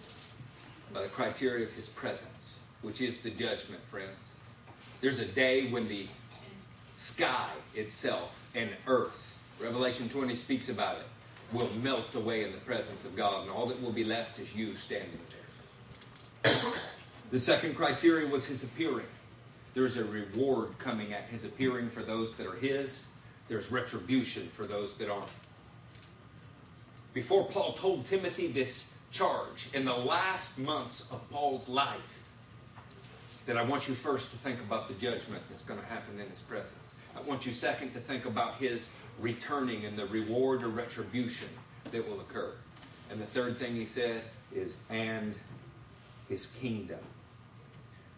by 0.94 1.02
the 1.02 1.08
criteria 1.08 1.66
of 1.66 1.74
his 1.74 1.88
presence, 1.88 2.62
which 2.82 3.02
is 3.02 3.22
the 3.22 3.32
judgment, 3.32 3.82
friends. 3.88 4.30
There's 5.02 5.20
a 5.20 5.26
day 5.26 5.72
when 5.72 5.88
the 5.88 6.06
sky 6.94 7.50
itself 7.76 8.44
and 8.54 8.70
earth, 8.88 9.40
Revelation 9.60 10.10
20 10.10 10.36
speaks 10.36 10.70
about 10.70 10.98
it, 10.98 11.06
will 11.52 11.70
melt 11.82 12.14
away 12.16 12.44
in 12.44 12.52
the 12.52 12.58
presence 12.60 13.06
of 13.06 13.16
God, 13.16 13.44
and 13.44 13.52
all 13.52 13.66
that 13.66 13.82
will 13.82 13.92
be 13.92 14.04
left 14.04 14.40
is 14.40 14.56
you 14.56 14.76
standing 14.76 15.20
there. 16.44 16.54
the 17.32 17.40
second 17.40 17.76
criteria 17.76 18.28
was 18.28 18.48
his 18.48 18.64
appearing. 18.64 19.08
There's 19.74 19.98
a 19.98 20.06
reward 20.06 20.78
coming 20.78 21.14
at 21.14 21.24
his 21.24 21.46
appearing 21.46 21.90
for 21.90 22.02
those 22.02 22.34
that 22.34 22.48
are 22.48 22.56
his, 22.56 23.08
there's 23.48 23.72
retribution 23.72 24.48
for 24.48 24.66
those 24.66 24.94
that 24.98 25.10
aren't. 25.10 25.28
Before 27.14 27.46
Paul 27.46 27.74
told 27.74 28.06
Timothy 28.06 28.48
this 28.48 28.94
charge, 29.12 29.68
in 29.74 29.86
the 29.86 29.96
last 29.96 30.60
months 30.60 31.12
of 31.12 31.28
Paul's 31.32 31.68
life, 31.68 32.24
he 33.38 33.44
said, 33.44 33.58
I 33.58 33.64
want 33.64 33.88
you 33.88 33.96
first 33.96 34.32
to 34.32 34.38
think 34.38 34.60
about 34.60 34.88
the 34.88 34.94
judgment 34.96 35.42
that's 35.50 35.64
going 35.64 35.80
to 35.80 35.86
happen 35.88 36.20
in 36.20 36.30
his 36.30 36.42
presence. 36.42 36.96
I 37.20 37.28
want 37.28 37.46
you 37.46 37.52
second 37.52 37.94
to 37.94 38.00
think 38.00 38.26
about 38.26 38.56
his 38.56 38.96
returning 39.20 39.86
and 39.86 39.98
the 39.98 40.06
reward 40.08 40.64
or 40.64 40.70
retribution 40.70 41.50
that 41.92 42.08
will 42.08 42.22
occur. 42.22 42.54
And 43.12 43.20
the 43.20 43.26
third 43.26 43.58
thing 43.58 43.76
he 43.76 43.86
said 43.86 44.24
is, 44.54 44.86
and 44.90 45.38
his 46.30 46.46
kingdom. 46.46 47.00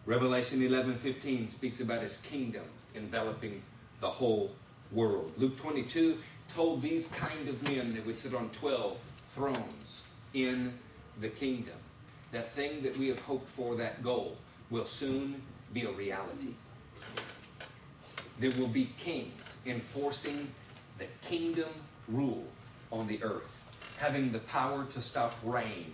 Revelation 0.06 0.60
11:15 0.60 1.48
speaks 1.48 1.80
about 1.80 2.02
his 2.02 2.18
kingdom 2.18 2.64
enveloping 2.94 3.62
the 4.00 4.06
whole 4.06 4.54
world. 4.92 5.32
Luke 5.36 5.56
22 5.56 6.18
told 6.54 6.82
these 6.82 7.08
kind 7.08 7.48
of 7.48 7.60
men 7.62 7.94
that 7.94 8.06
would 8.06 8.18
sit 8.18 8.34
on 8.34 8.50
12 8.50 8.98
thrones 9.34 10.02
in 10.34 10.78
the 11.20 11.28
kingdom. 11.28 11.78
That 12.30 12.50
thing 12.50 12.82
that 12.82 12.96
we 12.96 13.08
have 13.08 13.20
hoped 13.20 13.48
for, 13.48 13.74
that 13.76 14.02
goal, 14.02 14.36
will 14.70 14.86
soon 14.86 15.42
be 15.72 15.82
a 15.82 15.90
reality. 15.90 16.54
There 18.38 18.50
will 18.58 18.68
be 18.68 18.90
kings 18.96 19.62
enforcing 19.66 20.52
the 20.98 21.06
kingdom 21.20 21.68
rule 22.08 22.46
on 22.90 23.06
the 23.06 23.22
earth, 23.22 23.62
having 23.98 24.32
the 24.32 24.40
power 24.40 24.84
to 24.86 25.00
stop 25.00 25.34
rain 25.44 25.92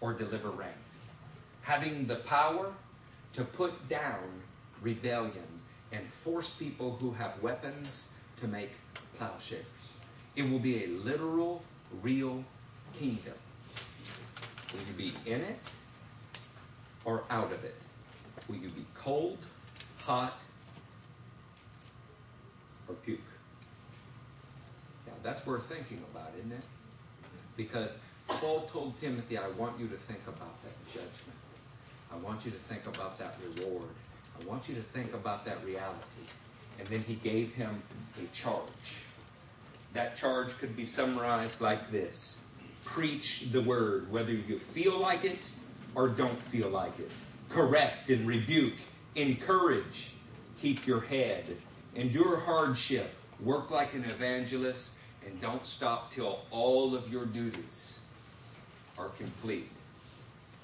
or 0.00 0.12
deliver 0.12 0.50
rain, 0.50 0.68
having 1.62 2.06
the 2.06 2.16
power 2.16 2.72
to 3.32 3.44
put 3.44 3.88
down 3.88 4.24
rebellion 4.82 5.46
and 5.92 6.06
force 6.06 6.50
people 6.50 6.96
who 7.00 7.12
have 7.12 7.40
weapons 7.42 8.12
to 8.40 8.48
make 8.48 8.72
plowshares. 9.16 9.64
It 10.34 10.48
will 10.48 10.58
be 10.58 10.84
a 10.84 10.88
literal, 10.88 11.62
real 12.02 12.44
kingdom. 12.98 13.34
Will 14.72 14.80
you 14.80 15.12
be 15.12 15.30
in 15.30 15.40
it 15.40 15.70
or 17.04 17.24
out 17.30 17.52
of 17.52 17.64
it? 17.64 17.86
Will 18.48 18.56
you 18.56 18.68
be 18.68 18.84
cold, 18.94 19.38
hot, 19.98 20.42
or 22.88 22.94
puke? 22.94 23.20
Now, 25.06 25.12
that's 25.22 25.44
worth 25.46 25.64
thinking 25.64 26.02
about, 26.12 26.30
isn't 26.38 26.52
it? 26.52 26.64
Because 27.56 27.98
Paul 28.28 28.62
told 28.62 28.96
Timothy, 28.96 29.38
I 29.38 29.48
want 29.50 29.78
you 29.78 29.88
to 29.88 29.94
think 29.94 30.20
about 30.26 30.62
that 30.62 30.86
judgment. 30.92 31.36
I 32.12 32.16
want 32.24 32.44
you 32.44 32.50
to 32.50 32.56
think 32.56 32.86
about 32.86 33.18
that 33.18 33.36
reward. 33.56 33.88
I 34.40 34.44
want 34.44 34.68
you 34.68 34.74
to 34.74 34.80
think 34.80 35.14
about 35.14 35.44
that 35.46 35.64
reality. 35.64 36.26
And 36.78 36.86
then 36.88 37.00
he 37.00 37.14
gave 37.14 37.54
him 37.54 37.82
a 38.22 38.34
charge. 38.34 39.00
That 39.94 40.16
charge 40.16 40.56
could 40.58 40.76
be 40.76 40.84
summarized 40.84 41.60
like 41.60 41.90
this 41.90 42.40
Preach 42.84 43.50
the 43.50 43.62
word, 43.62 44.10
whether 44.12 44.32
you 44.32 44.58
feel 44.58 44.98
like 44.98 45.24
it 45.24 45.52
or 45.94 46.08
don't 46.08 46.40
feel 46.40 46.68
like 46.68 46.96
it. 46.98 47.10
Correct 47.48 48.10
and 48.10 48.26
rebuke, 48.26 48.74
encourage, 49.16 50.12
keep 50.60 50.86
your 50.86 51.00
head, 51.00 51.44
endure 51.96 52.38
hardship, 52.38 53.14
work 53.40 53.70
like 53.70 53.94
an 53.94 54.04
evangelist, 54.04 54.98
and 55.24 55.40
don't 55.40 55.64
stop 55.64 56.10
till 56.10 56.40
all 56.50 56.94
of 56.94 57.10
your 57.10 57.26
duties 57.26 58.00
are 58.98 59.08
complete. 59.08 59.70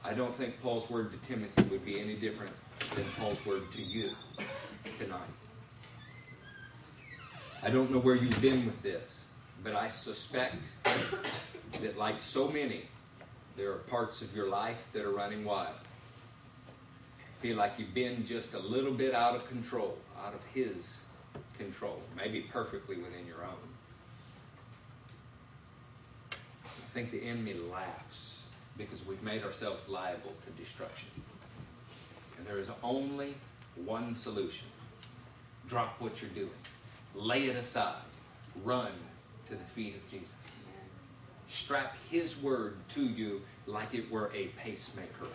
I 0.04 0.14
don't 0.14 0.34
think 0.34 0.60
Paul's 0.62 0.90
word 0.90 1.10
to 1.12 1.16
Timothy 1.18 1.62
would 1.64 1.84
be 1.84 2.00
any 2.00 2.14
different 2.14 2.52
than 2.94 3.04
Paul's 3.18 3.44
word 3.46 3.70
to 3.72 3.82
you 3.82 4.10
tonight. 4.98 5.20
I 7.62 7.70
don't 7.70 7.90
know 7.90 7.98
where 7.98 8.16
you've 8.16 8.40
been 8.42 8.64
with 8.64 8.82
this, 8.82 9.22
but 9.62 9.74
I 9.74 9.88
suspect 9.88 10.66
that, 11.80 11.96
like 11.96 12.18
so 12.18 12.48
many, 12.48 12.82
there 13.56 13.70
are 13.70 13.78
parts 13.78 14.20
of 14.20 14.34
your 14.34 14.48
life 14.48 14.88
that 14.92 15.04
are 15.04 15.12
running 15.12 15.44
wild. 15.44 15.76
Feel 17.38 17.56
like 17.56 17.78
you've 17.78 17.94
been 17.94 18.24
just 18.24 18.54
a 18.54 18.58
little 18.58 18.92
bit 18.92 19.14
out 19.14 19.36
of 19.36 19.48
control, 19.48 19.96
out 20.24 20.34
of 20.34 20.40
His 20.52 21.02
control, 21.58 22.00
maybe 22.16 22.40
perfectly 22.40 22.96
within 22.96 23.26
your 23.26 23.42
own. 23.44 23.68
I 26.32 26.94
think 26.94 27.10
the 27.10 27.22
enemy 27.22 27.54
laughs 27.70 28.44
because 28.76 29.04
we've 29.06 29.22
made 29.22 29.44
ourselves 29.44 29.88
liable 29.88 30.34
to 30.44 30.62
destruction. 30.62 31.08
And 32.36 32.46
there 32.46 32.58
is 32.58 32.70
only 32.82 33.34
one 33.84 34.14
solution 34.14 34.66
drop 35.68 35.94
what 36.00 36.20
you're 36.20 36.30
doing, 36.32 36.50
lay 37.14 37.44
it 37.44 37.56
aside, 37.56 38.02
run 38.64 38.92
to 39.46 39.54
the 39.54 39.64
feet 39.64 39.94
of 39.94 40.06
Jesus. 40.10 40.34
Strap 41.46 41.96
his 42.10 42.42
word 42.42 42.76
to 42.88 43.02
you 43.02 43.40
like 43.66 43.94
it 43.94 44.10
were 44.10 44.30
a 44.34 44.46
pacemaker. 44.48 45.28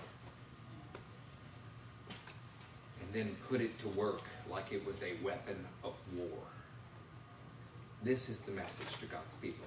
And 3.01 3.13
then 3.13 3.35
put 3.49 3.61
it 3.61 3.77
to 3.79 3.87
work 3.89 4.21
like 4.49 4.71
it 4.71 4.85
was 4.85 5.03
a 5.03 5.13
weapon 5.23 5.65
of 5.83 5.93
war. 6.15 6.39
This 8.03 8.29
is 8.29 8.39
the 8.39 8.51
message 8.51 8.99
to 8.99 9.05
God's 9.07 9.35
people. 9.35 9.65